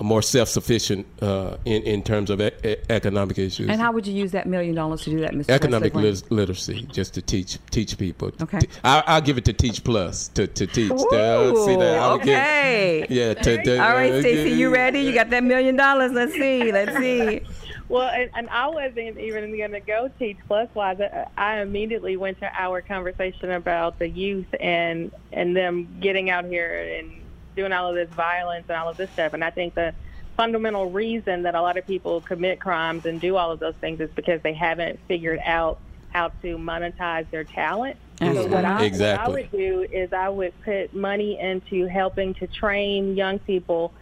more 0.00 0.20
self 0.22 0.48
sufficient 0.48 1.06
uh, 1.22 1.56
in 1.64 1.82
in 1.84 2.02
terms 2.02 2.30
of 2.30 2.40
e- 2.40 2.76
economic 2.90 3.38
issues. 3.38 3.68
And 3.68 3.80
how 3.80 3.92
would 3.92 4.06
you 4.06 4.14
use 4.14 4.32
that 4.32 4.46
million 4.46 4.74
dollars 4.74 5.02
to 5.02 5.10
do 5.10 5.20
that, 5.20 5.32
Mr. 5.32 5.50
Economic 5.50 5.94
lit- 5.94 6.30
literacy, 6.30 6.82
just 6.92 7.14
to 7.14 7.22
teach 7.22 7.58
teach 7.70 7.96
people. 7.96 8.32
Okay. 8.42 8.60
I, 8.84 9.02
I'll 9.06 9.20
give 9.20 9.38
it 9.38 9.44
to 9.46 9.52
Teach 9.52 9.82
Plus 9.84 10.28
to, 10.28 10.46
to 10.46 10.66
teach. 10.66 10.88
See 10.90 11.06
that? 11.10 11.40
Ooh, 11.46 11.52
would 11.52 12.22
give- 12.22 12.34
okay. 12.38 13.06
yeah. 13.08 13.34
To, 13.34 13.62
to, 13.62 13.72
All 13.82 13.94
right, 13.94 14.12
uh, 14.12 14.20
Stacey, 14.20 14.50
you 14.50 14.72
ready? 14.72 15.00
You 15.00 15.12
got 15.14 15.30
that 15.30 15.44
million 15.44 15.76
dollars. 15.76 16.12
Let's 16.12 16.32
see. 16.32 16.70
Let's 16.72 16.96
see. 16.98 17.42
Well, 17.88 18.08
and, 18.08 18.30
and 18.34 18.48
I 18.50 18.66
wasn't 18.68 19.18
even 19.18 19.56
going 19.56 19.72
to 19.72 19.80
go 19.80 20.10
teach 20.18 20.38
plus 20.48 20.68
wise. 20.74 20.98
I, 21.00 21.26
I 21.36 21.60
immediately 21.60 22.16
went 22.16 22.38
to 22.40 22.50
our 22.58 22.82
conversation 22.82 23.52
about 23.52 23.98
the 23.98 24.08
youth 24.08 24.48
and 24.58 25.12
and 25.32 25.56
them 25.56 25.98
getting 26.00 26.30
out 26.30 26.46
here 26.46 26.98
and 26.98 27.12
doing 27.54 27.72
all 27.72 27.88
of 27.88 27.94
this 27.94 28.08
violence 28.14 28.66
and 28.68 28.76
all 28.76 28.88
of 28.88 28.96
this 28.96 29.10
stuff. 29.12 29.32
And 29.32 29.44
I 29.44 29.50
think 29.50 29.74
the 29.74 29.94
fundamental 30.36 30.90
reason 30.90 31.44
that 31.44 31.54
a 31.54 31.62
lot 31.62 31.78
of 31.78 31.86
people 31.86 32.20
commit 32.20 32.60
crimes 32.60 33.02
and 33.04 33.20
do 33.20 33.36
all 33.36 33.50
of 33.50 33.60
those 33.60 33.74
things 33.80 34.00
is 34.00 34.10
because 34.14 34.40
they 34.42 34.52
haven't 34.52 35.00
figured 35.08 35.40
out 35.44 35.80
how 36.10 36.28
to 36.42 36.58
monetize 36.58 37.28
their 37.30 37.44
talent. 37.44 37.96
So 38.20 38.46
what 38.46 38.64
I, 38.64 38.84
Exactly. 38.84 39.12
what 39.12 39.20
I 39.20 39.42
would 39.42 39.50
do 39.50 39.86
is 39.92 40.12
I 40.12 40.28
would 40.28 40.52
put 40.62 40.94
money 40.94 41.38
into 41.38 41.86
helping 41.86 42.34
to 42.34 42.46
train 42.46 43.14
young 43.16 43.38
people, 43.40 43.92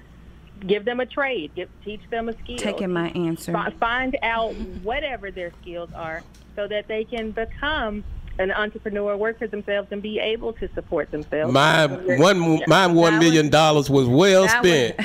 give 0.67 0.85
them 0.85 1.01
a 1.01 1.07
trade, 1.07 1.53
give, 1.55 1.69
teach 1.85 2.01
them 2.11 2.29
a 2.29 2.33
skill. 2.39 2.57
Taking 2.57 2.93
my 2.93 3.09
answer. 3.11 3.53
Fi- 3.53 3.71
find 3.71 4.17
out 4.23 4.55
whatever 4.83 5.31
their 5.31 5.53
skills 5.63 5.91
are 5.95 6.23
so 6.57 6.67
that 6.69 6.89
they 6.89 7.05
can 7.05 7.33
become 7.33 8.05
an 8.39 8.51
entrepreneur, 8.51 9.17
work 9.17 9.39
for 9.39 9.47
themselves, 9.47 9.89
and 9.93 10.03
be 10.03 10.19
able 10.19 10.53
to 10.55 10.69
support 10.75 11.11
themselves. 11.11 11.53
My 11.53 11.87
one, 11.87 12.61
my 12.67 12.87
one 12.87 13.19
million 13.19 13.49
dollars 13.49 13.89
was 13.89 14.09
well 14.09 14.47
That 14.47 14.65
spent. 14.65 14.99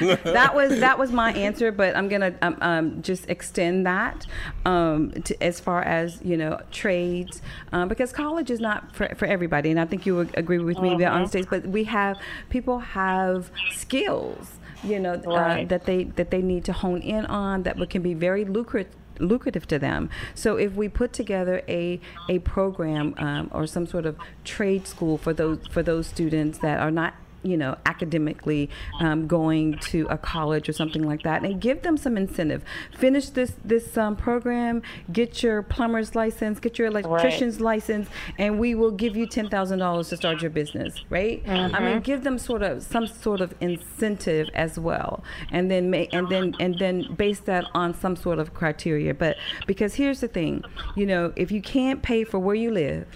was, 0.00 0.18
that 0.24 0.54
was 0.54 0.80
that 0.80 0.98
was 0.98 1.12
my 1.12 1.32
answer, 1.34 1.70
but 1.70 1.96
I'm 1.96 2.08
gonna 2.08 2.34
um, 2.42 2.56
um, 2.60 3.02
just 3.02 3.28
extend 3.30 3.86
that 3.86 4.26
um, 4.64 5.12
to, 5.12 5.40
as 5.42 5.60
far 5.60 5.82
as 5.82 6.20
you 6.22 6.36
know 6.36 6.60
trades 6.72 7.42
um, 7.72 7.88
because 7.88 8.12
college 8.12 8.50
is 8.50 8.60
not 8.60 8.94
for, 8.94 9.14
for 9.14 9.26
everybody, 9.26 9.70
and 9.70 9.78
I 9.78 9.84
think 9.84 10.04
you 10.04 10.16
would 10.16 10.36
agree 10.36 10.58
with 10.58 10.80
me 10.80 10.96
there 10.96 11.10
on 11.10 11.28
stage. 11.28 11.46
But 11.48 11.66
we 11.66 11.84
have 11.84 12.18
people 12.50 12.80
have 12.80 13.52
skills, 13.72 14.58
you 14.82 14.98
know, 15.00 15.14
uh, 15.14 15.64
that 15.66 15.84
they 15.84 16.04
that 16.04 16.30
they 16.30 16.42
need 16.42 16.64
to 16.64 16.72
hone 16.72 17.00
in 17.00 17.26
on 17.26 17.62
that 17.64 17.76
can 17.90 18.02
be 18.02 18.14
very 18.14 18.44
lucrative 18.44 18.94
lucrative 19.18 19.66
to 19.68 19.78
them. 19.78 20.10
So 20.34 20.56
if 20.56 20.74
we 20.74 20.88
put 20.88 21.12
together 21.12 21.62
a 21.68 22.00
a 22.28 22.40
program 22.40 23.14
um, 23.18 23.50
or 23.52 23.66
some 23.66 23.86
sort 23.86 24.06
of 24.06 24.16
trade 24.44 24.86
school 24.86 25.18
for 25.18 25.32
those 25.32 25.66
for 25.68 25.82
those 25.82 26.06
students 26.06 26.58
that 26.58 26.80
are 26.80 26.90
not 26.90 27.14
you 27.42 27.56
know 27.56 27.76
academically 27.86 28.70
um, 29.00 29.26
going 29.26 29.78
to 29.78 30.06
a 30.10 30.18
college 30.18 30.68
or 30.68 30.72
something 30.72 31.02
like 31.02 31.22
that. 31.22 31.42
And 31.42 31.60
give 31.60 31.82
them 31.82 31.96
some 31.96 32.16
incentive. 32.16 32.64
Finish 32.96 33.30
this 33.30 33.54
this 33.64 33.96
um, 33.96 34.16
program 34.16 34.82
get 35.12 35.42
your 35.42 35.62
plumber's 35.62 36.14
license 36.14 36.60
get 36.60 36.78
your 36.78 36.88
electrician's 36.88 37.60
license 37.60 38.08
and 38.38 38.58
we 38.58 38.74
will 38.74 38.90
give 38.90 39.16
you 39.16 39.26
$10000 39.26 40.08
to 40.08 40.16
start 40.16 40.42
your 40.42 40.50
business 40.50 41.04
right? 41.10 41.42
I 41.46 41.80
mean 41.80 42.00
give 42.00 42.24
them 42.24 42.38
sort 42.38 42.62
of 42.62 42.82
some 42.82 43.06
sort 43.06 43.40
of 43.40 43.54
incentive 43.60 44.48
as 44.54 44.78
well. 44.78 45.22
And 45.50 45.70
then 45.70 45.90
make 45.90 46.12
and 46.12 46.28
then 46.28 46.54
and 46.60 46.78
then 46.78 47.14
base 47.14 47.40
that 47.40 47.64
on 47.74 47.94
some 47.94 48.16
sort 48.16 48.38
of 48.38 48.54
criteria. 48.54 49.14
But 49.14 49.36
because 49.66 49.94
here's 49.94 50.20
the 50.20 50.28
thing 50.28 50.64
you 50.96 51.06
know 51.06 51.32
if 51.36 51.50
you 51.50 51.62
can't 51.62 52.02
pay 52.02 52.24
for 52.24 52.38
where 52.38 52.54
you 52.54 52.70
live 52.70 53.06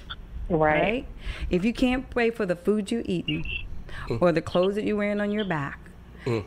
right. 0.48 0.58
right? 0.58 1.08
If 1.50 1.64
you 1.64 1.72
can't 1.72 2.08
pay 2.10 2.30
for 2.30 2.46
the 2.46 2.56
food 2.56 2.90
you 2.90 3.02
eating 3.06 3.44
or 4.20 4.32
the 4.32 4.42
clothes 4.42 4.74
that 4.74 4.84
you're 4.84 4.96
wearing 4.96 5.20
on 5.20 5.30
your 5.30 5.44
back, 5.44 5.78
mm. 6.24 6.44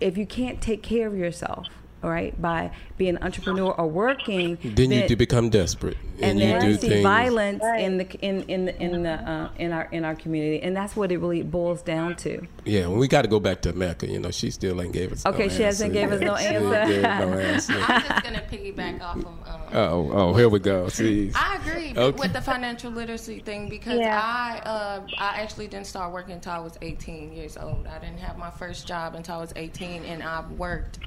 if 0.00 0.16
you 0.16 0.26
can't 0.26 0.60
take 0.60 0.82
care 0.82 1.06
of 1.06 1.16
yourself, 1.16 1.68
right, 2.02 2.40
by 2.40 2.70
being 2.96 3.16
an 3.16 3.22
entrepreneur 3.22 3.72
or 3.72 3.86
working, 3.88 4.58
Then 4.62 4.90
you 4.92 5.06
do 5.08 5.16
become 5.16 5.50
desperate, 5.50 5.96
and 6.20 6.24
and, 6.32 6.40
you 6.40 6.46
then 6.46 6.60
do 6.60 6.68
you 6.68 6.74
see 6.76 6.88
things. 6.88 7.02
violence 7.02 7.62
in 7.78 7.96
the 7.98 8.06
in 8.20 8.42
in 8.44 8.64
the, 8.66 8.80
in 8.82 9.02
the 9.02 9.10
uh, 9.12 9.50
in 9.56 9.72
our 9.72 9.84
in 9.90 10.04
our 10.04 10.14
community, 10.14 10.62
and 10.62 10.76
that's 10.76 10.94
what 10.94 11.10
it 11.10 11.18
really 11.18 11.42
boils 11.42 11.82
down 11.82 12.14
to. 12.16 12.46
Yeah, 12.64 12.88
we 12.88 13.08
got 13.08 13.22
to 13.22 13.28
go 13.28 13.40
back 13.40 13.62
to 13.62 13.72
Mecca. 13.72 14.06
You 14.06 14.20
know, 14.20 14.30
she 14.30 14.50
still 14.50 14.80
ain't 14.80 14.92
gave 14.92 15.10
us. 15.12 15.24
Okay, 15.26 15.48
no 15.48 15.52
she 15.52 15.62
hasn't 15.62 15.92
gave 15.92 16.12
us 16.12 16.20
no 16.20 16.34
answer. 16.36 17.02
no 17.02 17.38
answer. 17.38 17.72
I'm 17.74 18.02
just 18.02 18.22
gonna 18.22 18.42
piggyback 18.50 19.00
off 19.02 19.16
of. 19.16 19.26
Um, 19.26 19.34
Oh, 19.70 20.10
oh, 20.12 20.34
here 20.34 20.48
we 20.48 20.60
go. 20.60 20.88
See, 20.88 21.30
I 21.34 21.56
agree 21.60 21.92
Okay. 21.94 22.18
with 22.18 22.32
the 22.32 22.40
financial 22.40 22.90
literacy 22.90 23.40
thing 23.40 23.68
because 23.68 23.98
Yeah. 23.98 24.18
I 24.18 24.58
uh, 24.66 25.00
I 25.18 25.40
actually 25.42 25.66
didn't 25.68 25.86
start 25.86 26.10
working 26.12 26.32
until 26.34 26.52
I 26.52 26.58
was 26.58 26.78
18 26.80 27.32
years 27.34 27.56
old. 27.58 27.86
I 27.86 27.98
didn't 27.98 28.18
have 28.20 28.38
my 28.38 28.50
first 28.50 28.86
job 28.86 29.14
until 29.14 29.34
I 29.34 29.38
was 29.40 29.52
18, 29.56 30.04
and 30.04 30.22
I've 30.22 30.50
worked 30.52 31.00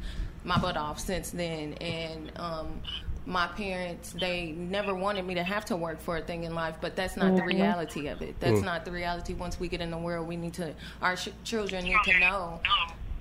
my 0.44 0.58
butt 0.58 0.78
off 0.78 1.00
since 1.00 1.32
then. 1.32 1.74
And 1.76 2.32
um, 2.38 2.82
my 3.26 3.48
parents 3.48 4.14
they 4.14 4.52
never 4.52 4.96
wanted 4.96 5.26
me 5.26 5.36
to 5.36 5.44
have 5.44 5.66
to 5.66 5.76
work 5.76 6.00
for 6.00 6.18
a 6.18 6.22
thing 6.22 6.44
in 6.44 6.56
life, 6.56 6.76
but 6.82 6.96
that's 6.96 7.16
not 7.16 7.36
the 7.36 7.42
mm-hmm. 7.42 7.58
reality 7.58 8.08
of 8.08 8.22
it. 8.22 8.40
That's 8.40 8.60
mm. 8.60 8.66
not 8.66 8.86
the 8.86 8.92
reality. 8.92 9.34
Once 9.34 9.60
we 9.60 9.68
get 9.68 9.82
in 9.82 9.92
the 9.92 9.98
world, 9.98 10.28
we 10.28 10.36
need 10.36 10.54
to 10.54 10.74
our 11.02 11.16
ch- 11.16 11.30
children 11.44 11.84
need 11.84 11.98
to 12.06 12.20
know 12.20 12.60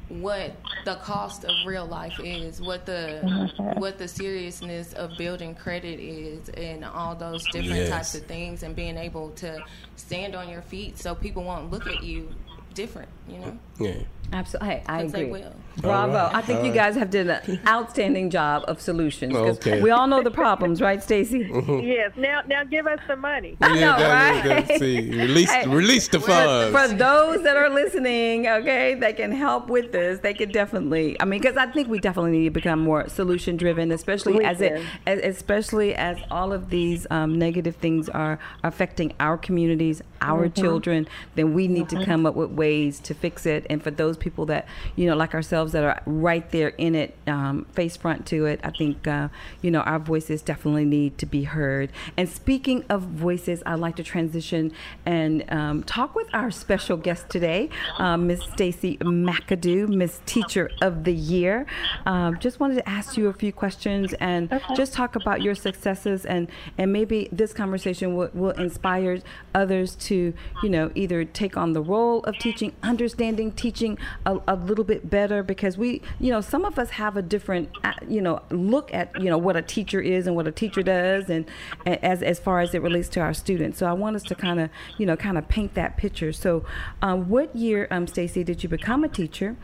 what 0.09 0.53
the 0.85 0.97
cost 0.97 1.45
of 1.45 1.55
real 1.65 1.87
life 1.87 2.19
is, 2.19 2.61
what 2.61 2.85
the 2.85 3.21
mm-hmm. 3.23 3.79
what 3.79 3.99
the 3.99 4.09
seriousness 4.09 4.93
of 4.95 5.17
building 5.17 5.55
credit 5.55 6.01
is, 6.01 6.49
and 6.51 6.85
all 6.85 7.15
those 7.15 7.45
different 7.53 7.77
Yes. 7.77 7.91
types 7.91 8.15
of 8.15 8.25
things, 8.25 8.63
and 8.63 8.75
being 8.75 8.97
able 8.97 9.31
to 9.33 9.63
stand 9.97 10.35
on 10.35 10.49
your 10.49 10.63
feet 10.63 10.99
so 10.99 11.15
people 11.15 11.45
won't 11.45 11.71
look 11.71 11.87
at 11.87 12.03
you 12.03 12.29
different. 12.75 13.09
You 13.29 13.39
know, 13.39 13.59
Yeah. 13.79 13.93
Absolutely. 14.33 14.69
Hey, 14.69 14.83
I 14.87 15.03
'Cause 15.03 15.13
they 15.13 15.23
agree. 15.25 15.41
will. 15.41 15.53
Bravo. 15.79 16.13
All 16.17 16.25
right. 16.27 16.35
I 16.37 16.41
think 16.43 16.61
All 16.61 16.67
you 16.67 16.73
guys 16.73 16.95
have 16.95 17.11
done 17.11 17.31
an 17.31 17.61
outstanding 17.67 18.31
job 18.31 18.63
of 18.69 18.81
solutions. 18.81 19.35
Okay. 19.35 19.81
We 19.83 19.91
all 19.91 20.07
know 20.07 20.23
the 20.23 20.31
problems, 20.31 20.81
right, 20.81 21.03
Stacey? 21.03 21.51
Yes. 21.83 22.13
Now, 22.17 22.43
now 22.47 22.63
give 22.65 22.87
us 22.87 23.01
the 23.09 23.17
money. 23.17 23.57
I 23.61 23.75
know, 23.75 23.97
that- 23.99 24.45
right? 24.45 24.67
that- 24.69 24.79
see, 24.79 25.11
release, 25.11 25.51
Hey, 25.51 25.67
release 25.67 26.07
the 26.09 26.21
For, 26.21 26.27
funds. 26.27 26.77
for 26.79 26.97
those 26.97 27.43
that 27.43 27.57
are 27.57 27.71
listening, 27.71 28.47
okay, 28.47 28.95
that 28.97 29.17
can 29.17 29.33
help 29.33 29.69
with 29.69 29.91
this, 29.91 30.21
they 30.21 30.35
could 30.35 30.53
definitely. 30.53 31.17
I 31.21 31.25
mean, 31.25 31.41
because 31.41 31.57
I 31.57 31.67
think 31.67 31.89
we 31.89 31.99
definitely 31.99 32.33
need 32.33 32.45
to 32.45 32.51
become 32.51 32.79
more 32.81 33.09
solution 33.09 33.57
driven, 33.57 33.91
especially 33.91 34.35
We 34.35 34.45
as 34.45 34.61
it, 34.61 34.81
as, 35.09 35.19
especially 35.21 35.95
as 35.97 36.19
all 36.31 36.53
of 36.53 36.71
these 36.71 37.05
um, 37.11 37.37
negative 37.39 37.75
things 37.77 38.09
are 38.09 38.39
affecting 38.63 39.13
our 39.19 39.37
communities, 39.37 40.03
our 40.21 40.47
Mm-hmm. 40.49 40.61
children. 40.61 41.09
Then 41.35 41.53
we 41.55 41.67
need 41.67 41.89
to 41.89 42.05
come 42.05 42.27
up 42.27 42.35
with 42.37 42.51
ways 42.61 43.01
to 43.01 43.13
fix 43.15 43.47
it. 43.47 43.67
And 43.71 43.83
for 43.83 43.91
those 43.91 44.17
people 44.25 44.45
that 44.53 44.67
you 44.97 45.07
know, 45.07 45.17
like 45.17 45.35
ourselves, 45.35 45.73
that 45.73 45.85
are 45.85 46.03
right 46.07 46.47
there 46.51 46.73
in 46.87 46.95
it, 46.95 47.11
um, 47.27 47.67
face 47.73 47.97
front 47.97 48.27
to 48.27 48.47
it, 48.47 48.61
I 48.63 48.71
think 48.71 49.07
uh, 49.07 49.29
you 49.63 49.71
know 49.71 49.81
our 49.81 49.99
voices 49.99 50.43
definitely 50.43 50.85
need 50.85 51.19
to 51.23 51.27
be 51.27 51.45
heard. 51.45 51.91
And 52.17 52.29
speaking 52.29 52.85
of 52.89 53.03
voices, 53.03 53.63
I'd 53.67 53.81
like 53.87 53.97
to 53.97 54.03
transition 54.03 54.73
and 55.07 55.51
um, 55.51 55.83
talk 55.85 56.15
with 56.15 56.29
our 56.35 56.51
special 56.51 56.97
guest 56.97 57.29
today, 57.29 57.71
um, 57.99 58.27
Miss 58.27 58.43
Stacey 58.55 58.97
McAdoo, 58.99 59.89
Miss 59.89 60.21
Teacher 60.27 60.71
of 60.83 61.05
the 61.05 61.15
Year. 61.15 61.67
Um, 62.07 62.39
just 62.39 62.61
wanted 62.61 62.77
to 62.77 62.89
ask 62.89 63.17
you 63.17 63.29
a 63.29 63.33
few 63.33 63.53
questions 63.53 64.13
and 64.21 64.43
just 64.77 64.93
talk 64.93 65.17
about 65.17 65.43
your 65.43 65.55
successes 65.55 66.27
and 66.27 66.49
and 66.79 66.93
maybe 66.93 67.29
this 67.33 67.53
conversation 67.53 68.15
will, 68.17 68.31
will 68.35 68.57
inspire 68.67 69.21
others 69.55 69.95
to 70.09 70.35
you 70.63 70.69
know 70.69 70.91
either 70.95 71.25
take 71.25 71.57
on 71.57 71.73
the 71.73 71.83
role 71.83 72.21
of 72.25 72.35
teaching, 72.53 72.73
understanding 72.83 73.53
teaching 73.53 73.99
a, 74.27 74.39
a 74.49 74.57
little 74.57 74.85
bit 74.85 75.09
better 75.09 75.43
because 75.43 75.79
we 75.79 76.03
you 76.19 76.31
know 76.31 76.41
some 76.41 76.65
of 76.65 76.79
us 76.79 76.91
have 76.91 77.17
a 77.17 77.23
different 77.23 77.69
uh, 77.85 77.93
you 78.09 78.21
know 78.21 78.41
look 78.51 78.93
at 78.93 79.19
you 79.21 79.31
know 79.31 79.39
what 79.39 79.57
a 79.57 79.63
teacher 79.63 80.01
is 80.01 80.27
and 80.27 80.37
what 80.37 80.47
a 80.47 80.53
teacher 80.53 80.83
does 80.83 81.31
and, 81.31 81.47
as 81.87 82.23
as 82.23 82.39
far 82.39 82.61
as 82.61 82.75
it 82.75 82.83
relates 82.83 83.09
to 83.09 83.21
our 83.21 83.35
students. 83.35 83.79
So 83.79 83.87
I 83.87 83.93
want 83.93 84.17
us 84.17 84.23
to 84.25 84.35
kind 84.35 84.61
of 84.61 84.71
you 84.99 85.07
know 85.07 85.17
kind 85.17 85.39
of 85.39 85.49
paint 85.49 85.75
that 85.75 85.97
picture. 85.97 86.33
So 86.33 86.65
um, 87.03 87.29
what 87.29 87.55
year, 87.55 87.87
um, 87.91 88.07
Stacey, 88.07 88.45
did 88.45 88.63
you 88.63 88.69
become 88.69 89.05
a 89.05 89.09
teacher, 89.09 89.57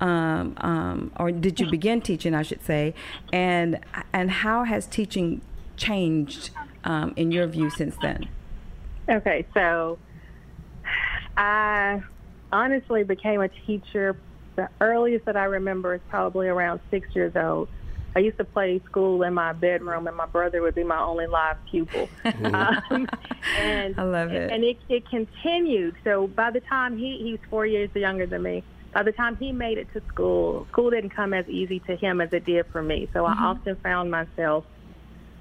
um, 0.00 0.54
um, 0.58 1.12
or 1.16 1.32
did 1.32 1.60
you 1.60 1.70
begin 1.70 2.00
teaching, 2.00 2.34
I 2.34 2.42
should 2.42 2.64
say, 2.64 2.94
and 3.32 3.80
and 4.12 4.30
how 4.30 4.64
has 4.64 4.86
teaching 4.86 5.40
changed 5.76 6.50
um, 6.84 7.12
in 7.16 7.32
your 7.32 7.46
view 7.46 7.70
since 7.70 7.96
then? 8.00 8.28
Okay, 9.08 9.44
so 9.52 9.98
I 11.36 12.02
honestly 12.54 13.02
became 13.02 13.40
a 13.40 13.48
teacher. 13.66 14.16
The 14.56 14.68
earliest 14.80 15.24
that 15.26 15.36
I 15.36 15.44
remember 15.44 15.94
is 15.94 16.00
probably 16.08 16.46
around 16.46 16.80
six 16.90 17.08
years 17.14 17.34
old. 17.36 17.68
I 18.16 18.20
used 18.20 18.38
to 18.38 18.44
play 18.44 18.80
school 18.86 19.24
in 19.24 19.34
my 19.34 19.52
bedroom, 19.52 20.06
and 20.06 20.16
my 20.16 20.26
brother 20.26 20.62
would 20.62 20.76
be 20.76 20.84
my 20.84 21.00
only 21.00 21.26
live 21.26 21.56
pupil. 21.68 22.08
um, 22.24 23.08
and 23.58 23.98
I 23.98 24.02
love 24.04 24.30
it. 24.30 24.52
And 24.52 24.62
it, 24.62 24.78
it 24.88 25.10
continued. 25.10 25.96
So 26.04 26.28
by 26.28 26.52
the 26.52 26.60
time 26.60 26.96
he 26.96 27.18
he's 27.18 27.40
four 27.50 27.66
years 27.66 27.90
younger 27.94 28.26
than 28.26 28.42
me, 28.42 28.62
by 28.92 29.02
the 29.02 29.10
time 29.10 29.36
he 29.36 29.50
made 29.50 29.78
it 29.78 29.92
to 29.94 30.02
school, 30.06 30.68
school 30.70 30.90
didn't 30.90 31.10
come 31.10 31.34
as 31.34 31.48
easy 31.48 31.80
to 31.80 31.96
him 31.96 32.20
as 32.20 32.32
it 32.32 32.44
did 32.44 32.66
for 32.66 32.80
me. 32.80 33.08
So 33.12 33.24
I 33.24 33.32
often 33.32 33.74
found 33.82 34.12
myself 34.12 34.64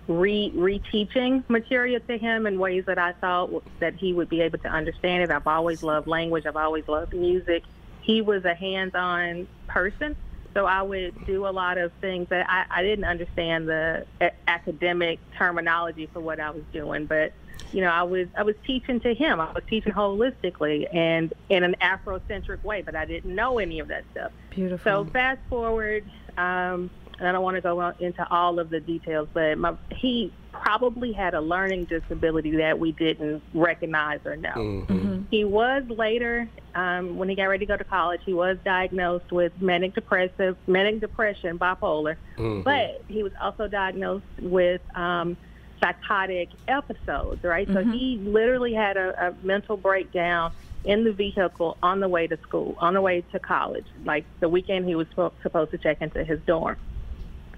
re 0.07 0.51
reteaching 0.55 1.43
material 1.49 1.99
to 2.07 2.17
him 2.17 2.45
in 2.45 2.59
ways 2.59 2.85
that 2.85 2.97
I 2.97 3.13
thought 3.13 3.63
that 3.79 3.95
he 3.95 4.13
would 4.13 4.29
be 4.29 4.41
able 4.41 4.59
to 4.59 4.69
understand 4.69 5.23
it. 5.23 5.31
I've 5.31 5.47
always 5.47 5.83
loved 5.83 6.07
language. 6.07 6.45
I've 6.45 6.57
always 6.57 6.87
loved 6.87 7.13
music. 7.13 7.63
He 8.01 8.21
was 8.21 8.43
a 8.43 8.53
hands-on 8.53 9.47
person, 9.67 10.15
so 10.53 10.65
I 10.65 10.81
would 10.81 11.25
do 11.25 11.47
a 11.47 11.51
lot 11.51 11.77
of 11.77 11.93
things 12.01 12.29
that 12.29 12.49
I, 12.49 12.65
I 12.69 12.83
didn't 12.83 13.05
understand 13.05 13.69
the 13.69 14.05
a- 14.19 14.31
academic 14.47 15.19
terminology 15.37 16.07
for 16.11 16.19
what 16.19 16.39
I 16.39 16.49
was 16.51 16.63
doing, 16.73 17.05
but 17.05 17.33
you 17.71 17.81
know, 17.81 17.89
I 17.89 18.03
was 18.03 18.27
I 18.37 18.43
was 18.43 18.55
teaching 18.65 18.99
to 19.01 19.13
him. 19.13 19.39
I 19.39 19.51
was 19.51 19.63
teaching 19.67 19.93
holistically 19.93 20.93
and 20.93 21.33
in 21.49 21.63
an 21.63 21.75
Afrocentric 21.81 22.63
way, 22.63 22.81
but 22.81 22.95
I 22.95 23.05
didn't 23.05 23.33
know 23.33 23.57
any 23.57 23.79
of 23.79 23.87
that 23.87 24.03
stuff. 24.11 24.31
Beautiful. 24.51 25.05
So 25.05 25.09
fast 25.11 25.39
forward, 25.49 26.05
um, 26.37 26.89
and 27.19 27.27
I 27.27 27.31
don't 27.31 27.43
want 27.43 27.55
to 27.55 27.61
go 27.61 27.93
into 27.99 28.27
all 28.29 28.59
of 28.59 28.69
the 28.69 28.79
details, 28.79 29.29
but 29.33 29.57
my, 29.57 29.75
he 29.91 30.33
probably 30.51 31.11
had 31.11 31.33
a 31.33 31.41
learning 31.41 31.85
disability 31.85 32.57
that 32.57 32.77
we 32.77 32.91
didn't 32.93 33.41
recognize 33.53 34.19
or 34.25 34.35
know. 34.35 34.53
Mm-hmm. 34.55 35.21
He 35.29 35.43
was 35.43 35.83
later, 35.89 36.47
um, 36.75 37.17
when 37.17 37.29
he 37.29 37.35
got 37.35 37.45
ready 37.45 37.65
to 37.65 37.71
go 37.71 37.77
to 37.77 37.83
college, 37.83 38.21
he 38.25 38.33
was 38.33 38.57
diagnosed 38.63 39.31
with 39.31 39.51
manic 39.59 39.95
depressive, 39.95 40.57
manic 40.67 41.01
depression, 41.01 41.57
bipolar, 41.57 42.17
but 42.63 43.03
he 43.07 43.23
was 43.23 43.31
also 43.41 43.67
diagnosed 43.67 44.25
with 44.41 44.81
um, 44.95 45.37
psychotic 45.83 46.49
episodes, 46.67 47.43
right? 47.43 47.67
So 47.73 47.83
he 47.83 48.17
literally 48.23 48.73
had 48.73 48.95
a, 48.97 49.27
a 49.27 49.45
mental 49.45 49.75
breakdown 49.75 50.51
in 50.85 51.03
the 51.03 51.13
vehicle 51.13 51.77
on 51.81 51.99
the 51.99 52.07
way 52.07 52.27
to 52.27 52.37
school, 52.43 52.75
on 52.79 52.93
the 52.93 53.01
way 53.01 53.21
to 53.31 53.39
college, 53.39 53.85
like 54.05 54.25
the 54.39 54.49
weekend 54.49 54.85
he 54.85 54.95
was 54.95 55.07
spo- 55.15 55.31
supposed 55.41 55.71
to 55.71 55.77
check 55.77 55.97
into 56.01 56.23
his 56.23 56.39
dorm. 56.45 56.77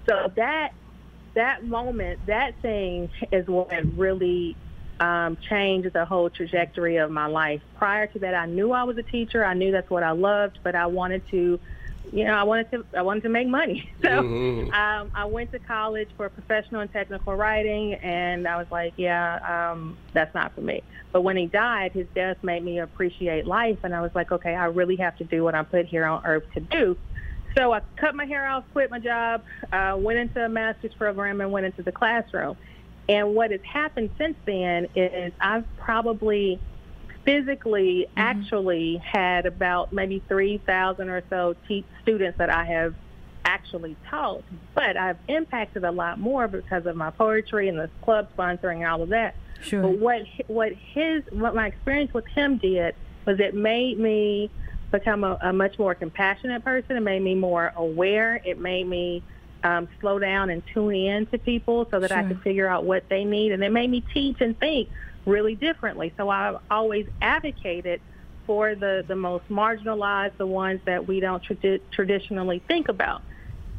So 0.08 0.32
that 0.36 0.70
that 1.36 1.64
moment, 1.66 2.26
that 2.28 2.62
thing 2.62 3.10
is 3.32 3.46
what 3.48 3.70
really 3.98 4.58
um, 5.00 5.38
changed 5.50 5.92
the 5.94 6.06
whole 6.06 6.30
trajectory 6.30 6.98
of 6.98 7.12
my 7.12 7.26
life. 7.28 7.62
Prior 7.76 8.08
to 8.08 8.20
that, 8.20 8.34
I 8.34 8.46
knew 8.46 8.72
I 8.72 8.84
was 8.84 8.98
a 8.98 9.04
teacher. 9.04 9.44
I 9.44 9.54
knew 9.54 9.72
that's 9.72 9.90
what 9.90 10.04
I 10.04 10.12
loved, 10.12 10.60
but 10.64 10.76
I 10.76 10.86
wanted 10.88 11.24
to, 11.32 11.60
you 12.12 12.24
know, 12.26 12.34
I 12.34 12.44
wanted 12.44 12.72
to, 12.72 12.86
I 12.98 13.02
wanted 13.02 13.24
to 13.24 13.30
make 13.30 13.48
money. 13.48 13.90
So 14.04 14.10
Mhm. 14.10 14.74
um, 14.74 15.12
I 15.14 15.26
went 15.26 15.52
to 15.52 15.60
college 15.60 16.10
for 16.16 16.30
professional 16.30 16.82
and 16.82 16.92
technical 16.92 17.36
writing, 17.36 17.96
and 17.96 18.48
I 18.48 18.58
was 18.58 18.68
like, 18.72 18.94
yeah, 18.98 19.72
um, 19.74 20.00
that's 20.14 20.34
not 20.34 20.54
for 20.56 20.62
me. 20.62 20.84
But 21.12 21.22
when 21.22 21.36
he 21.36 21.48
died, 21.48 21.92
his 21.94 22.08
death 22.16 22.38
made 22.44 22.64
me 22.64 22.80
appreciate 22.80 23.46
life, 23.46 23.80
and 23.84 23.94
I 23.94 24.02
was 24.02 24.12
like, 24.16 24.32
okay, 24.32 24.56
I 24.56 24.66
really 24.66 24.96
have 24.98 25.16
to 25.18 25.26
do 25.26 25.44
what 25.44 25.56
I'm 25.56 25.66
put 25.66 25.86
here 25.86 26.06
on 26.06 26.22
earth 26.26 26.44
to 26.54 26.62
do. 26.62 26.98
So 27.56 27.72
I 27.72 27.82
cut 27.96 28.16
my 28.16 28.26
hair 28.26 28.48
off, 28.48 28.66
quit 28.74 28.92
my 28.92 29.00
job, 29.00 29.44
uh, 29.72 29.96
went 29.98 30.20
into 30.20 30.44
a 30.44 30.50
master's 30.50 30.94
program, 30.94 31.40
and 31.42 31.52
went 31.52 31.66
into 31.66 31.84
the 31.84 31.92
classroom. 31.92 32.58
And 33.08 33.36
what 33.36 33.52
has 33.52 33.62
happened 33.62 34.10
since 34.18 34.36
then 34.46 34.88
is 34.96 35.32
I've 35.40 35.66
probably 35.78 36.60
physically 37.24 38.08
actually 38.18 38.98
had 38.98 39.46
about 39.46 39.94
maybe 39.94 40.22
3,000 40.28 41.10
or 41.10 41.24
so 41.30 41.56
te- 41.68 41.86
students 42.02 42.38
that 42.38 42.50
I 42.50 42.66
have 42.66 42.94
actually 43.46 43.96
taught, 44.10 44.44
but 44.74 44.98
I've 44.98 45.18
impacted 45.28 45.84
a 45.84 45.92
lot 45.92 46.20
more 46.20 46.48
because 46.48 46.86
of 46.86 46.96
my 46.96 47.12
poetry 47.12 47.70
and 47.70 47.78
the 47.78 47.90
club 48.04 48.28
sponsoring 48.38 48.78
and 48.78 48.88
all 48.88 49.02
of 49.04 49.10
that. 49.10 49.36
Sure. 49.62 49.82
But 49.82 50.00
what 50.00 50.22
what 50.48 50.74
his 50.74 51.24
what 51.32 51.56
my 51.56 51.68
experience 51.68 52.14
with 52.14 52.28
him 52.28 52.58
did 52.58 52.96
was 53.26 53.40
it 53.40 53.56
made 53.56 54.00
me 54.00 54.50
become 55.00 55.24
a, 55.24 55.38
a 55.42 55.54
much 55.54 55.78
more 55.78 55.96
compassionate 55.96 56.64
person. 56.64 56.96
It 56.98 57.02
made 57.02 57.22
me 57.22 57.36
more 57.36 57.74
aware. 57.76 58.42
It 58.44 58.60
made 58.60 58.88
me 58.88 59.24
um, 59.64 59.88
slow 60.00 60.20
down 60.20 60.50
and 60.50 60.64
tune 60.74 60.96
in 60.96 61.26
to 61.28 61.38
people 61.38 61.88
so 61.92 62.00
that 62.00 62.12
I 62.12 62.24
could 62.24 62.42
figure 62.42 62.68
out 62.68 62.84
what 62.86 63.10
they 63.10 63.26
need, 63.26 63.52
and 63.52 63.64
it 63.64 63.72
made 63.72 63.90
me 63.90 64.04
teach 64.14 64.40
and 64.42 64.58
think 64.60 64.90
really 65.26 65.56
differently. 65.56 66.14
So 66.18 66.30
I've 66.30 66.58
always 66.70 67.08
advocated 67.22 68.00
for 68.46 68.76
the 68.76 69.04
the 69.08 69.16
most 69.16 69.50
marginalized, 69.50 70.38
the 70.38 70.46
ones 70.48 70.82
that 70.86 71.08
we 71.08 71.20
don't 71.20 71.44
tradi- 71.44 71.82
traditionally 71.92 72.60
think 72.68 72.90
about. 72.90 73.22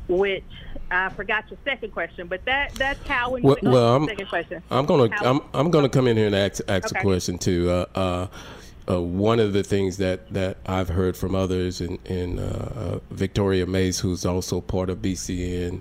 Which 0.08 0.44
I 0.88 1.08
forgot 1.10 1.50
your 1.50 1.58
second 1.64 1.92
question, 1.92 2.28
but 2.28 2.44
that 2.44 2.74
that's 2.74 3.04
how 3.08 3.30
when 3.30 3.42
Well, 3.42 3.56
well, 3.62 3.96
I'm, 3.96 4.06
second 4.06 4.28
question. 4.28 4.62
I'm 4.70 4.86
gonna 4.86 5.08
How- 5.12 5.30
I'm, 5.30 5.40
I'm 5.52 5.70
gonna 5.70 5.88
come 5.88 6.06
in 6.06 6.16
here 6.16 6.26
and 6.26 6.34
ask, 6.34 6.62
ask 6.68 6.94
a 6.94 7.00
question 7.00 7.38
too. 7.38 7.68
Uh, 7.70 7.86
uh, 7.94 8.26
uh, 8.88 9.02
one 9.02 9.40
of 9.40 9.52
the 9.52 9.62
things 9.62 9.96
that, 9.96 10.32
that 10.32 10.58
I've 10.66 10.88
heard 10.88 11.16
from 11.16 11.34
others, 11.34 11.80
and, 11.80 11.98
and 12.06 12.38
uh, 12.38 12.42
uh, 12.42 12.98
Victoria 13.10 13.66
Mays, 13.66 13.98
who's 14.00 14.24
also 14.24 14.60
part 14.60 14.90
of 14.90 14.98
BCN, 14.98 15.80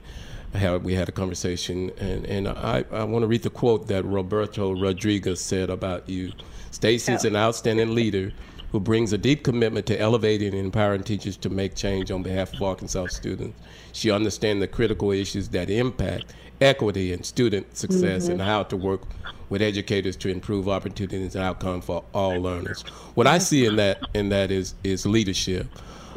had, 0.53 0.84
we 0.84 0.93
had 0.93 1.10
a 1.10 1.12
conversation, 1.12 1.91
and, 1.99 2.26
and 2.26 2.47
I, 2.47 2.86
I 2.91 3.03
want 3.03 3.24
to 3.24 3.28
read 3.28 3.43
the 3.43 3.49
quote 3.49 3.88
that 3.88 4.03
Roberto 4.06 4.72
Rodriguez 4.72 5.41
said 5.41 5.70
about 5.70 6.08
you. 6.10 6.32
Stacy's 6.72 7.26
an 7.26 7.36
outstanding 7.36 7.93
leader 7.93 8.32
who 8.72 8.80
brings 8.80 9.14
a 9.14 9.18
deep 9.18 9.43
commitment 9.43 9.86
to 9.86 9.99
elevating 9.99 10.49
and 10.49 10.66
empowering 10.66 11.03
teachers 11.03 11.38
to 11.38 11.49
make 11.49 11.76
change 11.76 12.12
on 12.12 12.24
behalf 12.24 12.53
of 12.53 12.62
Arkansas 12.62 13.08
students. 13.08 13.58
She 13.93 14.12
understands 14.12 14.60
the 14.62 14.68
critical 14.68 15.12
issues 15.12 15.49
that 15.49 15.70
impact 15.70 16.34
equity 16.62 17.14
and 17.14 17.26
student 17.26 17.78
success 17.78 18.28
and 18.28 18.41
how 18.41 18.64
to 18.64 18.78
work 18.78 19.01
with 19.49 19.62
educators 19.62 20.16
to 20.16 20.30
improve 20.30 20.68
opportunities 20.68 21.36
and 21.36 21.43
outcome 21.43 21.82
for 21.82 22.03
all 22.14 22.41
learners. 22.41 22.82
What 23.14 23.28
I 23.28 23.38
see 23.38 23.66
in 23.66 23.76
that 23.78 23.99
in 24.14 24.30
that 24.30 24.51
is 24.51 24.76
is 24.84 25.06
leadership. 25.06 25.68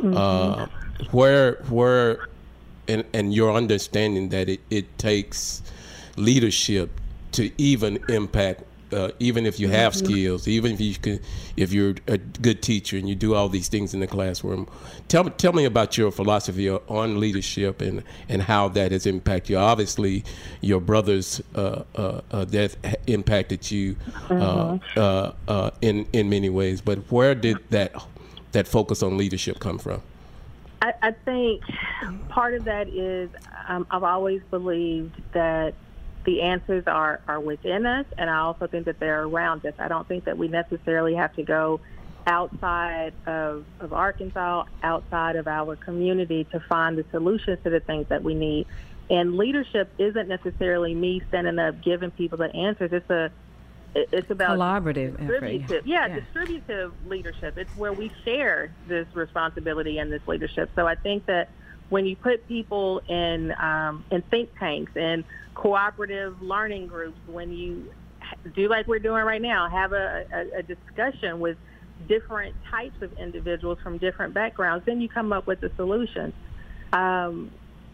Uh, 0.03 0.67
where 1.11 1.55
where 1.69 2.29
and 2.87 3.05
and 3.13 3.35
your 3.35 3.53
understanding 3.53 4.29
that 4.31 4.49
it, 4.49 4.61
it 4.71 4.99
takes 4.99 5.63
leadership 6.17 6.91
to 7.33 7.51
even 7.61 7.99
impact 8.09 8.63
uh, 8.93 9.11
even 9.19 9.47
if 9.47 9.61
you 9.61 9.69
have 9.69 9.93
mm-hmm. 9.93 10.07
skills, 10.07 10.49
even 10.49 10.73
if 10.73 10.81
you 10.81 10.95
can, 10.95 11.21
if 11.57 11.73
you're 11.73 11.95
a 12.07 12.19
good 12.19 12.63
teacher 12.63 12.97
and 12.97 13.09
you 13.09 13.15
do 13.15 13.35
all 13.35 13.49
these 13.49 13.69
things 13.69 13.95
in 13.95 14.01
the 14.01 14.07
classroom, 14.07 14.69
tell 15.09 15.25
me 15.25 15.31
tell 15.37 15.53
me 15.53 15.65
about 15.65 15.97
your 15.97 16.11
philosophy 16.11 16.69
on 16.71 17.21
leadership 17.21 17.81
and 17.81 18.03
and 18.29 18.43
how 18.43 18.69
that 18.69 18.93
has 18.93 19.07
impacted 19.07 19.51
you. 19.51 19.59
Obviously, 19.59 20.25
your 20.61 20.81
brother's 20.81 21.43
uh, 21.55 21.83
uh, 21.97 22.21
uh 22.31 22.45
death 22.45 22.77
impacted 23.07 23.71
you 23.71 23.97
uh, 24.31 24.79
mm-hmm. 24.79 24.99
Uh, 25.49 25.71
in 25.81 26.07
in 26.13 26.29
many 26.29 26.49
ways, 26.49 26.81
but 26.81 26.99
where 27.11 27.35
did 27.35 27.59
that 27.71 27.93
that 28.53 28.67
focus 28.67 29.03
on 29.03 29.17
leadership 29.17 29.59
come 29.59 29.79
from? 29.79 30.03
I, 30.81 30.93
I 31.03 31.11
think 31.11 31.63
part 32.29 32.55
of 32.55 32.65
that 32.65 32.89
is 32.89 33.31
um, 33.67 33.87
I've 33.91 34.05
always 34.05 34.43
believed 34.51 35.21
that 35.33 35.75
the 36.29 36.43
answers 36.43 36.85
are, 36.87 37.23
are 37.27 37.41
within 37.41 37.87
us, 37.87 38.05
and 38.19 38.29
I 38.29 38.41
also 38.41 38.67
think 38.67 38.85
that 38.85 39.01
they're 39.01 39.23
around 39.23 39.65
us. 39.65 39.73
I 39.79 39.89
don't 39.89 40.07
think 40.07 40.25
that 40.25 40.37
we 40.37 40.49
necessarily 40.49 41.15
have 41.15 41.35
to 41.37 41.43
go 41.43 41.81
outside 42.27 43.15
of, 43.25 43.65
of 43.81 43.95
Arkansas, 43.95 44.65
outside 44.83 45.37
of 45.37 45.49
our 45.49 45.75
community 45.75 46.45
to 46.53 46.61
find 46.61 46.99
the 46.99 47.07
solutions 47.11 47.61
to 47.65 47.71
the 47.71 47.81
things 47.81 48.09
that 48.11 48.23
we 48.23 48.35
need. 48.35 48.67
And 49.09 49.39
leadership 49.39 49.91
isn't 49.97 50.29
necessarily 50.29 50.95
me 50.95 51.23
standing 51.29 51.59
up 51.59 51.83
giving 51.83 52.11
people 52.11 52.37
the 52.37 52.55
answers. 52.55 52.93
It's 52.93 53.09
a 53.09 53.31
it's 53.95 54.31
about 54.31 54.59
collaborative 54.59 55.17
distributive, 55.17 55.87
yeah, 55.87 56.09
yeah, 56.09 56.21
distributive 56.21 56.93
leadership. 57.07 57.57
It's 57.57 57.75
where 57.75 57.95
we 57.95 58.13
share 58.27 58.71
this 58.87 59.07
responsibility 59.15 59.97
and 59.97 60.13
this 60.13 60.21
leadership. 60.29 60.69
So 60.77 60.87
I 60.87 60.95
think 60.95 61.25
that 61.25 61.49
when 61.89 62.05
you 62.05 62.17
put 62.17 62.47
people 62.47 63.01
in 63.09 63.51
um, 63.53 64.05
in 64.11 64.21
think 64.21 64.51
tanks 64.59 64.93
and 64.95 65.25
cooperative 65.59 66.41
learning 66.41 66.87
groups, 66.87 67.19
when 67.27 67.53
you 67.53 67.85
do 68.55 68.69
like 68.69 68.87
we're 68.87 68.99
doing 68.99 69.25
right 69.25 69.43
now, 69.43 69.69
have 69.69 69.93
a, 69.93 70.25
a, 70.33 70.59
a 70.59 70.63
discussion 70.63 71.41
with 71.41 71.57
different 72.09 72.55
types 72.71 72.95
of 73.03 73.13
individuals 73.15 73.79
from 73.83 73.99
different 73.99 74.33
backgrounds, 74.33 74.87
then 74.87 75.01
you 75.01 75.09
come 75.09 75.33
up 75.33 75.47
with 75.47 75.61
the 75.61 75.71
solutions. 75.77 76.33
Um, 76.93 77.51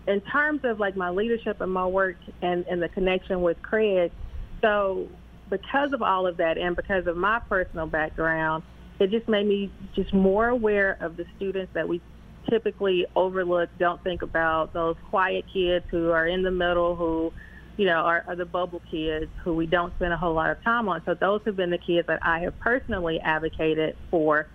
in 0.06 0.20
terms 0.20 0.60
of 0.64 0.78
like 0.78 0.96
my 0.96 1.08
leadership 1.08 1.60
and 1.60 1.72
my 1.72 1.86
work 1.86 2.16
and, 2.42 2.66
and 2.66 2.82
the 2.82 2.88
connection 2.90 3.40
with 3.40 3.60
Craig, 3.62 4.12
so 4.60 5.08
because 5.48 5.92
of 5.94 6.02
all 6.02 6.26
of 6.26 6.36
that 6.36 6.58
and 6.58 6.76
because 6.76 7.06
of 7.06 7.16
my 7.16 7.40
personal 7.48 7.86
background, 7.86 8.62
it 9.00 9.10
just 9.10 9.26
made 9.26 9.46
me 9.46 9.72
just 9.94 10.12
more 10.12 10.48
aware 10.48 10.98
of 11.00 11.16
the 11.16 11.24
students 11.36 11.72
that 11.74 11.88
we 11.88 12.02
typically 12.50 13.06
overlook, 13.16 13.70
don't 13.78 14.02
think 14.04 14.22
about 14.22 14.72
those 14.72 14.96
quiet 15.10 15.44
kids 15.52 15.84
who 15.90 16.10
are 16.10 16.26
in 16.26 16.42
the 16.42 16.50
middle, 16.50 16.94
who, 16.94 17.32
you 17.76 17.86
know, 17.86 17.96
are, 17.96 18.24
are 18.28 18.36
the 18.36 18.44
bubble 18.44 18.82
kids 18.90 19.30
who 19.42 19.54
we 19.54 19.66
don't 19.66 19.94
spend 19.96 20.12
a 20.12 20.16
whole 20.16 20.34
lot 20.34 20.50
of 20.50 20.62
time 20.62 20.88
on. 20.88 21.02
So 21.04 21.14
those 21.14 21.40
have 21.44 21.56
been 21.56 21.70
the 21.70 21.78
kids 21.78 22.06
that 22.06 22.20
I 22.22 22.40
have 22.40 22.58
personally 22.60 23.20
advocated 23.20 23.96
for. 24.10 24.46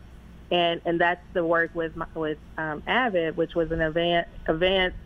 And, 0.51 0.81
and 0.85 0.99
that's 0.99 1.21
the 1.33 1.45
work 1.45 1.75
with 1.75 1.95
my, 1.95 2.07
with 2.15 2.39
um, 2.57 2.81
Avid, 2.87 3.37
which 3.37 3.53
was 3.55 3.71
an 3.71 3.81
event, 3.81 4.27
advanced 4.47 4.97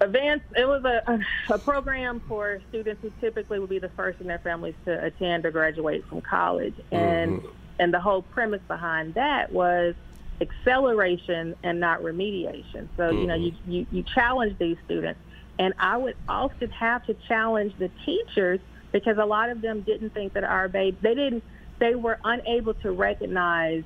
Advanced, 0.00 0.46
it 0.56 0.66
was 0.66 0.84
a, 0.84 1.20
a 1.52 1.58
program 1.58 2.20
for 2.26 2.60
students 2.70 3.00
who 3.02 3.12
typically 3.20 3.58
would 3.60 3.68
be 3.68 3.78
the 3.78 3.88
first 3.90 4.20
in 4.20 4.26
their 4.26 4.40
families 4.40 4.74
to 4.84 5.04
attend 5.04 5.46
or 5.46 5.52
graduate 5.52 6.04
from 6.08 6.20
college. 6.20 6.74
And, 6.90 7.38
mm-hmm. 7.38 7.48
and 7.78 7.94
the 7.94 8.00
whole 8.00 8.22
premise 8.22 8.62
behind 8.66 9.14
that 9.14 9.52
was 9.52 9.94
acceleration 10.40 11.54
and 11.62 11.78
not 11.78 12.02
remediation. 12.02 12.88
So, 12.96 13.04
mm-hmm. 13.04 13.18
you 13.18 13.26
know, 13.26 13.34
you, 13.34 13.52
you, 13.66 13.86
you 13.92 14.02
challenge 14.02 14.58
these 14.58 14.76
students. 14.84 15.20
And 15.58 15.74
I 15.78 15.96
would 15.96 16.16
often 16.28 16.70
have 16.70 17.06
to 17.06 17.14
challenge 17.28 17.74
the 17.78 17.90
teachers 18.04 18.60
because 18.92 19.18
a 19.18 19.24
lot 19.24 19.50
of 19.50 19.60
them 19.60 19.82
didn't 19.82 20.10
think 20.10 20.34
that 20.34 20.44
our 20.44 20.68
baby, 20.68 20.96
they 21.00 21.14
didn't, 21.14 21.44
they 21.78 21.94
were 21.94 22.18
unable 22.24 22.74
to 22.74 22.92
recognize 22.92 23.84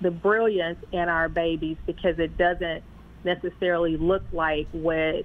the 0.00 0.10
brilliance 0.10 0.78
in 0.92 1.08
our 1.08 1.28
babies 1.28 1.76
because 1.86 2.18
it 2.18 2.36
doesn't 2.36 2.82
necessarily 3.24 3.96
look 3.96 4.22
like 4.32 4.68
what 4.72 5.24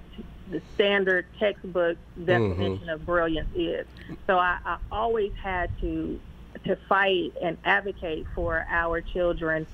the 0.50 0.60
standard 0.74 1.26
textbook 1.38 1.96
definition 2.18 2.78
mm-hmm. 2.78 2.88
of 2.88 3.06
brilliance 3.06 3.48
is. 3.54 3.86
So 4.26 4.38
I, 4.38 4.58
I 4.64 4.78
always 4.90 5.32
had 5.42 5.70
to 5.80 6.20
to 6.64 6.76
fight 6.88 7.32
and 7.42 7.58
advocate 7.64 8.26
for 8.34 8.64
our 8.68 9.00
children 9.00 9.66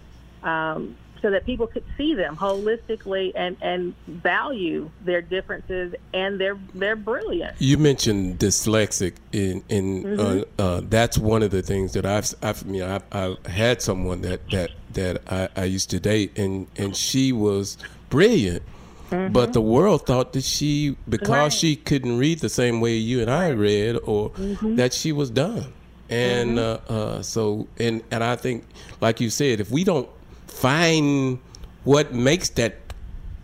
um, 0.42 0.96
so 1.22 1.30
that 1.30 1.44
people 1.44 1.66
could 1.66 1.84
see 1.96 2.14
them 2.14 2.36
holistically 2.36 3.32
and, 3.34 3.56
and 3.60 3.94
value 4.06 4.90
their 5.04 5.22
differences 5.22 5.94
and 6.14 6.40
their 6.40 6.58
their 6.74 6.96
brilliance. 6.96 7.60
You 7.60 7.78
mentioned 7.78 8.38
dyslexic, 8.38 9.14
in, 9.32 9.62
in 9.68 10.04
mm-hmm. 10.04 10.60
uh, 10.60 10.64
uh, 10.64 10.80
that's 10.84 11.18
one 11.18 11.42
of 11.42 11.50
the 11.50 11.62
things 11.62 11.92
that 11.92 12.06
I've, 12.06 12.34
I've 12.42 12.62
you 12.66 12.80
know, 12.80 12.94
I've, 12.96 13.04
I've 13.12 13.46
had 13.46 13.82
someone 13.82 14.22
that 14.22 14.48
that 14.50 14.70
that 14.94 15.22
I, 15.30 15.48
I 15.56 15.64
used 15.64 15.90
to 15.90 16.00
date, 16.00 16.38
and 16.38 16.66
and 16.76 16.96
she 16.96 17.32
was 17.32 17.76
brilliant. 18.08 18.62
Mm-hmm. 19.10 19.32
But 19.32 19.54
the 19.54 19.60
world 19.60 20.06
thought 20.06 20.32
that 20.34 20.44
she, 20.44 20.96
because 21.08 21.28
right. 21.28 21.52
she 21.52 21.74
couldn't 21.74 22.16
read 22.16 22.38
the 22.38 22.48
same 22.48 22.80
way 22.80 22.94
you 22.94 23.20
and 23.20 23.28
I 23.28 23.48
read, 23.48 23.96
or 24.04 24.30
mm-hmm. 24.30 24.76
that 24.76 24.94
she 24.94 25.10
was 25.10 25.30
dumb, 25.30 25.72
And 26.10 26.58
mm-hmm. 26.58 26.92
uh, 26.92 26.96
uh, 26.96 27.22
so, 27.22 27.68
and 27.78 28.02
and 28.10 28.24
I 28.24 28.34
think, 28.34 28.64
like 29.00 29.20
you 29.20 29.30
said, 29.30 29.60
if 29.60 29.70
we 29.70 29.84
don't 29.84 30.08
find 30.60 31.38
what 31.84 32.12
makes 32.12 32.50
that 32.50 32.76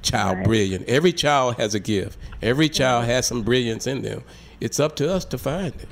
child 0.02 0.36
right. 0.38 0.46
brilliant, 0.46 0.86
every 0.88 1.12
child 1.12 1.56
has 1.56 1.74
a 1.74 1.80
gift. 1.80 2.18
Every 2.42 2.68
child 2.68 3.06
has 3.06 3.26
some 3.26 3.42
brilliance 3.42 3.86
in 3.86 4.02
them. 4.02 4.22
It's 4.60 4.78
up 4.78 4.96
to 4.96 5.12
us 5.12 5.24
to 5.26 5.38
find 5.38 5.74
it. 5.74 5.88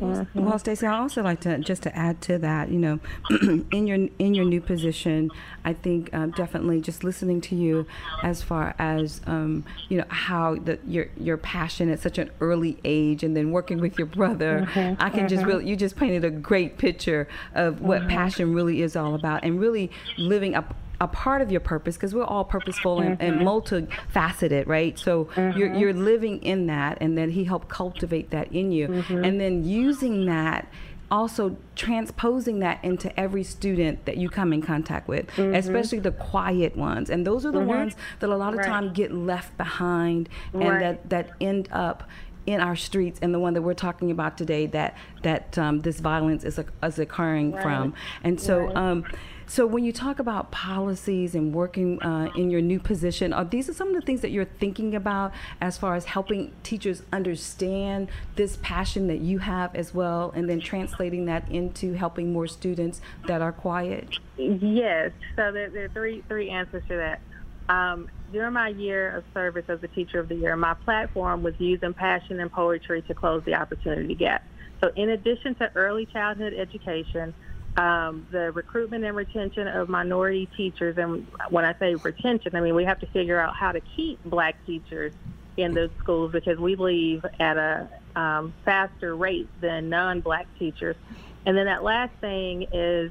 Mm-hmm. 0.00 0.44
Well, 0.44 0.58
Stacey, 0.58 0.86
I 0.86 0.98
also 0.98 1.22
like 1.22 1.40
to 1.40 1.58
just 1.58 1.82
to 1.82 1.96
add 1.96 2.20
to 2.22 2.38
that. 2.38 2.70
You 2.70 2.78
know, 2.78 3.00
in 3.70 3.86
your 3.86 4.08
in 4.18 4.34
your 4.34 4.44
new 4.44 4.60
position, 4.60 5.30
I 5.64 5.74
think 5.74 6.12
um, 6.14 6.30
definitely 6.30 6.80
just 6.80 7.04
listening 7.04 7.40
to 7.42 7.54
you, 7.54 7.86
as 8.22 8.42
far 8.42 8.74
as 8.78 9.20
um, 9.26 9.64
you 9.88 9.98
know 9.98 10.06
how 10.08 10.56
the, 10.56 10.78
your 10.86 11.08
your 11.18 11.36
passion 11.36 11.90
at 11.90 12.00
such 12.00 12.18
an 12.18 12.30
early 12.40 12.78
age, 12.84 13.22
and 13.22 13.36
then 13.36 13.52
working 13.52 13.80
with 13.80 13.98
your 13.98 14.06
brother, 14.06 14.66
mm-hmm. 14.70 15.02
I 15.02 15.10
can 15.10 15.20
mm-hmm. 15.20 15.28
just 15.28 15.44
really 15.44 15.68
you 15.68 15.76
just 15.76 15.96
painted 15.96 16.24
a 16.24 16.30
great 16.30 16.78
picture 16.78 17.28
of 17.54 17.82
what 17.82 18.00
mm-hmm. 18.00 18.10
passion 18.10 18.54
really 18.54 18.82
is 18.82 18.96
all 18.96 19.14
about, 19.14 19.44
and 19.44 19.60
really 19.60 19.90
living 20.16 20.54
up 20.54 20.74
a 21.02 21.08
part 21.08 21.42
of 21.42 21.50
your 21.50 21.60
purpose 21.60 21.96
because 21.96 22.14
we're 22.14 22.24
all 22.24 22.44
purposeful 22.44 22.98
mm-hmm. 22.98 23.20
and, 23.20 23.22
and, 23.22 23.40
mm-hmm. 23.40 23.48
multifaceted, 23.48 24.68
right? 24.68 24.96
So 24.96 25.24
mm-hmm. 25.24 25.58
you're, 25.58 25.74
you're 25.74 25.92
living 25.92 26.40
in 26.44 26.66
that, 26.68 26.98
and 27.00 27.18
then 27.18 27.30
He 27.30 27.42
helped 27.42 27.68
cultivate 27.68 28.30
that 28.30 28.52
in 28.52 28.70
you, 28.70 28.86
mm-hmm. 28.86 29.24
and 29.24 29.40
then 29.40 29.64
using 29.64 30.26
that 30.26 30.68
also 31.10 31.56
transposing 31.76 32.60
that 32.60 32.82
into 32.82 33.20
every 33.20 33.42
student 33.42 34.06
that 34.06 34.16
you 34.16 34.30
come 34.30 34.50
in 34.50 34.62
contact 34.62 35.08
with, 35.08 35.26
mm-hmm. 35.32 35.54
especially 35.54 35.98
the 35.98 36.12
quiet 36.12 36.74
ones. 36.74 37.10
And 37.10 37.26
those 37.26 37.44
are 37.44 37.52
the 37.52 37.58
mm-hmm. 37.58 37.68
ones 37.68 37.96
that 38.20 38.30
a 38.30 38.36
lot 38.36 38.54
of 38.54 38.60
right. 38.60 38.66
time 38.66 38.94
get 38.94 39.12
left 39.12 39.54
behind 39.58 40.30
and 40.54 40.62
right. 40.62 40.80
that, 40.80 41.10
that 41.10 41.30
end 41.38 41.68
up 41.70 42.08
in 42.46 42.60
our 42.60 42.76
streets 42.76 43.18
and 43.22 43.34
the 43.34 43.38
one 43.38 43.52
that 43.54 43.62
we're 43.62 43.74
talking 43.74 44.10
about 44.10 44.36
today 44.36 44.66
that 44.66 44.96
that 45.22 45.56
um, 45.58 45.80
this 45.82 46.00
violence 46.00 46.44
is, 46.44 46.58
is 46.82 46.98
occurring 46.98 47.52
right. 47.52 47.62
from. 47.62 47.94
And 48.24 48.40
so 48.40 48.74
um, 48.74 49.04
so 49.46 49.66
when 49.66 49.84
you 49.84 49.92
talk 49.92 50.18
about 50.18 50.50
policies 50.50 51.34
and 51.34 51.54
working 51.54 52.02
uh, 52.02 52.30
in 52.36 52.50
your 52.50 52.60
new 52.60 52.80
position, 52.80 53.32
are 53.32 53.44
these 53.44 53.68
are 53.68 53.74
some 53.74 53.88
of 53.88 53.94
the 53.94 54.00
things 54.00 54.20
that 54.22 54.30
you're 54.30 54.44
thinking 54.44 54.94
about 54.94 55.32
as 55.60 55.76
far 55.78 55.94
as 55.94 56.04
helping 56.04 56.52
teachers 56.62 57.02
understand 57.12 58.08
this 58.36 58.58
passion 58.62 59.08
that 59.08 59.20
you 59.20 59.38
have 59.38 59.74
as 59.74 59.92
well, 59.94 60.32
and 60.34 60.48
then 60.48 60.60
translating 60.60 61.26
that 61.26 61.48
into 61.50 61.94
helping 61.94 62.32
more 62.32 62.46
students 62.46 63.00
that 63.26 63.42
are 63.42 63.52
quiet? 63.52 64.18
Yes. 64.36 65.12
So 65.36 65.52
there, 65.52 65.70
there 65.70 65.84
are 65.84 65.88
three 65.88 66.22
three 66.28 66.50
answers 66.50 66.82
to 66.88 66.96
that. 66.96 67.20
Um, 67.68 68.08
during 68.32 68.54
my 68.54 68.68
year 68.68 69.16
of 69.16 69.24
service 69.34 69.64
as 69.68 69.80
the 69.80 69.88
teacher 69.88 70.18
of 70.18 70.28
the 70.28 70.34
year, 70.34 70.56
my 70.56 70.74
platform 70.74 71.42
was 71.42 71.54
using 71.58 71.92
passion 71.94 72.40
and 72.40 72.50
poetry 72.50 73.02
to 73.02 73.14
close 73.14 73.44
the 73.44 73.54
opportunity 73.54 74.14
gap. 74.14 74.44
So 74.82 74.90
in 74.96 75.10
addition 75.10 75.54
to 75.56 75.70
early 75.74 76.06
childhood 76.06 76.54
education, 76.54 77.34
um, 77.76 78.26
the 78.30 78.52
recruitment 78.52 79.04
and 79.04 79.16
retention 79.16 79.66
of 79.66 79.88
minority 79.88 80.48
teachers. 80.56 80.98
And 80.98 81.26
when 81.50 81.64
I 81.64 81.74
say 81.78 81.94
retention, 81.94 82.54
I 82.54 82.60
mean 82.60 82.74
we 82.74 82.84
have 82.84 83.00
to 83.00 83.06
figure 83.06 83.40
out 83.40 83.56
how 83.56 83.72
to 83.72 83.80
keep 83.96 84.22
black 84.24 84.56
teachers 84.66 85.12
in 85.56 85.74
those 85.74 85.90
schools 85.98 86.32
because 86.32 86.58
we 86.58 86.76
leave 86.76 87.24
at 87.40 87.56
a 87.56 87.88
um, 88.16 88.54
faster 88.64 89.14
rate 89.14 89.48
than 89.60 89.88
non-black 89.88 90.46
teachers. 90.58 90.96
And 91.44 91.56
then 91.56 91.66
that 91.66 91.82
last 91.82 92.12
thing 92.20 92.66
is 92.72 93.10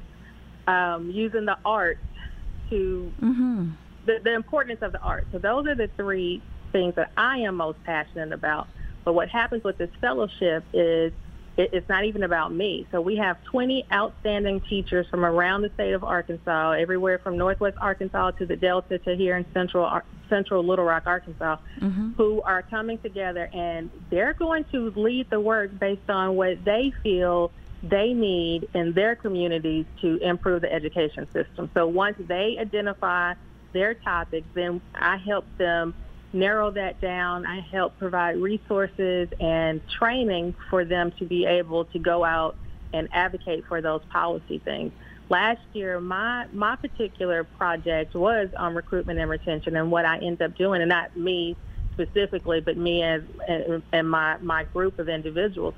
um, 0.66 1.10
using 1.10 1.44
the 1.44 1.58
arts 1.64 2.00
to 2.70 3.12
mm-hmm. 3.20 3.70
the, 4.06 4.20
the 4.22 4.34
importance 4.34 4.80
of 4.82 4.92
the 4.92 5.00
arts. 5.00 5.26
So 5.32 5.38
those 5.38 5.66
are 5.66 5.74
the 5.74 5.88
three 5.96 6.42
things 6.72 6.94
that 6.94 7.12
I 7.16 7.38
am 7.38 7.56
most 7.56 7.82
passionate 7.84 8.32
about. 8.32 8.68
But 9.04 9.14
what 9.14 9.28
happens 9.28 9.64
with 9.64 9.78
this 9.78 9.90
fellowship 10.00 10.64
is 10.72 11.12
it's 11.56 11.88
not 11.88 12.04
even 12.04 12.22
about 12.22 12.52
me. 12.52 12.86
So 12.90 13.00
we 13.00 13.16
have 13.16 13.42
20 13.44 13.86
outstanding 13.92 14.60
teachers 14.60 15.06
from 15.08 15.24
around 15.24 15.62
the 15.62 15.70
state 15.74 15.92
of 15.92 16.02
Arkansas, 16.02 16.72
everywhere 16.72 17.18
from 17.18 17.36
Northwest 17.36 17.76
Arkansas 17.80 18.32
to 18.32 18.46
the 18.46 18.56
Delta 18.56 18.98
to 18.98 19.16
here 19.16 19.36
in 19.36 19.44
Central 19.52 20.00
Central 20.28 20.64
Little 20.64 20.86
Rock, 20.86 21.02
Arkansas, 21.06 21.58
mm-hmm. 21.78 22.12
who 22.12 22.40
are 22.42 22.62
coming 22.62 22.98
together 22.98 23.50
and 23.52 23.90
they're 24.08 24.32
going 24.32 24.64
to 24.72 24.90
lead 24.96 25.28
the 25.28 25.40
work 25.40 25.78
based 25.78 26.08
on 26.08 26.36
what 26.36 26.64
they 26.64 26.92
feel 27.02 27.50
they 27.82 28.14
need 28.14 28.68
in 28.74 28.92
their 28.92 29.16
communities 29.16 29.84
to 30.00 30.16
improve 30.18 30.62
the 30.62 30.72
education 30.72 31.26
system. 31.32 31.68
So 31.74 31.86
once 31.86 32.16
they 32.18 32.56
identify 32.58 33.34
their 33.72 33.94
topics, 33.94 34.46
then 34.54 34.80
I 34.94 35.16
help 35.16 35.44
them 35.58 35.94
narrow 36.32 36.70
that 36.72 37.00
down. 37.00 37.46
I 37.46 37.60
help 37.60 37.98
provide 37.98 38.36
resources 38.36 39.28
and 39.40 39.80
training 39.98 40.54
for 40.70 40.84
them 40.84 41.12
to 41.18 41.24
be 41.24 41.46
able 41.46 41.84
to 41.86 41.98
go 41.98 42.24
out 42.24 42.56
and 42.92 43.08
advocate 43.12 43.64
for 43.68 43.80
those 43.80 44.02
policy 44.10 44.58
things. 44.58 44.92
Last 45.28 45.62
year, 45.72 46.00
my 46.00 46.46
my 46.52 46.76
particular 46.76 47.44
project 47.44 48.14
was 48.14 48.48
on 48.56 48.74
recruitment 48.74 49.18
and 49.18 49.30
retention, 49.30 49.76
and 49.76 49.90
what 49.90 50.04
I 50.04 50.18
ended 50.18 50.42
up 50.42 50.56
doing, 50.56 50.82
and 50.82 50.88
not 50.88 51.16
me 51.16 51.56
specifically, 51.94 52.60
but 52.60 52.76
me 52.76 53.02
as 53.02 53.22
and 53.92 54.10
my 54.10 54.36
my 54.38 54.64
group 54.64 54.98
of 54.98 55.08
individuals, 55.08 55.74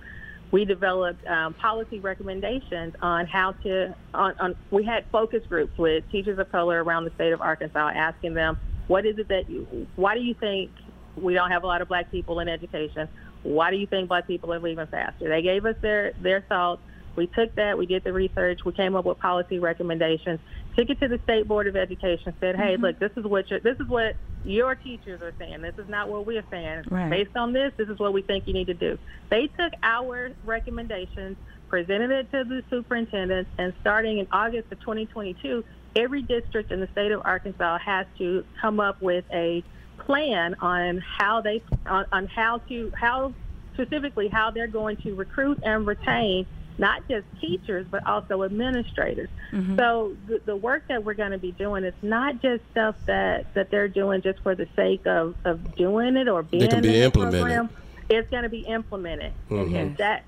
we 0.50 0.64
developed 0.64 1.24
um, 1.26 1.54
policy 1.54 2.00
recommendations 2.00 2.94
on 3.00 3.26
how 3.26 3.52
to. 3.62 3.94
On, 4.12 4.34
on 4.40 4.56
we 4.70 4.84
had 4.84 5.04
focus 5.12 5.42
groups 5.48 5.76
with 5.78 6.10
teachers 6.10 6.38
of 6.38 6.50
color 6.50 6.82
around 6.82 7.04
the 7.04 7.12
state 7.14 7.32
of 7.32 7.40
Arkansas, 7.40 7.92
asking 7.94 8.34
them 8.34 8.58
what 8.86 9.06
is 9.06 9.18
it 9.18 9.28
that 9.28 9.48
you, 9.48 9.86
why 9.96 10.14
do 10.14 10.20
you 10.20 10.34
think 10.34 10.70
we 11.16 11.34
don't 11.34 11.50
have 11.50 11.64
a 11.64 11.66
lot 11.66 11.82
of 11.82 11.88
black 11.88 12.10
people 12.10 12.40
in 12.40 12.48
education? 12.48 13.08
Why 13.42 13.70
do 13.70 13.76
you 13.76 13.86
think 13.86 14.08
black 14.08 14.26
people 14.26 14.52
are 14.52 14.58
leaving 14.58 14.86
faster? 14.86 15.28
They 15.28 15.42
gave 15.42 15.66
us 15.66 15.76
their, 15.80 16.12
their 16.20 16.40
thoughts. 16.42 16.82
We 17.16 17.28
took 17.28 17.54
that, 17.54 17.78
we 17.78 17.86
did 17.86 18.02
the 18.02 18.12
research, 18.12 18.60
we 18.64 18.72
came 18.72 18.96
up 18.96 19.04
with 19.04 19.18
policy 19.20 19.58
recommendations, 19.58 20.40
took 20.76 20.90
it 20.90 20.98
to 21.00 21.08
the 21.08 21.20
state 21.22 21.46
board 21.46 21.68
of 21.68 21.76
education, 21.76 22.34
said, 22.40 22.56
"Hey, 22.56 22.74
mm-hmm. 22.74 22.84
look, 22.86 22.98
this 22.98 23.12
is 23.16 23.24
what 23.24 23.48
your, 23.50 23.60
this 23.60 23.78
is 23.78 23.86
what 23.86 24.16
your 24.44 24.74
teachers 24.74 25.22
are 25.22 25.32
saying. 25.38 25.62
This 25.62 25.74
is 25.78 25.88
not 25.88 26.08
what 26.08 26.26
we're 26.26 26.44
saying. 26.50 26.84
Right. 26.90 27.10
Based 27.10 27.36
on 27.36 27.52
this, 27.52 27.72
this 27.76 27.88
is 27.88 27.98
what 28.00 28.12
we 28.12 28.22
think 28.22 28.48
you 28.48 28.52
need 28.52 28.66
to 28.66 28.74
do." 28.74 28.98
They 29.30 29.46
took 29.46 29.72
our 29.82 30.32
recommendations, 30.44 31.36
presented 31.68 32.10
it 32.10 32.32
to 32.32 32.42
the 32.44 32.62
superintendent, 32.68 33.46
and 33.58 33.72
starting 33.80 34.18
in 34.18 34.26
August 34.32 34.72
of 34.72 34.80
2022, 34.80 35.62
every 35.96 36.22
district 36.22 36.72
in 36.72 36.80
the 36.80 36.88
state 36.88 37.12
of 37.12 37.22
Arkansas 37.24 37.78
has 37.78 38.06
to 38.18 38.44
come 38.60 38.80
up 38.80 39.00
with 39.00 39.24
a 39.32 39.62
plan 39.98 40.54
on 40.60 40.98
how 40.98 41.40
they 41.40 41.62
on, 41.86 42.04
on 42.12 42.26
how 42.26 42.58
to 42.58 42.92
how 42.96 43.32
specifically 43.74 44.28
how 44.28 44.50
they're 44.50 44.66
going 44.66 44.96
to 44.98 45.14
recruit 45.14 45.58
and 45.62 45.86
retain 45.86 46.46
not 46.76 47.06
just 47.08 47.24
teachers 47.40 47.86
but 47.88 48.04
also 48.06 48.42
administrators. 48.42 49.28
Mm-hmm. 49.52 49.78
So 49.78 50.16
the, 50.26 50.40
the, 50.44 50.56
work 50.56 50.88
that 50.88 51.04
we're 51.04 51.14
going 51.14 51.30
to 51.30 51.38
be 51.38 51.52
doing 51.52 51.84
is 51.84 51.94
not 52.02 52.42
just 52.42 52.62
stuff 52.72 52.96
that 53.06 53.54
that 53.54 53.70
they're 53.70 53.88
doing 53.88 54.22
just 54.22 54.40
for 54.40 54.54
the 54.54 54.68
sake 54.74 55.06
of 55.06 55.34
of 55.44 55.76
doing 55.76 56.16
it 56.16 56.28
or 56.28 56.42
being 56.42 56.64
it 56.64 56.70
can 56.70 56.82
be 56.82 57.00
implemented. 57.00 57.40
Program. 57.40 57.70
It's 58.10 58.28
going 58.30 58.42
to 58.42 58.50
be 58.50 58.60
implemented, 58.60 59.32
mm-hmm. 59.48 59.74
and 59.74 59.96
that 59.96 60.24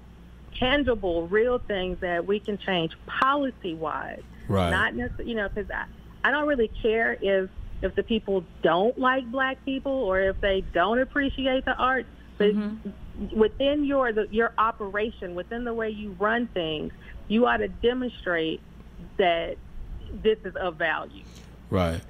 tangible, 0.59 1.29
real 1.29 1.59
things 1.59 2.01
that 2.01 2.27
we 2.27 2.41
can 2.41 2.57
change 2.57 2.97
policy 3.07 3.75
wise 3.75 4.23
Right. 4.49 4.71
Not 4.71 4.95
necessarily, 4.95 5.31
you 5.31 5.37
know, 5.37 5.49
because 5.49 5.71
I, 5.71 5.87
I 6.25 6.31
don't 6.31 6.47
really 6.47 6.71
care 6.83 7.17
if 7.21 7.51
if 7.83 7.95
the 7.95 8.03
people 8.03 8.45
don't 8.63 8.99
like 8.99 9.31
black 9.31 9.63
people 9.65 9.93
or 9.93 10.21
if 10.21 10.41
they 10.41 10.63
don't 10.73 10.99
appreciate 10.99 11.65
the 11.65 11.77
art, 11.77 12.07
but 12.39 12.55
mm-hmm. 12.55 13.39
within 13.39 13.85
your 13.85 14.13
the, 14.13 14.27
your 14.31 14.53
operation, 14.57 15.35
within 15.35 15.65
the 15.65 15.75
way 15.75 15.91
you 15.91 16.17
run 16.19 16.47
things, 16.49 16.93
you 17.29 17.47
ought 17.47 17.59
to 17.59 17.69
demonstrate 17.69 18.61
that 19.19 19.57
this 20.23 20.39
is 20.45 20.55
of 20.57 20.77
value. 20.77 21.25
Right. 21.71 22.01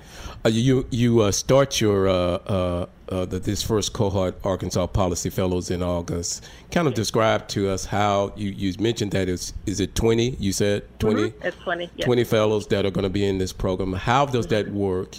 Uh, 0.44 0.50
you 0.50 0.86
you 0.90 1.22
uh, 1.22 1.32
start 1.32 1.80
your 1.80 2.08
uh, 2.08 2.12
uh, 2.12 2.86
uh, 3.08 3.24
the, 3.24 3.38
this 3.38 3.62
first 3.62 3.94
cohort 3.94 4.38
Arkansas 4.44 4.86
Policy 4.88 5.30
Fellows 5.30 5.70
in 5.70 5.82
August. 5.82 6.46
Kind 6.70 6.86
of 6.86 6.94
describe 6.94 7.48
to 7.48 7.70
us 7.70 7.86
how 7.86 8.32
you, 8.36 8.50
you 8.50 8.74
mentioned 8.78 9.12
that 9.12 9.28
it's 9.28 9.54
is 9.64 9.80
it 9.80 9.94
twenty? 9.94 10.36
You 10.38 10.52
said 10.52 10.84
20 10.98 11.22
mm-hmm. 11.22 11.46
It's 11.46 11.56
twenty. 11.58 11.90
Yes. 11.96 12.04
Twenty 12.04 12.24
fellows 12.24 12.66
that 12.68 12.84
are 12.84 12.90
going 12.90 13.04
to 13.04 13.10
be 13.10 13.24
in 13.24 13.38
this 13.38 13.52
program. 13.52 13.94
How 13.94 14.26
does 14.26 14.46
that 14.48 14.68
work? 14.68 15.16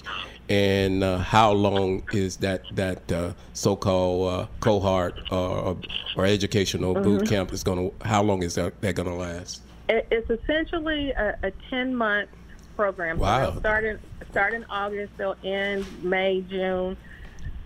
And 0.49 1.03
uh, 1.03 1.17
how 1.17 1.51
long 1.51 2.03
is 2.13 2.37
that 2.37 2.61
that 2.75 3.35
so-called 3.53 4.47
cohort 4.61 5.19
or, 5.29 5.77
or 6.15 6.25
educational 6.25 6.93
mm-hmm. 6.93 7.03
boot 7.03 7.27
camp 7.27 7.51
is 7.51 7.63
going 7.63 7.89
to? 7.89 8.07
How 8.07 8.21
long 8.21 8.43
is 8.43 8.55
that, 8.55 8.79
that 8.81 8.95
going 8.95 9.09
to 9.09 9.15
last? 9.15 9.61
It's 9.89 10.29
essentially 10.29 11.11
a, 11.11 11.37
a 11.43 11.51
ten 11.69 11.95
month 11.95 12.29
program. 12.77 13.19
Wow. 13.19 13.51
So 13.51 13.59
start 13.59 13.83
in, 13.83 13.99
start 14.31 14.53
in 14.53 14.63
August, 14.69 15.11
they'll 15.17 15.35
end 15.43 15.85
May, 16.01 16.41
June. 16.41 16.95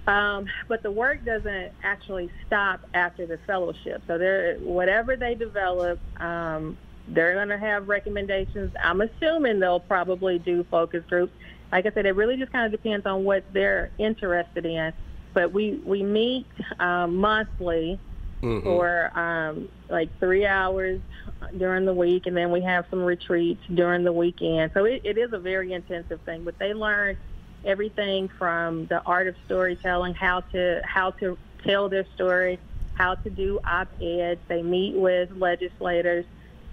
Um, 0.07 0.47
but 0.67 0.81
the 0.81 0.89
work 0.89 1.23
doesn't 1.23 1.73
actually 1.83 2.31
stop 2.47 2.81
after 2.95 3.27
the 3.27 3.37
fellowship. 3.45 4.01
So 4.07 4.17
they're, 4.17 4.57
whatever 4.57 5.15
they 5.15 5.35
develop, 5.35 5.99
um, 6.19 6.75
they're 7.07 7.35
going 7.35 7.49
to 7.49 7.57
have 7.57 7.87
recommendations. 7.87 8.73
I'm 8.83 9.01
assuming 9.01 9.59
they'll 9.59 9.79
probably 9.79 10.39
do 10.39 10.63
focus 10.71 11.03
groups. 11.07 11.33
Like 11.71 11.85
I 11.85 11.91
said, 11.91 12.07
it 12.07 12.15
really 12.15 12.37
just 12.37 12.51
kind 12.51 12.65
of 12.65 12.71
depends 12.71 13.05
on 13.05 13.23
what 13.23 13.43
they're 13.53 13.91
interested 13.99 14.65
in. 14.65 14.91
But 15.33 15.53
we, 15.53 15.81
we 15.85 16.03
meet 16.03 16.47
um, 16.79 17.17
monthly 17.17 17.99
mm-hmm. 18.41 18.63
for 18.63 19.17
um, 19.17 19.69
like 19.89 20.09
three 20.19 20.45
hours 20.45 20.99
during 21.57 21.85
the 21.85 21.93
week, 21.93 22.25
and 22.27 22.35
then 22.35 22.51
we 22.51 22.61
have 22.61 22.85
some 22.89 23.03
retreats 23.03 23.61
during 23.73 24.03
the 24.03 24.13
weekend. 24.13 24.71
So 24.73 24.85
it, 24.85 25.01
it 25.03 25.17
is 25.17 25.33
a 25.33 25.39
very 25.39 25.73
intensive 25.73 26.21
thing. 26.21 26.43
But 26.43 26.57
they 26.59 26.73
learn 26.73 27.17
everything 27.65 28.29
from 28.39 28.85
the 28.87 29.01
art 29.03 29.27
of 29.27 29.35
storytelling, 29.45 30.13
how 30.13 30.41
to 30.51 30.81
how 30.83 31.11
to 31.11 31.37
tell 31.63 31.89
their 31.89 32.05
story, 32.15 32.59
how 32.93 33.15
to 33.15 33.29
do 33.29 33.59
op-eds. 33.63 34.41
They 34.47 34.61
meet 34.61 34.95
with 34.95 35.31
legislators. 35.31 36.25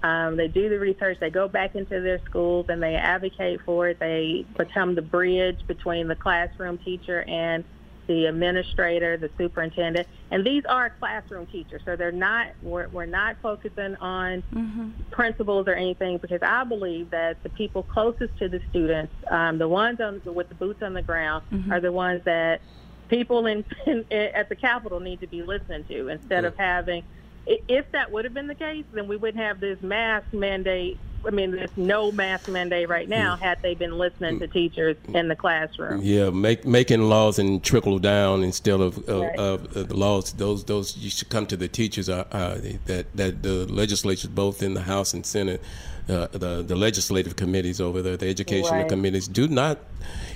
Um, 0.02 0.36
they 0.36 0.48
do 0.48 0.68
the 0.68 0.78
research. 0.78 1.18
They 1.20 1.30
go 1.30 1.48
back 1.48 1.74
into 1.74 2.00
their 2.00 2.20
schools 2.24 2.66
and 2.68 2.82
they 2.82 2.94
advocate 2.94 3.60
for 3.64 3.88
it. 3.88 3.98
They 3.98 4.46
become 4.56 4.94
the 4.94 5.02
bridge 5.02 5.58
between 5.66 6.06
the 6.06 6.14
classroom 6.14 6.78
teacher 6.78 7.22
and 7.22 7.64
the 8.08 8.24
administrator, 8.24 9.16
the 9.16 9.30
superintendent, 9.38 10.08
and 10.30 10.44
these 10.44 10.64
are 10.68 10.90
classroom 10.98 11.46
teachers. 11.46 11.82
So 11.84 11.94
they're 11.94 12.10
not 12.10 12.48
we're, 12.62 12.88
we're 12.88 13.06
not 13.06 13.36
focusing 13.40 13.94
on 13.96 14.42
mm-hmm. 14.52 14.90
principals 15.12 15.68
or 15.68 15.74
anything 15.74 16.18
because 16.18 16.40
I 16.42 16.64
believe 16.64 17.10
that 17.10 17.40
the 17.42 17.50
people 17.50 17.84
closest 17.84 18.36
to 18.38 18.48
the 18.48 18.60
students, 18.70 19.12
um, 19.30 19.58
the 19.58 19.68
ones 19.68 20.00
on, 20.00 20.20
with 20.24 20.48
the 20.48 20.54
boots 20.54 20.82
on 20.82 20.94
the 20.94 21.02
ground, 21.02 21.44
mm-hmm. 21.52 21.70
are 21.70 21.80
the 21.80 21.92
ones 21.92 22.22
that 22.24 22.60
people 23.08 23.46
in, 23.46 23.64
in, 23.86 24.04
at 24.10 24.48
the 24.48 24.56
Capitol 24.56 25.00
need 25.00 25.20
to 25.20 25.26
be 25.26 25.42
listening 25.42 25.84
to 25.84 26.08
instead 26.08 26.44
mm-hmm. 26.44 26.46
of 26.46 26.56
having. 26.56 27.04
If 27.48 27.90
that 27.92 28.12
would 28.12 28.24
have 28.24 28.34
been 28.34 28.46
the 28.46 28.54
case, 28.54 28.84
then 28.92 29.08
we 29.08 29.16
wouldn't 29.16 29.42
have 29.42 29.58
this 29.58 29.80
mask 29.82 30.32
mandate 30.32 30.98
I 31.26 31.30
mean, 31.30 31.50
there's 31.50 31.76
no 31.76 32.12
mask 32.12 32.48
mandate 32.48 32.88
right 32.88 33.08
now. 33.08 33.36
Mm. 33.36 33.40
Had 33.40 33.62
they 33.62 33.74
been 33.74 33.98
listening 33.98 34.38
to 34.38 34.46
teachers 34.46 34.96
in 35.08 35.28
the 35.28 35.34
classroom, 35.34 36.00
yeah, 36.02 36.30
make, 36.30 36.64
making 36.64 37.02
laws 37.02 37.38
and 37.38 37.62
trickle 37.62 37.98
down 37.98 38.44
instead 38.44 38.80
of, 38.80 38.96
right. 39.08 39.36
of, 39.36 39.76
of, 39.76 39.88
the 39.88 39.96
laws. 39.96 40.32
Those 40.32 40.64
those 40.64 40.96
you 40.96 41.10
should 41.10 41.28
come 41.28 41.46
to 41.46 41.56
the 41.56 41.68
teachers. 41.68 42.08
Uh, 42.08 42.24
uh, 42.30 42.58
that 42.86 43.06
that 43.16 43.42
the 43.42 43.66
legislatures, 43.66 44.30
both 44.30 44.62
in 44.62 44.74
the 44.74 44.82
House 44.82 45.12
and 45.12 45.26
Senate, 45.26 45.60
uh, 46.08 46.28
the 46.28 46.62
the 46.62 46.76
legislative 46.76 47.34
committees 47.36 47.80
over 47.80 48.00
there, 48.00 48.16
the 48.16 48.28
educational 48.28 48.80
right. 48.80 48.88
committees, 48.88 49.26
do 49.26 49.48
not. 49.48 49.78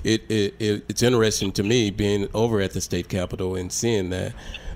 It, 0.02 0.22
it, 0.28 0.54
it 0.58 0.84
it's 0.88 1.02
interesting 1.02 1.52
to 1.52 1.62
me 1.62 1.90
being 1.90 2.28
over 2.34 2.60
at 2.60 2.72
the 2.72 2.80
state 2.80 3.08
capitol 3.08 3.54
and 3.54 3.70
seeing 3.72 4.10
that 4.10 4.32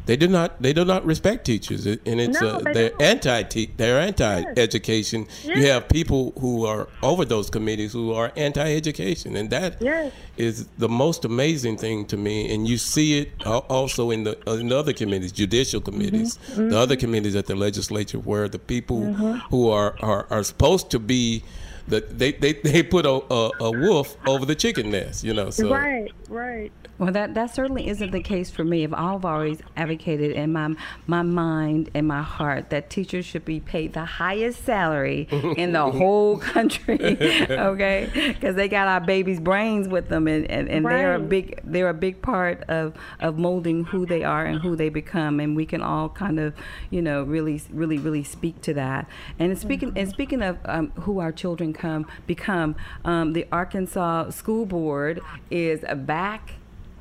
they 0.06 0.16
do 0.16 0.28
not. 0.28 0.62
They 0.62 0.72
do 0.72 0.84
not 0.84 1.04
respect 1.04 1.44
teachers, 1.44 1.84
and 1.84 1.98
it's 2.20 2.40
no, 2.40 2.48
uh, 2.48 2.58
they 2.60 2.72
they're 2.72 3.02
anti. 3.02 3.66
They're 3.76 4.00
anti-education. 4.00 5.26
Yes. 5.42 5.58
You 5.58 5.66
have 5.66 5.88
people 5.88 6.32
who 6.38 6.64
are 6.64 6.88
over 7.02 7.24
those 7.24 7.50
committees 7.50 7.92
who 7.92 8.12
are 8.12 8.32
anti-education, 8.36 9.36
and 9.36 9.50
that 9.50 9.82
yes. 9.82 10.12
is 10.36 10.66
the 10.78 10.88
most 10.88 11.24
amazing 11.24 11.76
thing 11.78 12.06
to 12.06 12.16
me. 12.16 12.54
And 12.54 12.68
you 12.68 12.78
see 12.78 13.18
it 13.18 13.46
also 13.46 14.12
in 14.12 14.22
the 14.22 14.38
in 14.46 14.68
the 14.68 14.78
other 14.78 14.92
committees, 14.92 15.32
judicial 15.32 15.80
committees, 15.80 16.38
mm-hmm. 16.38 16.52
Mm-hmm. 16.52 16.68
the 16.70 16.78
other 16.78 16.96
committees 16.96 17.34
at 17.34 17.46
the 17.46 17.56
legislature, 17.56 18.20
where 18.20 18.48
the 18.48 18.60
people 18.60 19.00
mm-hmm. 19.00 19.38
who 19.50 19.70
are, 19.70 19.96
are 20.02 20.28
are 20.30 20.44
supposed 20.44 20.88
to 20.90 21.00
be 21.00 21.42
that 21.88 22.18
they, 22.18 22.32
they, 22.32 22.52
they 22.52 22.82
put 22.82 23.06
a, 23.06 23.22
a, 23.32 23.50
a, 23.60 23.70
wolf 23.70 24.16
over 24.26 24.44
the 24.44 24.56
chicken 24.56 24.90
nest, 24.90 25.22
you 25.22 25.32
know. 25.32 25.50
So. 25.50 25.70
Right, 25.70 26.12
right. 26.28 26.72
Well, 26.98 27.12
that, 27.12 27.34
that 27.34 27.54
certainly 27.54 27.88
isn't 27.88 28.10
the 28.10 28.22
case 28.22 28.50
for 28.50 28.64
me. 28.64 28.84
I've 28.84 29.24
always 29.24 29.60
advocated 29.76 30.32
in 30.32 30.52
my 30.52 30.74
my 31.06 31.22
mind 31.22 31.90
and 31.94 32.08
my 32.08 32.22
heart 32.22 32.70
that 32.70 32.88
teachers 32.88 33.26
should 33.26 33.44
be 33.44 33.60
paid 33.60 33.92
the 33.92 34.04
highest 34.04 34.64
salary 34.64 35.28
in 35.56 35.72
the 35.72 35.90
whole 35.90 36.38
country, 36.38 36.98
okay? 37.50 38.10
Because 38.14 38.54
they 38.54 38.68
got 38.68 38.88
our 38.88 39.00
babies' 39.00 39.40
brains 39.40 39.88
with 39.88 40.08
them 40.08 40.26
and, 40.26 40.50
and, 40.50 40.68
and 40.68 40.86
they're 40.86 41.14
a 41.14 41.20
big 41.20 41.60
they're 41.64 41.90
a 41.90 41.94
big 41.94 42.22
part 42.22 42.62
of 42.64 42.94
of 43.20 43.38
molding 43.38 43.84
who 43.84 44.06
they 44.06 44.24
are 44.24 44.46
and 44.46 44.60
who 44.60 44.74
they 44.74 44.88
become, 44.88 45.38
and 45.38 45.54
we 45.54 45.66
can 45.66 45.82
all 45.82 46.08
kind 46.08 46.40
of 46.40 46.54
you 46.88 47.02
know 47.02 47.22
really 47.22 47.60
really 47.70 47.98
really 47.98 48.24
speak 48.24 48.62
to 48.62 48.72
that. 48.72 49.06
And 49.38 49.56
speaking 49.58 49.92
and 49.96 50.08
speaking 50.08 50.40
of 50.40 50.58
um, 50.64 50.92
who 51.00 51.18
our 51.18 51.32
children 51.32 51.74
come 51.74 52.06
become, 52.26 52.74
um, 53.04 53.34
the 53.34 53.46
Arkansas 53.52 54.30
School 54.30 54.64
Board 54.64 55.20
is 55.50 55.84
back 56.06 56.54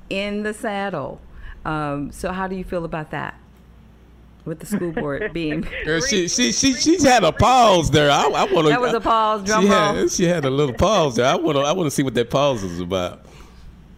in 0.10 0.44
the 0.44 0.54
saddle. 0.54 1.22
Um, 1.64 2.12
so 2.12 2.32
how 2.32 2.48
do 2.48 2.56
you 2.56 2.64
feel 2.64 2.86
about 2.86 3.12
that? 3.12 3.40
With 4.46 4.60
the 4.60 4.68
school 4.68 4.92
board 4.92 5.34
being 5.34 5.68
Uh, 5.88 6.00
she, 6.02 6.28
she, 6.28 6.52
she, 6.52 6.74
she's 6.74 7.04
had 7.04 7.24
a 7.24 7.32
pause 7.32 7.90
there. 7.90 8.12
I, 8.12 8.26
I 8.26 8.44
want 8.44 8.68
to. 8.68 8.70
That 8.70 8.82
was 8.82 8.94
a 8.94 9.00
pause, 9.00 9.44
drum 9.44 9.64
she 9.64 9.70
roll. 9.70 9.96
Had, 9.96 10.12
she 10.12 10.26
had 10.26 10.46
a 10.46 10.52
little 10.52 10.76
pause 10.76 11.16
there. 11.16 11.26
I 11.26 11.36
want 11.36 11.58
to. 11.58 11.64
I 11.64 11.72
want 11.72 11.88
to 11.88 11.92
see 11.92 12.04
what 12.04 12.14
that 12.14 12.30
pause 12.30 12.64
is 12.64 12.80
about. 12.80 13.26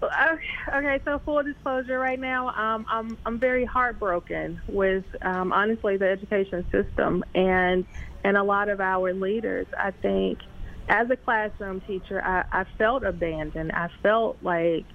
Okay, 0.02 0.42
okay, 0.74 1.02
so 1.04 1.20
full 1.26 1.42
disclosure, 1.42 1.98
right 2.00 2.20
now, 2.20 2.50
um, 2.50 2.86
I'm 2.88 3.18
I'm 3.26 3.40
very 3.40 3.66
heartbroken 3.66 4.62
with 4.68 5.04
um, 5.22 5.52
honestly 5.52 5.98
the 5.98 6.08
education 6.08 6.66
system 6.72 7.26
and 7.36 7.84
and 8.24 8.38
a 8.38 8.44
lot 8.44 8.70
of 8.70 8.80
our 8.80 9.14
leaders. 9.14 9.68
I 9.78 9.92
think 9.92 10.40
as 10.88 11.10
a 11.10 11.18
classroom 11.18 11.82
teacher, 11.82 12.22
I, 12.24 12.46
I 12.62 12.64
felt 12.78 13.04
abandoned. 13.04 13.72
I 13.72 13.90
felt 14.02 14.38
like 14.42 14.86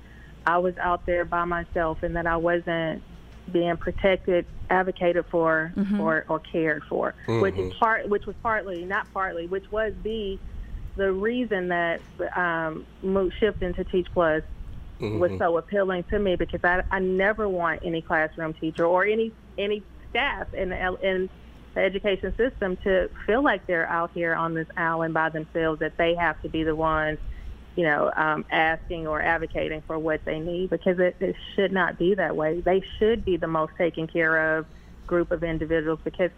I 0.47 0.59
was 0.59 0.76
out 0.78 1.07
there 1.07 1.24
by 1.24 1.45
myself 1.45 2.03
and 2.03 2.16
that 2.16 2.26
I 2.26 2.36
wasn't 2.36 3.03
being 3.51 3.76
protected, 3.76 4.47
advocated 4.70 5.26
for, 5.30 5.72
mm-hmm. 5.76 6.01
or 6.01 6.24
or 6.28 6.38
cared 6.38 6.84
for, 6.84 7.14
which 7.26 7.57
is 7.57 7.72
part, 7.74 8.09
which 8.09 8.26
was 8.26 8.36
partly 8.43 8.84
not 8.84 9.12
partly, 9.12 9.47
which 9.47 9.70
was 9.70 9.93
the 10.03 10.38
the 10.97 11.12
reason 11.12 11.68
that 11.68 12.01
um, 12.36 12.86
moved 13.03 13.34
shift 13.40 13.62
into 13.62 13.84
Teach 13.84 14.09
Plus 14.12 14.43
mm-hmm. 15.01 15.18
was 15.18 15.32
so 15.38 15.57
appealing 15.57 16.05
to 16.05 16.18
me 16.18 16.36
because 16.36 16.62
I, 16.64 16.82
I 16.90 16.99
never 16.99 17.49
want 17.49 17.82
any 17.84 18.03
classroom 18.03 18.55
teacher 18.55 18.84
or 18.84 19.05
any 19.05 19.32
any 19.59 19.82
staff 20.11 20.53
in 20.55 20.70
the, 20.70 20.99
in 21.03 21.30
the 21.74 21.80
education 21.80 22.34
system 22.36 22.76
to 22.78 23.11
feel 23.26 23.43
like 23.43 23.66
they're 23.66 23.88
out 23.88 24.11
here 24.12 24.34
on 24.34 24.55
this 24.55 24.68
island 24.76 25.14
by 25.14 25.30
themselves 25.30 25.80
that 25.80 25.97
they 25.97 26.14
have 26.14 26.40
to 26.43 26.49
be 26.49 26.64
the 26.64 26.76
ones 26.76 27.18
you 27.77 27.85
know 27.85 28.11
um, 28.16 28.45
asking 28.51 29.07
or 29.07 29.20
advocating 29.20 29.83
for 29.87 29.99
what 29.99 30.25
they 30.25 30.39
need 30.39 30.70
because 30.70 30.99
it, 30.99 31.16
it 31.20 31.37
should 31.55 31.73
not 31.73 31.99
be 31.99 32.14
that 32.14 32.37
way 32.37 32.61
they 32.61 32.83
should 32.99 33.25
be 33.25 33.37
the 33.37 33.47
most 33.47 33.73
taken 33.79 34.07
care 34.07 34.59
of 34.59 34.66
group 35.07 35.31
of 35.31 35.43
individuals 35.43 35.99
because 36.05 36.31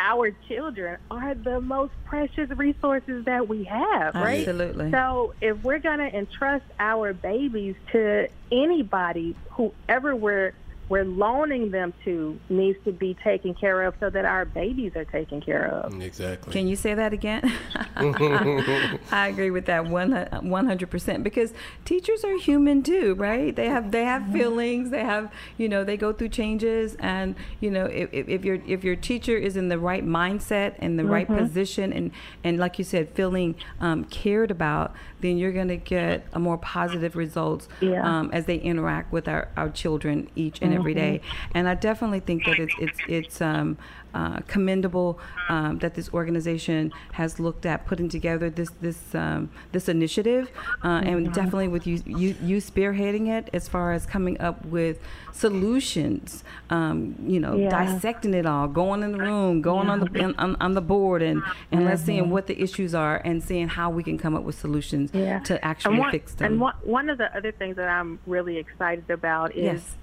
our 0.00 0.30
children 0.48 0.96
are 1.10 1.34
the 1.34 1.60
most 1.60 1.92
precious 2.04 2.48
resources 2.56 3.24
that 3.26 3.46
we 3.48 3.64
have 3.64 4.14
right 4.14 4.40
Absolutely. 4.40 4.90
so 4.90 5.34
if 5.40 5.56
we're 5.58 5.78
going 5.78 5.98
to 5.98 6.16
entrust 6.16 6.64
our 6.78 7.12
babies 7.12 7.76
to 7.92 8.28
anybody, 8.52 9.36
whoever 9.56 10.14
we're 10.14 10.52
we're 10.92 11.06
loaning 11.06 11.70
them 11.70 11.94
to 12.04 12.38
needs 12.50 12.78
to 12.84 12.92
be 12.92 13.14
taken 13.24 13.54
care 13.54 13.80
of 13.84 13.94
so 13.98 14.10
that 14.10 14.26
our 14.26 14.44
babies 14.44 14.92
are 14.94 15.06
taken 15.06 15.40
care 15.40 15.66
of. 15.66 15.98
Exactly. 16.02 16.52
Can 16.52 16.68
you 16.68 16.76
say 16.76 16.92
that 16.92 17.14
again? 17.14 17.50
I 17.96 19.28
agree 19.32 19.50
with 19.50 19.64
that 19.66 19.86
one 19.86 20.12
one 20.42 20.66
hundred 20.66 20.90
percent 20.90 21.24
because 21.24 21.54
teachers 21.86 22.24
are 22.24 22.36
human 22.36 22.82
too, 22.82 23.14
right? 23.14 23.56
They 23.56 23.68
have 23.70 23.90
they 23.90 24.04
have 24.04 24.30
feelings. 24.32 24.90
They 24.90 25.02
have 25.02 25.32
you 25.56 25.66
know 25.66 25.82
they 25.82 25.96
go 25.96 26.12
through 26.12 26.28
changes, 26.28 26.94
and 26.98 27.36
you 27.60 27.70
know 27.70 27.86
if, 27.86 28.12
if 28.12 28.28
if 28.28 28.44
your 28.44 28.58
if 28.66 28.84
your 28.84 28.96
teacher 28.96 29.34
is 29.38 29.56
in 29.56 29.68
the 29.68 29.78
right 29.78 30.04
mindset 30.04 30.74
and 30.78 30.98
the 30.98 31.06
right 31.06 31.26
position, 31.26 31.90
and 31.94 32.10
and 32.44 32.58
like 32.58 32.78
you 32.78 32.84
said, 32.84 33.08
feeling 33.14 33.54
um, 33.80 34.04
cared 34.04 34.50
about, 34.50 34.94
then 35.22 35.38
you're 35.38 35.52
going 35.52 35.68
to 35.68 35.76
get 35.78 36.26
a 36.34 36.38
more 36.38 36.58
positive 36.58 37.16
results 37.16 37.66
Yeah. 37.80 38.02
um, 38.04 38.28
as 38.30 38.44
they 38.44 38.56
interact 38.56 39.10
with 39.10 39.26
our, 39.26 39.48
our 39.56 39.70
children 39.70 40.28
each 40.36 40.60
and 40.60 40.74
every 40.74 40.81
day. 40.82 41.20
And 41.54 41.68
I 41.68 41.74
definitely 41.74 42.20
think 42.20 42.44
that 42.44 42.58
it's 42.58 42.74
it's 42.78 43.00
it's 43.06 43.40
um, 43.40 43.78
uh, 44.14 44.40
commendable 44.46 45.18
um, 45.48 45.78
that 45.78 45.94
this 45.94 46.08
organization 46.12 46.92
has 47.12 47.40
looked 47.40 47.64
at 47.64 47.86
putting 47.86 48.08
together 48.08 48.50
this 48.50 48.70
this 48.80 49.14
um, 49.14 49.50
this 49.72 49.88
initiative, 49.88 50.50
uh, 50.84 51.00
and 51.04 51.32
definitely 51.32 51.68
with 51.68 51.86
you, 51.86 52.02
you 52.06 52.34
you 52.42 52.56
spearheading 52.58 53.28
it 53.28 53.48
as 53.52 53.68
far 53.68 53.92
as 53.92 54.04
coming 54.06 54.38
up 54.40 54.64
with 54.66 54.98
solutions. 55.32 56.44
Um, 56.70 57.14
you 57.26 57.40
know, 57.40 57.56
Yeah. 57.56 57.70
dissecting 57.70 58.34
it 58.34 58.46
all, 58.46 58.68
going 58.68 59.02
in 59.02 59.12
the 59.12 59.18
room, 59.18 59.60
going 59.62 59.88
on 59.88 60.00
the 60.00 60.24
on, 60.24 60.34
on, 60.38 60.56
on 60.60 60.74
the 60.74 60.80
board, 60.80 61.22
and 61.22 61.42
and 61.70 61.84
let's 61.84 62.02
seeing 62.02 62.30
what 62.30 62.46
the 62.46 62.60
issues 62.60 62.94
are, 62.94 63.16
and 63.24 63.42
seeing 63.42 63.68
how 63.68 63.88
we 63.90 64.02
can 64.02 64.18
come 64.18 64.34
up 64.34 64.42
with 64.42 64.58
solutions 64.58 65.10
Yeah. 65.14 65.40
to 65.40 65.62
actually 65.64 66.00
one, 66.00 66.10
fix 66.10 66.34
them. 66.34 66.52
And 66.52 66.60
one, 66.60 66.74
one 66.82 67.08
of 67.10 67.18
the 67.18 67.34
other 67.36 67.52
things 67.52 67.76
that 67.76 67.88
I'm 67.88 68.18
really 68.26 68.56
excited 68.58 69.08
about 69.10 69.54
is 69.56 69.62
Yes. 69.62 69.96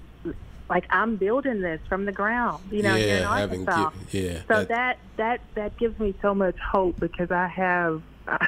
Like 0.70 0.86
I'm 0.90 1.16
building 1.16 1.60
this 1.60 1.80
from 1.88 2.04
the 2.06 2.12
ground, 2.12 2.70
you 2.70 2.82
know, 2.82 2.94
here 2.94 3.16
in 3.16 3.22
yeah, 3.22 3.36
having 3.36 3.68
Arkansas. 3.68 3.90
gi- 4.10 4.18
yeah. 4.20 4.38
So 4.48 4.64
that- 4.64 4.68
that 4.68 4.98
that 5.16 5.40
that 5.56 5.76
gives 5.76 5.98
me 5.98 6.14
so 6.22 6.34
much 6.34 6.56
hope 6.58 6.98
because 6.98 7.30
I 7.30 7.48
have. 7.48 8.02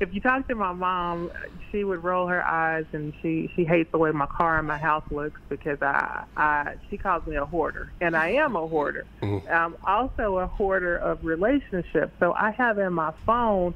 if 0.00 0.12
you 0.12 0.20
talk 0.20 0.46
to 0.48 0.54
my 0.54 0.74
mom, 0.74 1.30
she 1.70 1.84
would 1.84 2.04
roll 2.04 2.26
her 2.26 2.46
eyes 2.46 2.84
and 2.92 3.14
she 3.22 3.50
she 3.56 3.64
hates 3.64 3.90
the 3.90 3.96
way 3.96 4.10
my 4.10 4.26
car 4.26 4.58
and 4.58 4.68
my 4.68 4.76
house 4.76 5.04
looks 5.10 5.40
because 5.48 5.80
I 5.80 6.24
I 6.36 6.74
she 6.90 6.98
calls 6.98 7.26
me 7.26 7.36
a 7.36 7.46
hoarder 7.46 7.90
and 8.02 8.14
I 8.14 8.32
am 8.32 8.56
a 8.56 8.66
hoarder. 8.66 9.06
Mm-hmm. 9.22 9.48
I'm 9.50 9.76
also 9.86 10.36
a 10.36 10.46
hoarder 10.46 10.96
of 10.96 11.24
relationships. 11.24 12.12
So 12.20 12.34
I 12.34 12.50
have 12.50 12.78
in 12.78 12.92
my 12.92 13.14
phone 13.24 13.72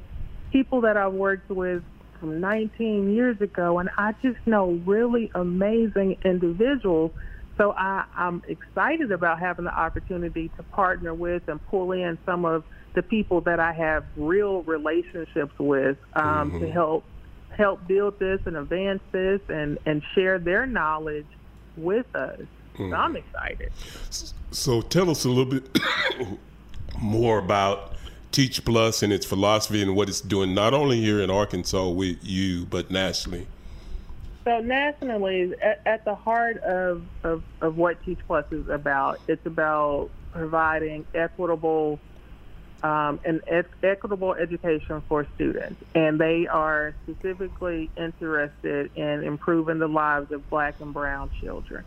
people 0.53 0.83
that 0.83 0.99
I've 0.99 1.15
worked 1.15 1.49
with 1.49 1.83
from 2.21 2.41
19 2.41 3.15
years 3.15 3.41
ago, 3.41 3.79
and 3.79 3.89
I 3.97 4.13
just 4.23 4.39
know 4.47 4.73
really 4.85 5.31
amazing 5.35 6.19
individuals. 6.25 7.13
So 7.59 7.73
I, 7.73 8.05
I'm 8.15 8.43
excited 8.49 9.13
about 9.13 9.39
having 9.39 9.65
the 9.65 9.75
opportunity 9.75 10.51
to 10.57 10.63
partner 10.63 11.15
with 11.15 11.49
and 11.49 11.65
pull 11.69 11.93
in 11.93 12.19
some 12.27 12.45
of 12.45 12.65
the 12.95 13.03
people 13.03 13.41
that 13.43 13.61
I 13.61 13.73
have 13.73 14.05
real 14.17 14.63
relationships 14.63 15.59
with 15.59 15.97
um, 16.15 16.61
to 16.61 16.71
help 16.71 17.05
help 17.51 17.87
build 17.87 18.19
this 18.19 18.41
and 18.45 18.57
advance 18.57 19.01
this 19.13 19.41
and, 19.49 19.79
and 19.87 20.03
share 20.15 20.39
their 20.39 20.67
knowledge 20.67 21.27
with 21.77 22.07
us. 22.15 22.41
So 22.77 22.93
I'm 22.93 23.17
excited. 23.17 23.73
So 24.51 24.83
tell 24.83 25.09
us 25.11 25.25
a 25.25 25.31
little 25.31 25.47
bit 25.47 25.79
more 27.01 27.39
about 27.39 27.95
Teach 28.33 28.63
Plus 28.67 29.03
and 29.03 29.13
its 29.13 29.25
philosophy 29.25 29.81
and 29.81 29.97
what 29.97 30.11
it's 30.11 30.21
doing, 30.21 30.55
not 30.55 30.75
only 30.75 31.01
here 31.01 31.23
in 31.23 31.31
Arkansas 31.31 31.89
with 31.89 32.19
you, 32.23 32.67
but 32.67 32.91
nationally. 32.91 33.47
So 34.47 34.61
nationally, 34.61 35.55
at, 35.61 35.81
at 35.85 36.05
the 36.05 36.15
heart 36.15 36.59
of, 36.59 37.03
of, 37.25 37.43
of 37.61 37.77
what 37.77 38.03
Teach 38.05 38.21
Plus 38.29 38.45
is 38.53 38.69
about, 38.69 39.21
it's 39.27 39.45
about 39.45 40.09
providing 40.31 41.05
equitable 41.15 41.99
um, 42.81 43.19
and 43.25 43.41
e- 43.53 43.69
equitable 43.83 44.35
education 44.35 45.03
for 45.09 45.27
students, 45.35 45.83
and 45.97 46.21
they 46.21 46.47
are 46.47 46.95
specifically 47.03 47.91
interested 47.97 48.93
in 48.95 49.25
improving 49.25 49.81
the 49.81 49.89
lives 49.89 50.31
of 50.31 50.49
Black 50.49 50.81
and 50.81 50.95
Brown 50.95 51.29
children. 51.43 51.85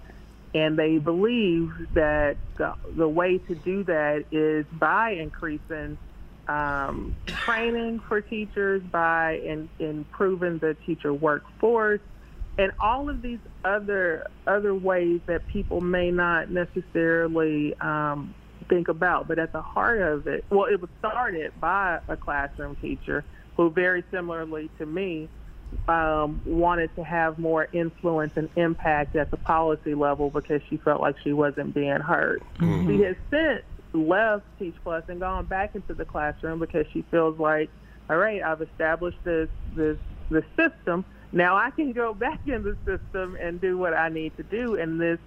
And 0.53 0.77
they 0.77 0.97
believe 0.97 1.71
that 1.93 2.35
the, 2.57 2.73
the 2.93 3.07
way 3.07 3.37
to 3.37 3.55
do 3.55 3.85
that 3.85 4.25
is 4.31 4.65
by 4.73 5.11
increasing 5.11 5.97
um, 6.49 7.15
training 7.27 8.01
for 8.05 8.19
teachers, 8.19 8.81
by 8.81 9.35
in, 9.37 9.69
improving 9.79 10.57
the 10.57 10.75
teacher 10.85 11.13
workforce, 11.13 12.01
and 12.59 12.73
all 12.81 13.09
of 13.09 13.21
these 13.21 13.39
other 13.63 14.27
other 14.45 14.75
ways 14.75 15.21
that 15.27 15.47
people 15.47 15.79
may 15.79 16.11
not 16.11 16.51
necessarily 16.51 17.73
um, 17.79 18.35
think 18.67 18.89
about. 18.89 19.29
But 19.29 19.39
at 19.39 19.53
the 19.53 19.61
heart 19.61 20.01
of 20.01 20.27
it, 20.27 20.43
well, 20.51 20.65
it 20.65 20.79
was 20.79 20.89
started 20.99 21.53
by 21.59 21.99
a 22.09 22.17
classroom 22.17 22.75
teacher 22.75 23.23
who, 23.55 23.69
very 23.69 24.03
similarly 24.11 24.69
to 24.77 24.85
me, 24.85 25.29
um, 25.87 26.41
wanted 26.45 26.93
to 26.97 27.03
have 27.03 27.39
more 27.39 27.69
influence 27.71 28.33
and 28.35 28.49
impact 28.57 29.15
at 29.15 29.31
the 29.31 29.37
policy 29.37 29.95
level 29.95 30.29
because 30.29 30.61
she 30.69 30.77
felt 30.77 30.99
like 30.99 31.15
she 31.23 31.31
wasn't 31.31 31.73
being 31.73 32.01
heard. 32.01 32.41
She 32.87 33.01
has 33.03 33.15
since 33.29 33.61
left 33.93 34.45
Teach 34.59 34.75
Plus 34.83 35.03
and 35.07 35.21
gone 35.21 35.45
back 35.45 35.75
into 35.75 35.93
the 35.93 36.05
classroom 36.05 36.59
because 36.59 36.85
she 36.91 37.03
feels 37.09 37.39
like, 37.39 37.69
all 38.09 38.17
right, 38.17 38.43
I've 38.43 38.61
established 38.61 39.19
this 39.23 39.47
this 39.75 39.97
this 40.29 40.43
system. 40.57 41.05
Now 41.31 41.55
I 41.55 41.69
can 41.71 41.91
go 41.91 42.13
back 42.13 42.39
in 42.47 42.63
the 42.63 42.75
system 42.85 43.37
and 43.39 43.61
do 43.61 43.77
what 43.77 43.93
I 43.93 44.09
need 44.09 44.35
to 44.37 44.43
do, 44.43 44.75
and 44.75 44.99
this 44.99 45.19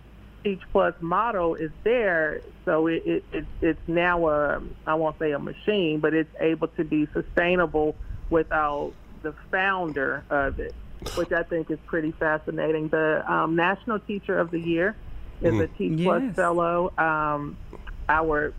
Teach 0.43 0.61
Plus 0.73 0.95
model 1.01 1.55
is 1.55 1.71
there, 1.85 2.41
so 2.65 2.89
it, 2.89 3.03
it, 3.07 3.25
it 3.33 3.45
it's 3.61 3.89
now 3.89 4.29
a 4.29 4.63
I 4.87 4.95
won't 4.95 5.17
say 5.19 5.31
a 5.33 5.39
machine, 5.39 6.01
but 6.01 6.15
it's 6.15 6.35
able 6.41 6.69
to 6.69 6.85
be 6.85 7.07
sustainable 7.13 7.95
without 8.29 8.93
the 9.23 9.35
founder 9.53 10.25
of 10.31 10.59
it, 10.59 10.75
which 11.15 11.31
I 11.31 11.45
think 11.45 11.71
is 11.71 11.79
pretty 11.87 12.11
fascinating. 12.11 12.89
The 12.89 13.23
um, 13.33 13.55
National 13.55 14.01
Teacher 14.01 14.39
of 14.39 14.51
the 14.51 14.59
Year 14.59 14.97
is 15.41 15.61
a 15.61 15.69
Teach 15.69 16.03
Plus 16.03 16.35
fellow. 16.35 16.93
Um, 16.99 17.57
our 18.09 18.53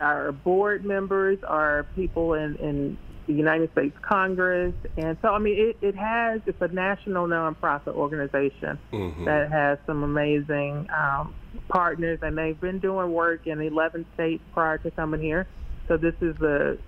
our 0.00 0.32
board 0.32 0.84
members 0.84 1.38
are 1.44 1.86
people 1.94 2.34
in, 2.34 2.56
in 2.56 2.98
the 3.26 3.32
United 3.32 3.70
States 3.72 3.96
Congress, 4.02 4.74
and 4.96 5.16
so 5.22 5.28
I 5.28 5.38
mean, 5.38 5.56
it, 5.58 5.76
it 5.86 5.96
has 5.96 6.40
it's 6.46 6.60
a 6.60 6.68
national 6.68 7.26
nonprofit 7.26 7.94
organization 7.94 8.78
Mhm. 8.92 9.24
that 9.24 9.50
has 9.50 9.78
some 9.86 10.02
amazing 10.02 10.86
um, 10.96 11.34
partners, 11.68 12.18
and 12.22 12.36
they've 12.38 12.60
been 12.60 12.78
doing 12.78 13.12
work 13.12 13.46
in 13.46 13.60
11 13.60 14.06
states 14.14 14.42
prior 14.52 14.78
to 14.78 14.90
coming 14.92 15.20
here. 15.20 15.46
So 15.88 15.96
this 15.96 16.14
is 16.20 16.36
the 16.38 16.78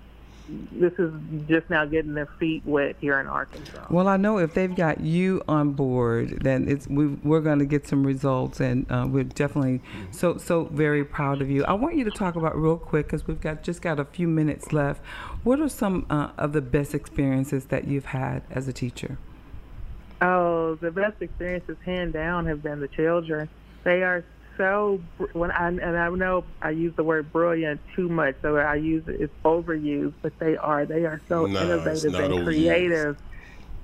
this 0.71 0.93
is 0.93 1.13
just 1.47 1.69
now 1.69 1.85
getting 1.85 2.13
their 2.13 2.27
feet 2.39 2.63
wet 2.65 2.95
here 2.99 3.19
in 3.19 3.27
Arkansas. 3.27 3.85
Well, 3.89 4.07
I 4.07 4.17
know 4.17 4.37
if 4.37 4.53
they've 4.53 4.73
got 4.73 5.01
you 5.01 5.43
on 5.47 5.73
board, 5.73 6.39
then 6.41 6.67
it's 6.67 6.87
we, 6.87 7.07
we're 7.07 7.41
going 7.41 7.59
to 7.59 7.65
get 7.65 7.87
some 7.87 8.05
results, 8.05 8.59
and 8.59 8.85
uh, 8.91 9.05
we're 9.07 9.23
definitely 9.23 9.81
so 10.11 10.37
so 10.37 10.65
very 10.65 11.05
proud 11.05 11.41
of 11.41 11.49
you. 11.49 11.63
I 11.65 11.73
want 11.73 11.95
you 11.95 12.03
to 12.05 12.11
talk 12.11 12.35
about 12.35 12.59
real 12.59 12.77
quick 12.77 13.07
because 13.07 13.27
we've 13.27 13.41
got 13.41 13.63
just 13.63 13.81
got 13.81 13.99
a 13.99 14.05
few 14.05 14.27
minutes 14.27 14.73
left. 14.73 15.01
What 15.43 15.59
are 15.59 15.69
some 15.69 16.05
uh, 16.09 16.29
of 16.37 16.53
the 16.53 16.61
best 16.61 16.93
experiences 16.93 17.65
that 17.65 17.87
you've 17.87 18.05
had 18.05 18.43
as 18.49 18.67
a 18.67 18.73
teacher? 18.73 19.17
Oh, 20.21 20.75
the 20.75 20.91
best 20.91 21.21
experiences, 21.21 21.77
hand 21.85 22.13
down, 22.13 22.45
have 22.47 22.61
been 22.61 22.81
the 22.81 22.89
children. 22.89 23.47
They 23.83 24.03
are 24.03 24.25
so 24.59 24.99
when 25.31 25.51
I 25.51 25.69
and 25.69 25.97
I 25.97 26.09
know 26.09 26.43
I 26.61 26.71
use 26.71 26.93
the 26.97 27.03
word 27.03 27.31
brilliant 27.31 27.79
too 27.95 28.09
much, 28.09 28.35
so 28.41 28.57
I 28.57 28.75
use 28.75 29.07
it, 29.07 29.21
it's 29.21 29.33
overused, 29.45 30.15
but 30.21 30.37
they 30.39 30.57
are 30.57 30.85
they 30.85 31.05
are 31.05 31.21
so 31.29 31.45
Nah, 31.45 31.61
innovative 31.63 32.13
and 32.13 32.33
overused. 32.33 32.43
creative, 32.43 33.17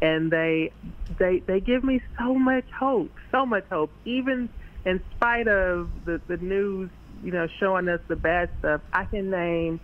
and 0.01 0.29
they 0.29 0.73
they 1.17 1.39
they 1.47 1.61
give 1.61 1.85
me 1.85 2.01
so 2.19 2.35
much 2.35 2.65
hope, 2.77 3.09
so 3.31 3.45
much 3.45 3.63
hope, 3.71 3.89
even 4.03 4.49
in 4.85 4.99
spite 5.15 5.47
of 5.47 5.89
the 6.03 6.19
the 6.27 6.35
news, 6.37 6.89
you 7.23 7.31
know, 7.31 7.47
showing 7.57 7.87
us 7.87 8.01
the 8.09 8.17
bad 8.17 8.49
stuff. 8.59 8.81
I 8.91 9.05
can 9.05 9.29
name. 9.29 9.79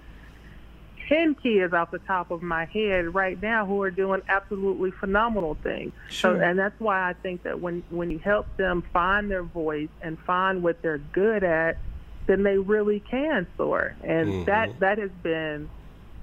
10 1.12 1.36
kids 1.44 1.74
off 1.74 1.92
the 1.92 2.00
top 2.00 2.32
of 2.32 2.42
my 2.42 2.66
head 2.74 3.14
right 3.14 3.42
now 3.42 3.66
who 3.66 3.82
are 3.82 3.92
doing 3.92 4.22
absolutely 4.30 4.92
phenomenal 4.92 5.58
things. 5.62 5.92
Sure. 6.10 6.38
So, 6.38 6.42
and 6.42 6.58
that's 6.58 6.80
why 6.80 7.10
I 7.10 7.14
think 7.22 7.44
that 7.44 7.60
when, 7.60 7.84
when 7.90 8.10
you 8.10 8.20
help 8.20 8.48
them 8.56 8.82
find 8.94 9.30
their 9.30 9.44
voice 9.44 9.90
and 10.02 10.18
find 10.20 10.64
what 10.64 10.82
they're 10.82 11.00
good 11.00 11.44
at, 11.44 11.80
then 12.28 12.44
they 12.44 12.58
really 12.58 13.02
can 13.02 13.46
soar. 13.58 13.94
And 14.04 14.28
Mhm. 14.30 14.46
that, 14.46 14.80
that 14.80 14.98
has 15.00 15.12
been 15.12 15.70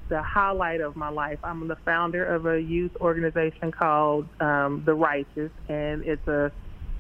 the 0.09 0.23
highlight 0.23 0.81
of 0.81 0.97
my 0.97 1.11
life. 1.11 1.39
I'm 1.45 1.69
the 1.69 1.77
founder 1.85 2.25
of 2.25 2.47
a 2.47 2.59
youth 2.59 2.93
organization 2.99 3.71
called 3.73 4.27
um, 4.41 4.85
The 4.87 4.95
Righteous, 4.95 5.53
and 5.69 6.03
it's 6.03 6.27
a 6.27 6.51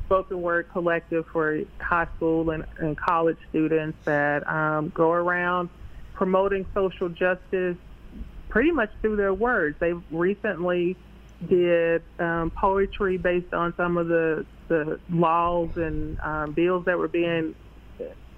spoken 0.04 0.42
word 0.42 0.66
collective 0.70 1.24
for 1.32 1.60
high 1.80 2.06
school 2.16 2.50
and, 2.50 2.66
and 2.78 2.98
college 2.98 3.38
students 3.48 3.96
that 4.04 4.46
um, 4.46 4.90
go 4.94 5.10
around 5.12 5.70
promoting 6.18 6.66
social 6.74 7.08
justice 7.08 7.76
pretty 8.48 8.72
much 8.72 8.90
through 9.00 9.14
their 9.14 9.32
words. 9.32 9.76
They 9.78 9.92
recently 10.10 10.96
did 11.48 12.02
um, 12.18 12.50
poetry 12.50 13.16
based 13.18 13.54
on 13.54 13.72
some 13.76 13.96
of 13.96 14.08
the, 14.08 14.44
the 14.66 14.98
laws 15.08 15.70
and 15.76 16.18
um, 16.20 16.52
bills 16.54 16.86
that 16.86 16.98
were 16.98 17.06
being 17.06 17.54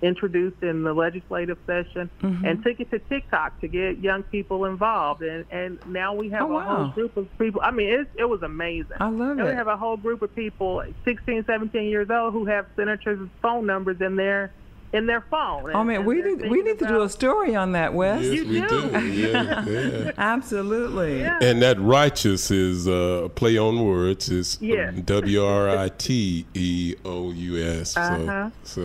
introduced 0.02 0.62
in 0.62 0.82
the 0.82 0.92
legislative 0.92 1.56
session 1.66 2.08
Mm-hmm. 2.22 2.44
and 2.44 2.62
took 2.62 2.80
it 2.80 2.90
to 2.90 2.98
TikTok 2.98 3.60
to 3.62 3.68
get 3.68 3.98
young 3.98 4.22
people 4.24 4.66
involved. 4.66 5.22
And, 5.22 5.44
and 5.50 5.78
now 5.86 6.14
we 6.14 6.28
have 6.30 6.42
Oh, 6.50 6.56
a 6.58 6.62
whole 6.62 6.88
group 6.88 7.16
of 7.16 7.26
people. 7.38 7.60
I 7.64 7.70
mean, 7.70 7.88
it, 7.88 8.08
it 8.16 8.24
was 8.28 8.42
amazing. 8.42 8.96
I 9.00 9.08
love 9.08 9.38
it. 9.38 9.44
we 9.44 9.50
have 9.50 9.68
a 9.68 9.76
whole 9.76 9.96
group 9.96 10.20
of 10.22 10.34
people, 10.34 10.82
16, 11.04 11.44
17 11.46 11.84
years 11.88 12.08
old, 12.10 12.32
who 12.34 12.44
have 12.46 12.66
senators' 12.76 13.26
phone 13.40 13.64
numbers 13.66 14.00
in 14.02 14.16
their 14.16 14.52
in 14.92 15.06
their 15.06 15.20
phone. 15.30 15.70
Oh 15.72 15.78
And- 15.80 15.88
man, 15.88 16.04
we 16.04 16.16
need 16.16 16.24
we 16.24 16.38
thinking 16.40 16.64
need 16.64 16.78
to 16.80 16.86
do 16.88 17.02
a 17.02 17.08
story 17.08 17.54
on 17.54 17.72
that, 17.72 17.94
Wes. 17.94 18.22
Yes, 18.24 18.34
You 18.34 18.44
we 18.48 18.60
do. 18.60 18.90
do. 18.90 19.08
Yeah, 19.08 19.64
yeah. 19.64 20.10
Absolutely. 20.18 21.20
Yeah. 21.20 21.38
And 21.40 21.62
that 21.62 21.80
righteous 21.80 22.50
is 22.50 22.88
uh, 22.88 23.22
a 23.24 23.28
play 23.28 23.56
on 23.56 23.84
words. 23.84 24.28
Is 24.28 24.58
Yes. 24.60 24.94
W 25.04 25.44
R 25.44 25.68
I 25.70 25.88
T 25.90 26.46
E 26.54 26.94
O 27.04 27.30
U 27.30 27.62
S. 27.62 27.92
So, 27.92 28.00
Uh-huh. 28.00 28.50
so 28.64 28.82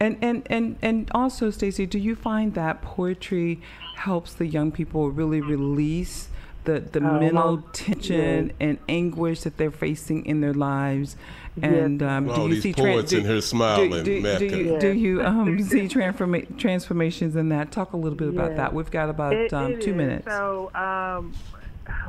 And 0.00 0.16
and 0.22 0.42
and 0.50 0.76
and 0.82 1.10
also, 1.12 1.50
Stacey, 1.50 1.86
do 1.86 1.98
you 1.98 2.14
find 2.14 2.54
that 2.54 2.80
poetry 2.82 3.60
helps 3.96 4.34
the 4.34 4.46
young 4.46 4.70
people 4.72 5.10
really 5.10 5.40
release 5.40 6.28
the 6.64 6.80
the 6.80 7.00
Oh, 7.00 7.20
mental 7.20 7.56
most- 7.58 7.74
tension 7.74 8.52
and 8.60 8.78
anguish 8.88 9.40
that 9.42 9.56
they're 9.56 9.70
facing 9.70 10.26
in 10.26 10.40
their 10.40 10.54
lives? 10.54 11.16
And 11.62 12.02
um, 12.02 12.28
All 12.30 12.34
do 12.34 12.42
you 12.42 12.48
these 12.54 12.62
see 12.64 12.72
poets 12.72 13.12
in 13.12 13.24
here 13.24 13.40
smiling, 13.40 13.90
Do, 14.02 14.02
do, 14.02 14.38
do 14.38 14.44
you, 14.56 14.78
do 14.80 14.88
you 14.92 15.22
um, 15.24 15.62
see 15.62 15.82
transforma- 15.86 16.58
transformations 16.58 17.36
in 17.36 17.48
that? 17.50 17.70
Talk 17.70 17.92
a 17.92 17.96
little 17.96 18.18
bit 18.18 18.28
about 18.28 18.56
that. 18.56 18.74
We've 18.74 18.90
got 18.90 19.08
about 19.08 19.34
It- 19.34 19.52
um, 19.52 19.72
it 19.74 19.80
two 19.80 19.90
is. 19.92 19.96
minutes. 19.96 20.24
So, 20.26 20.72
um, 20.74 21.32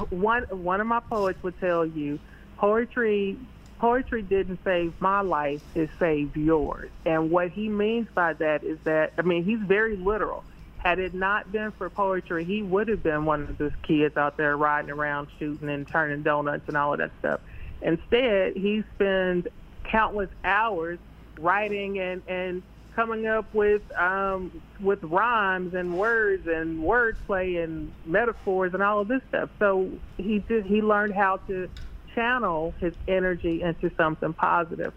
one 0.10 0.44
one 0.46 0.82
of 0.82 0.88
my 0.88 1.00
poets 1.00 1.42
would 1.44 1.60
tell 1.60 1.86
you, 1.86 2.18
poetry 2.58 3.38
poetry 3.78 4.22
didn't 4.24 4.60
save 4.64 4.94
my 5.00 5.22
life; 5.22 5.62
it 5.76 5.90
saved 6.00 6.36
yours. 6.38 6.90
And 7.06 7.30
what 7.30 7.52
he 7.52 7.70
means 7.70 8.08
by 8.16 8.34
that 8.34 8.64
is 8.64 8.80
that 8.86 9.14
I 9.18 9.22
mean 9.22 9.44
he's 9.44 9.60
very 9.60 9.96
literal. 9.98 10.44
Had 10.86 11.00
it 11.00 11.16
not 11.16 11.52
been 11.52 11.74
for 11.80 11.90
poetry, 11.90 12.46
he 12.46 12.62
would 12.62 12.88
have 12.90 13.02
been 13.02 13.26
one 13.26 13.42
of 13.42 13.58
those 13.58 13.72
kids 13.88 14.16
out 14.18 14.38
there 14.38 14.56
riding 14.56 14.92
around 14.92 15.30
shooting 15.40 15.68
and 15.68 15.88
turning 15.92 16.22
donuts 16.22 16.66
and 16.68 16.78
all 16.78 16.94
of 16.94 17.00
that 17.00 17.12
stuff. 17.18 17.42
Instead, 17.82 18.54
he 18.56 18.84
spends 18.94 19.48
countless 19.92 20.30
hours 20.44 21.00
writing 21.40 21.98
and 22.00 22.22
and 22.28 22.62
coming 22.96 23.26
up 23.26 23.52
with 23.52 23.82
um, 24.00 24.62
with 24.80 25.00
rhymes 25.02 25.74
and 25.74 25.98
words 25.98 26.44
and 26.46 26.80
wordplay 26.80 27.64
and 27.64 27.92
metaphors 28.06 28.76
and 28.76 28.84
all 28.84 29.02
of 29.02 29.08
this 29.08 29.22
stuff. 29.28 29.50
So 29.58 29.90
he 30.18 30.46
did 30.48 30.68
he 30.68 30.84
learned 30.84 31.16
how 31.16 31.38
to 31.48 31.68
channel 32.14 32.76
his 32.80 32.94
energy 33.08 33.64
into 33.64 33.90
something 33.98 34.36
positive. 34.36 34.94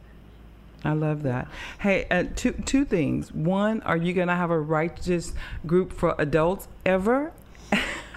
I 0.85 0.93
love 0.93 1.23
that. 1.25 1.49
Hey, 1.81 2.07
uh, 2.11 2.25
two 2.37 2.53
two 2.53 2.85
things. 2.85 3.33
One, 3.33 3.83
are 3.83 3.97
you 3.97 4.13
gonna 4.13 4.37
have 4.37 4.51
a 4.51 4.61
righteous 4.61 5.33
group 5.67 5.93
for 5.93 6.15
adults 6.19 6.69
ever? 6.87 7.33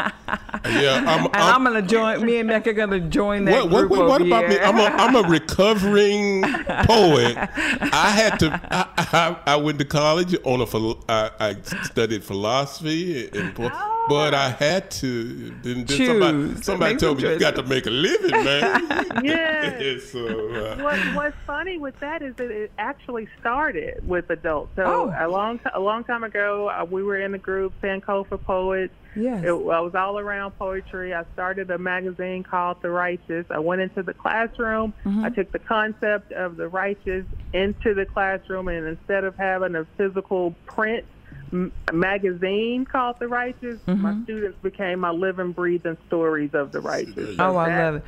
yeah, 0.65 1.03
I'm, 1.07 1.25
And 1.25 1.35
I'm, 1.35 1.63
gonna 1.63 1.81
join. 1.81 2.25
Me 2.25 2.37
and 2.39 2.47
Mecca 2.47 2.69
are 2.69 2.73
gonna 2.73 2.99
join 2.99 3.45
that 3.45 3.63
What, 3.65 3.71
what, 3.71 3.79
group 3.79 3.91
what, 3.91 4.07
what 4.07 4.21
over 4.21 4.27
about 4.27 4.49
me? 4.49 4.59
I'm 4.59 4.77
a, 4.77 4.83
I'm 4.83 5.15
a 5.25 5.27
recovering 5.29 6.43
poet. 6.85 7.37
I 7.37 8.09
had 8.15 8.39
to. 8.39 8.59
I, 8.71 8.85
I, 8.97 9.53
I 9.53 9.55
went 9.57 9.79
to 9.79 9.85
college 9.85 10.35
on 10.43 10.61
a. 10.61 10.65
phil- 10.67 11.03
I, 11.09 11.31
I 11.39 11.55
studied 11.83 12.23
philosophy, 12.23 13.29
and, 13.29 13.53
po- 13.55 13.69
but 14.09 14.33
I 14.33 14.49
had 14.49 14.89
to. 14.91 15.49
Then, 15.63 15.85
then 15.85 15.87
somebody, 15.87 16.61
somebody 16.61 16.95
told 16.97 17.17
me 17.17 17.23
some 17.23 17.31
you 17.33 17.39
got 17.39 17.55
to 17.55 17.63
make 17.63 17.85
a 17.85 17.89
living, 17.91 18.31
man. 18.43 19.07
Yeah. 19.23 19.97
so, 19.99 20.25
uh, 20.27 20.77
what, 20.81 20.97
what's 21.15 21.35
funny 21.45 21.77
with 21.77 21.99
that 21.99 22.21
is 22.21 22.35
that 22.37 22.49
it 22.49 22.71
actually 22.77 23.27
started 23.39 24.07
with 24.07 24.29
adults. 24.29 24.71
So 24.75 24.83
Oh. 24.83 25.13
a 25.17 25.27
long 25.27 25.59
a 25.73 25.79
long 25.79 26.03
time 26.03 26.23
ago, 26.23 26.69
uh, 26.69 26.85
we 26.89 27.03
were 27.03 27.19
in 27.19 27.31
the 27.33 27.37
group, 27.37 27.73
Sankofa 27.81 28.41
Poets. 28.41 28.93
Yes. 29.15 29.43
It, 29.43 29.49
I 29.51 29.79
was 29.81 29.90
all 29.95 30.19
around 30.19 30.51
poetry. 30.51 31.13
I 31.13 31.23
started 31.33 31.69
a 31.71 31.77
magazine 31.77 32.43
called 32.43 32.81
The 32.81 32.89
Righteous. 32.89 33.45
I 33.49 33.59
went 33.59 33.81
into 33.81 34.03
the 34.03 34.13
classroom. 34.13 34.93
Mm-hmm. 35.05 35.25
I 35.25 35.29
took 35.29 35.51
the 35.51 35.59
concept 35.59 36.31
of 36.31 36.57
the 36.57 36.67
righteous 36.67 37.25
into 37.53 37.93
the 37.93 38.05
classroom, 38.05 38.67
and 38.67 38.87
instead 38.87 39.23
of 39.23 39.35
having 39.37 39.75
a 39.75 39.85
physical 39.97 40.55
print 40.65 41.05
m- 41.51 41.71
magazine 41.91 42.85
called 42.85 43.17
The 43.19 43.27
Righteous, 43.27 43.79
my 43.87 44.21
students 44.23 44.57
became 44.61 44.99
my 44.99 45.11
living, 45.11 45.51
breathing 45.51 45.97
stories 46.07 46.51
of 46.53 46.71
the 46.71 46.81
righteous. 46.81 47.15
Mm-hmm. 47.15 47.41
Oh, 47.41 47.55
I 47.55 47.77
love 47.83 47.95
it. 47.95 48.03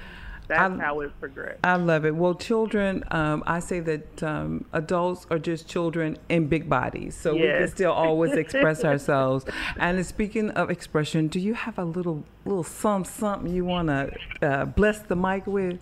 That's 0.47 0.73
I- 0.73 0.83
how 0.83 0.99
it 1.01 1.11
progressed. 1.19 1.59
I 1.63 1.75
love 1.75 2.05
it. 2.05 2.15
Well, 2.15 2.35
children, 2.35 3.03
um, 3.11 3.43
I 3.47 3.59
say 3.59 3.79
that 3.81 4.23
um, 4.23 4.65
adults 4.73 5.25
are 5.29 5.39
just 5.39 5.67
children 5.67 6.17
in 6.29 6.47
big 6.47 6.69
bodies, 6.69 7.15
so 7.15 7.33
we 7.33 7.41
can 7.41 7.67
still 7.67 7.91
always 7.91 8.33
express 8.33 8.83
ourselves. 8.91 9.45
And 9.77 10.05
speaking 10.05 10.49
of 10.51 10.69
expression, 10.69 11.27
do 11.27 11.39
you 11.39 11.53
have 11.53 11.77
a 11.77 11.85
little 11.85 12.23
little 12.45 12.63
some 12.63 13.05
something 13.05 13.53
you 13.53 13.65
want 13.65 13.87
to 13.87 14.11
uh, 14.41 14.65
bless 14.65 14.99
the 14.99 15.15
mic 15.15 15.47
with? 15.47 15.79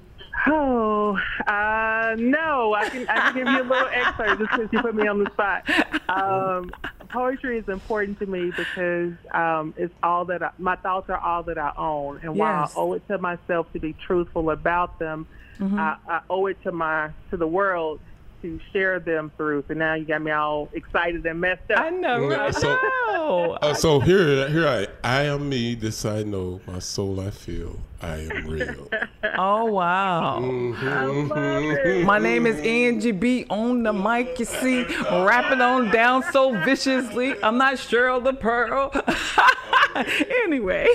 Oh, 0.47 1.20
uh, 1.45 2.16
no. 2.18 2.74
I 2.74 2.89
can, 2.89 3.07
I 3.09 3.32
can 3.32 3.34
give 3.36 3.47
you 3.47 3.62
a 3.62 3.68
little 3.68 3.88
excerpt 3.91 4.39
just 4.39 4.51
because 4.51 4.70
you 4.72 4.82
put 4.82 4.95
me 4.95 5.07
on 5.07 5.24
the 5.24 5.30
spot. 5.32 5.70
Um, 6.12 6.72
poetry 7.12 7.57
is 7.57 7.68
important 7.70 8.20
to 8.20 8.26
me 8.26 8.51
because 8.55 9.14
um, 9.34 9.74
it's 9.78 9.93
all 10.01 10.26
that 10.26 10.41
I, 10.43 10.51
my 10.57 10.76
thoughts 10.78 11.09
are 11.09 11.18
all 11.18 11.43
that 11.43 11.57
I 11.57 11.72
own, 11.78 12.20
and 12.24 12.36
while 12.36 12.64
I 12.66 12.80
owe 12.80 12.93
it 12.93 13.07
to 13.07 13.18
myself 13.18 13.72
to 13.74 13.80
be 13.80 13.93
truthful 13.93 14.49
about 14.51 14.99
them, 14.99 15.28
I, 15.59 15.97
I 16.07 16.22
owe 16.30 16.47
it 16.47 16.57
to 16.64 16.72
my 16.72 17.12
to 17.30 17.38
the 17.38 17.45
world 17.47 17.99
to 18.41 18.59
share 18.74 18.99
them 18.99 19.32
through. 19.38 19.64
So 19.68 19.76
now 19.76 19.93
you 19.93 20.05
got 20.05 20.22
me 20.22 20.32
all 20.32 20.70
excited 20.74 21.24
and 21.26 21.39
messed 21.39 21.70
up. 21.70 21.80
I 21.80 21.89
know, 21.91 22.26
right? 22.28 22.55
so- 22.55 22.80
know. 23.12 23.57
uh, 23.62 23.74
so 23.76 23.99
here, 23.99 24.49
here 24.49 24.68
I, 24.68 24.88
I 25.03 25.24
am 25.26 25.49
me. 25.49 25.76
This 25.76 26.03
I 26.05 26.24
know. 26.24 26.59
My 26.66 26.80
soul 26.80 27.20
I 27.20 27.30
feel. 27.30 27.80
I 28.02 28.28
am 28.32 28.47
real. 28.47 28.89
Oh 29.38 29.66
wow. 29.66 30.39
I 30.41 31.06
love 31.06 31.78
it. 31.86 32.06
My 32.06 32.20
name 32.20 32.45
is 32.45 32.60
Angie 32.60 33.12
B 33.12 33.45
on 33.49 33.84
the 33.84 33.93
mic, 33.93 34.38
you 34.39 34.45
see, 34.45 34.84
rapping 34.84 35.62
on 35.62 35.89
down 35.89 36.24
so 36.32 36.60
viciously. 36.64 37.36
I'm 37.41 37.58
not 37.58 37.76
Cheryl 37.76 38.24
the 38.24 38.34
Pearl. 38.34 38.91
anyway. 40.43 40.88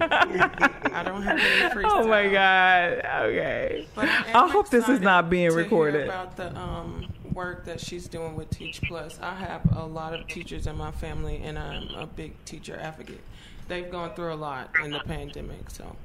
I 0.00 1.02
don't 1.04 1.22
have 1.22 1.38
any 1.38 1.74
freestyle. 1.74 1.84
Oh 1.96 2.06
my 2.06 2.28
God. 2.28 3.02
Okay. 3.26 3.86
I 3.96 4.48
hope 4.48 4.70
this 4.70 4.88
is 4.88 5.00
not 5.00 5.28
being 5.30 5.48
to 5.48 5.54
hear 5.54 5.64
recorded. 5.64 6.04
About 6.06 6.36
the 6.36 6.56
um, 6.56 7.12
work 7.32 7.64
that 7.64 7.80
she's 7.80 8.08
doing 8.08 8.36
with 8.36 8.50
Teach 8.50 8.80
Plus, 8.82 9.18
I 9.20 9.34
have 9.34 9.62
a 9.76 9.84
lot 9.84 10.14
of 10.14 10.26
teachers 10.28 10.66
in 10.66 10.76
my 10.76 10.90
family, 10.90 11.40
and 11.42 11.58
I'm 11.58 11.88
a 11.96 12.06
big 12.06 12.32
teacher 12.44 12.78
advocate. 12.80 13.20
They've 13.68 13.90
gone 13.90 14.14
through 14.14 14.32
a 14.32 14.36
lot 14.36 14.70
in 14.82 14.90
the 14.90 15.00
pandemic, 15.00 15.70
so 15.70 15.96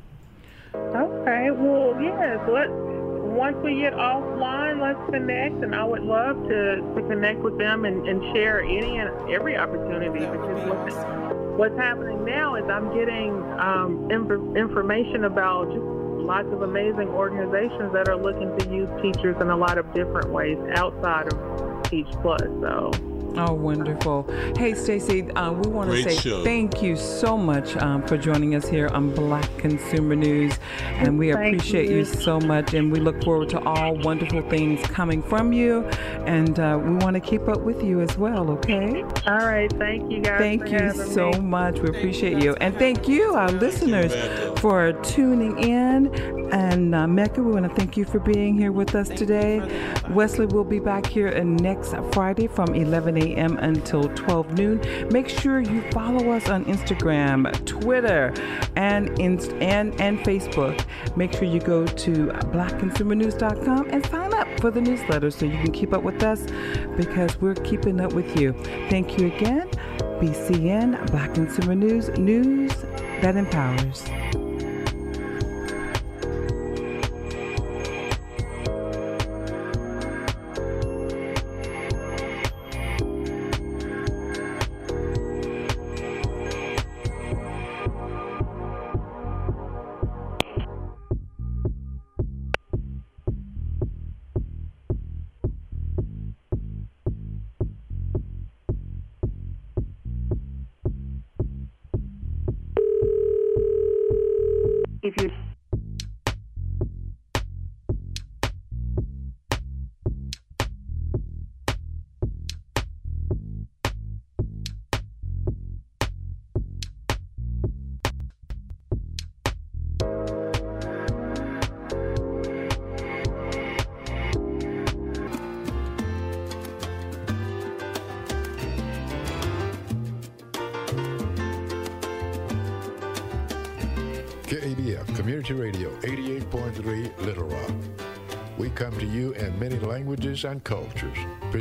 Okay, 0.73 1.51
well, 1.51 1.99
yes. 2.01 2.39
Let 2.47 2.69
once 2.71 3.57
we 3.63 3.79
get 3.79 3.93
offline, 3.93 4.81
let's 4.81 4.99
connect, 5.09 5.63
and 5.63 5.75
I 5.75 5.83
would 5.83 6.03
love 6.03 6.43
to, 6.47 6.75
to 6.95 7.01
connect 7.07 7.39
with 7.39 7.57
them 7.57 7.85
and, 7.85 8.07
and 8.07 8.35
share 8.35 8.61
any 8.61 8.97
and 8.97 9.09
every 9.31 9.57
opportunity. 9.57 10.19
because 10.19 10.63
be 10.63 10.69
what's, 10.69 10.95
awesome. 10.95 11.57
what's 11.57 11.77
happening 11.77 12.25
now 12.25 12.55
is 12.55 12.63
I'm 12.69 12.93
getting 12.93 13.31
um, 13.59 14.09
inf- 14.11 14.57
information 14.57 15.25
about 15.25 15.71
just 15.71 15.83
lots 15.83 16.47
of 16.51 16.61
amazing 16.61 17.09
organizations 17.09 17.91
that 17.93 18.07
are 18.07 18.17
looking 18.17 18.57
to 18.59 18.69
use 18.73 18.89
teachers 19.01 19.35
in 19.41 19.49
a 19.49 19.57
lot 19.57 19.77
of 19.77 19.93
different 19.93 20.29
ways 20.29 20.57
outside 20.75 21.33
of 21.33 21.83
Teach 21.83 22.07
Plus. 22.21 22.41
So. 22.61 23.10
Oh, 23.37 23.53
wonderful. 23.53 24.25
Hey, 24.57 24.73
Stacey, 24.73 25.29
uh, 25.31 25.53
we 25.53 25.69
want 25.69 25.89
to 25.91 26.03
say 26.03 26.15
show. 26.15 26.43
thank 26.43 26.81
you 26.81 26.95
so 26.95 27.37
much 27.37 27.77
um, 27.77 28.05
for 28.05 28.17
joining 28.17 28.55
us 28.55 28.67
here 28.67 28.87
on 28.89 29.13
Black 29.15 29.47
Consumer 29.57 30.15
News. 30.15 30.53
And 30.81 31.17
we 31.17 31.31
Thank 31.31 31.55
appreciate 31.55 31.89
you. 31.89 31.97
you. 31.97 32.05
so 32.05 32.39
much. 32.41 32.73
And 32.73 32.91
we 32.91 32.99
look 32.99 33.23
forward 33.23 33.49
to 33.49 33.59
all 33.63 33.95
wonderful 33.99 34.41
things 34.49 34.85
coming 34.87 35.23
from 35.23 35.53
you. 35.53 35.83
And 36.25 36.59
uh, 36.59 36.79
we 36.83 36.95
want 36.95 37.13
to 37.13 37.21
keep 37.21 37.47
up 37.47 37.61
with 37.61 37.81
you 37.83 38.01
as 38.01 38.17
well, 38.17 38.51
okay? 38.51 39.03
All 39.25 39.37
right, 39.37 39.71
thank 39.77 40.11
you 40.11 40.21
guys. 40.21 40.39
Thank 40.39 40.69
you 40.69 40.91
so 40.93 41.31
me. 41.31 41.39
much. 41.39 41.79
We 41.79 41.89
appreciate 41.89 42.43
you. 42.43 42.55
And 42.55 42.77
thank 42.77 43.07
you, 43.07 43.33
our 43.33 43.51
listeners, 43.51 44.11
Becca. 44.13 44.55
for 44.57 44.93
tuning 45.03 45.57
in. 45.57 46.13
And 46.51 46.93
uh, 46.93 47.07
Mecca, 47.07 47.41
we 47.41 47.53
want 47.53 47.69
to 47.69 47.73
thank 47.75 47.95
you 47.95 48.03
for 48.03 48.19
being 48.19 48.57
here 48.57 48.73
with 48.73 48.93
us 48.93 49.07
Thank 49.07 49.19
today. 49.19 49.59
for 49.61 49.65
the 49.67 49.73
invite. 49.85 50.11
Wesley 50.11 50.45
will 50.47 50.65
be 50.65 50.79
back 50.79 51.05
here 51.05 51.29
uh, 51.29 51.43
next 51.43 51.95
Friday 52.11 52.47
from 52.47 52.75
11 52.75 53.15
a.m. 53.17 53.20
until 53.29 54.03
12 54.03 54.53
noon. 54.57 55.09
Make 55.11 55.29
sure 55.29 55.59
you 55.59 55.81
follow 55.91 56.31
us 56.31 56.49
on 56.49 56.65
Instagram, 56.65 57.53
Twitter, 57.65 58.33
and 58.75 59.09
Inst- 59.19 59.53
and 59.53 59.99
and 60.01 60.19
Facebook. 60.19 60.85
Make 61.15 61.33
sure 61.33 61.43
you 61.43 61.59
go 61.59 61.85
to 61.85 62.27
blackconsumernews.com 62.55 63.89
and 63.89 64.05
sign 64.07 64.33
up 64.33 64.47
for 64.59 64.71
the 64.71 64.81
newsletter 64.81 65.31
so 65.31 65.45
you 65.45 65.57
can 65.57 65.71
keep 65.71 65.93
up 65.93 66.03
with 66.03 66.23
us 66.23 66.45
because 66.97 67.39
we're 67.39 67.55
keeping 67.55 68.01
up 68.01 68.13
with 68.13 68.39
you. 68.39 68.53
Thank 68.89 69.17
you 69.17 69.27
again. 69.27 69.69
BCN 70.21 71.09
Black 71.11 71.33
Consumer 71.33 71.75
News, 71.75 72.09
news 72.17 72.71
that 73.21 73.35
empowers. 73.35 74.03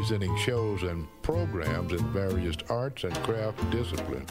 Presenting 0.00 0.34
shows 0.38 0.82
and 0.82 1.06
programs 1.20 1.92
in 1.92 1.98
various 2.10 2.56
arts 2.70 3.04
and 3.04 3.14
craft 3.16 3.58
disciplines. 3.70 4.30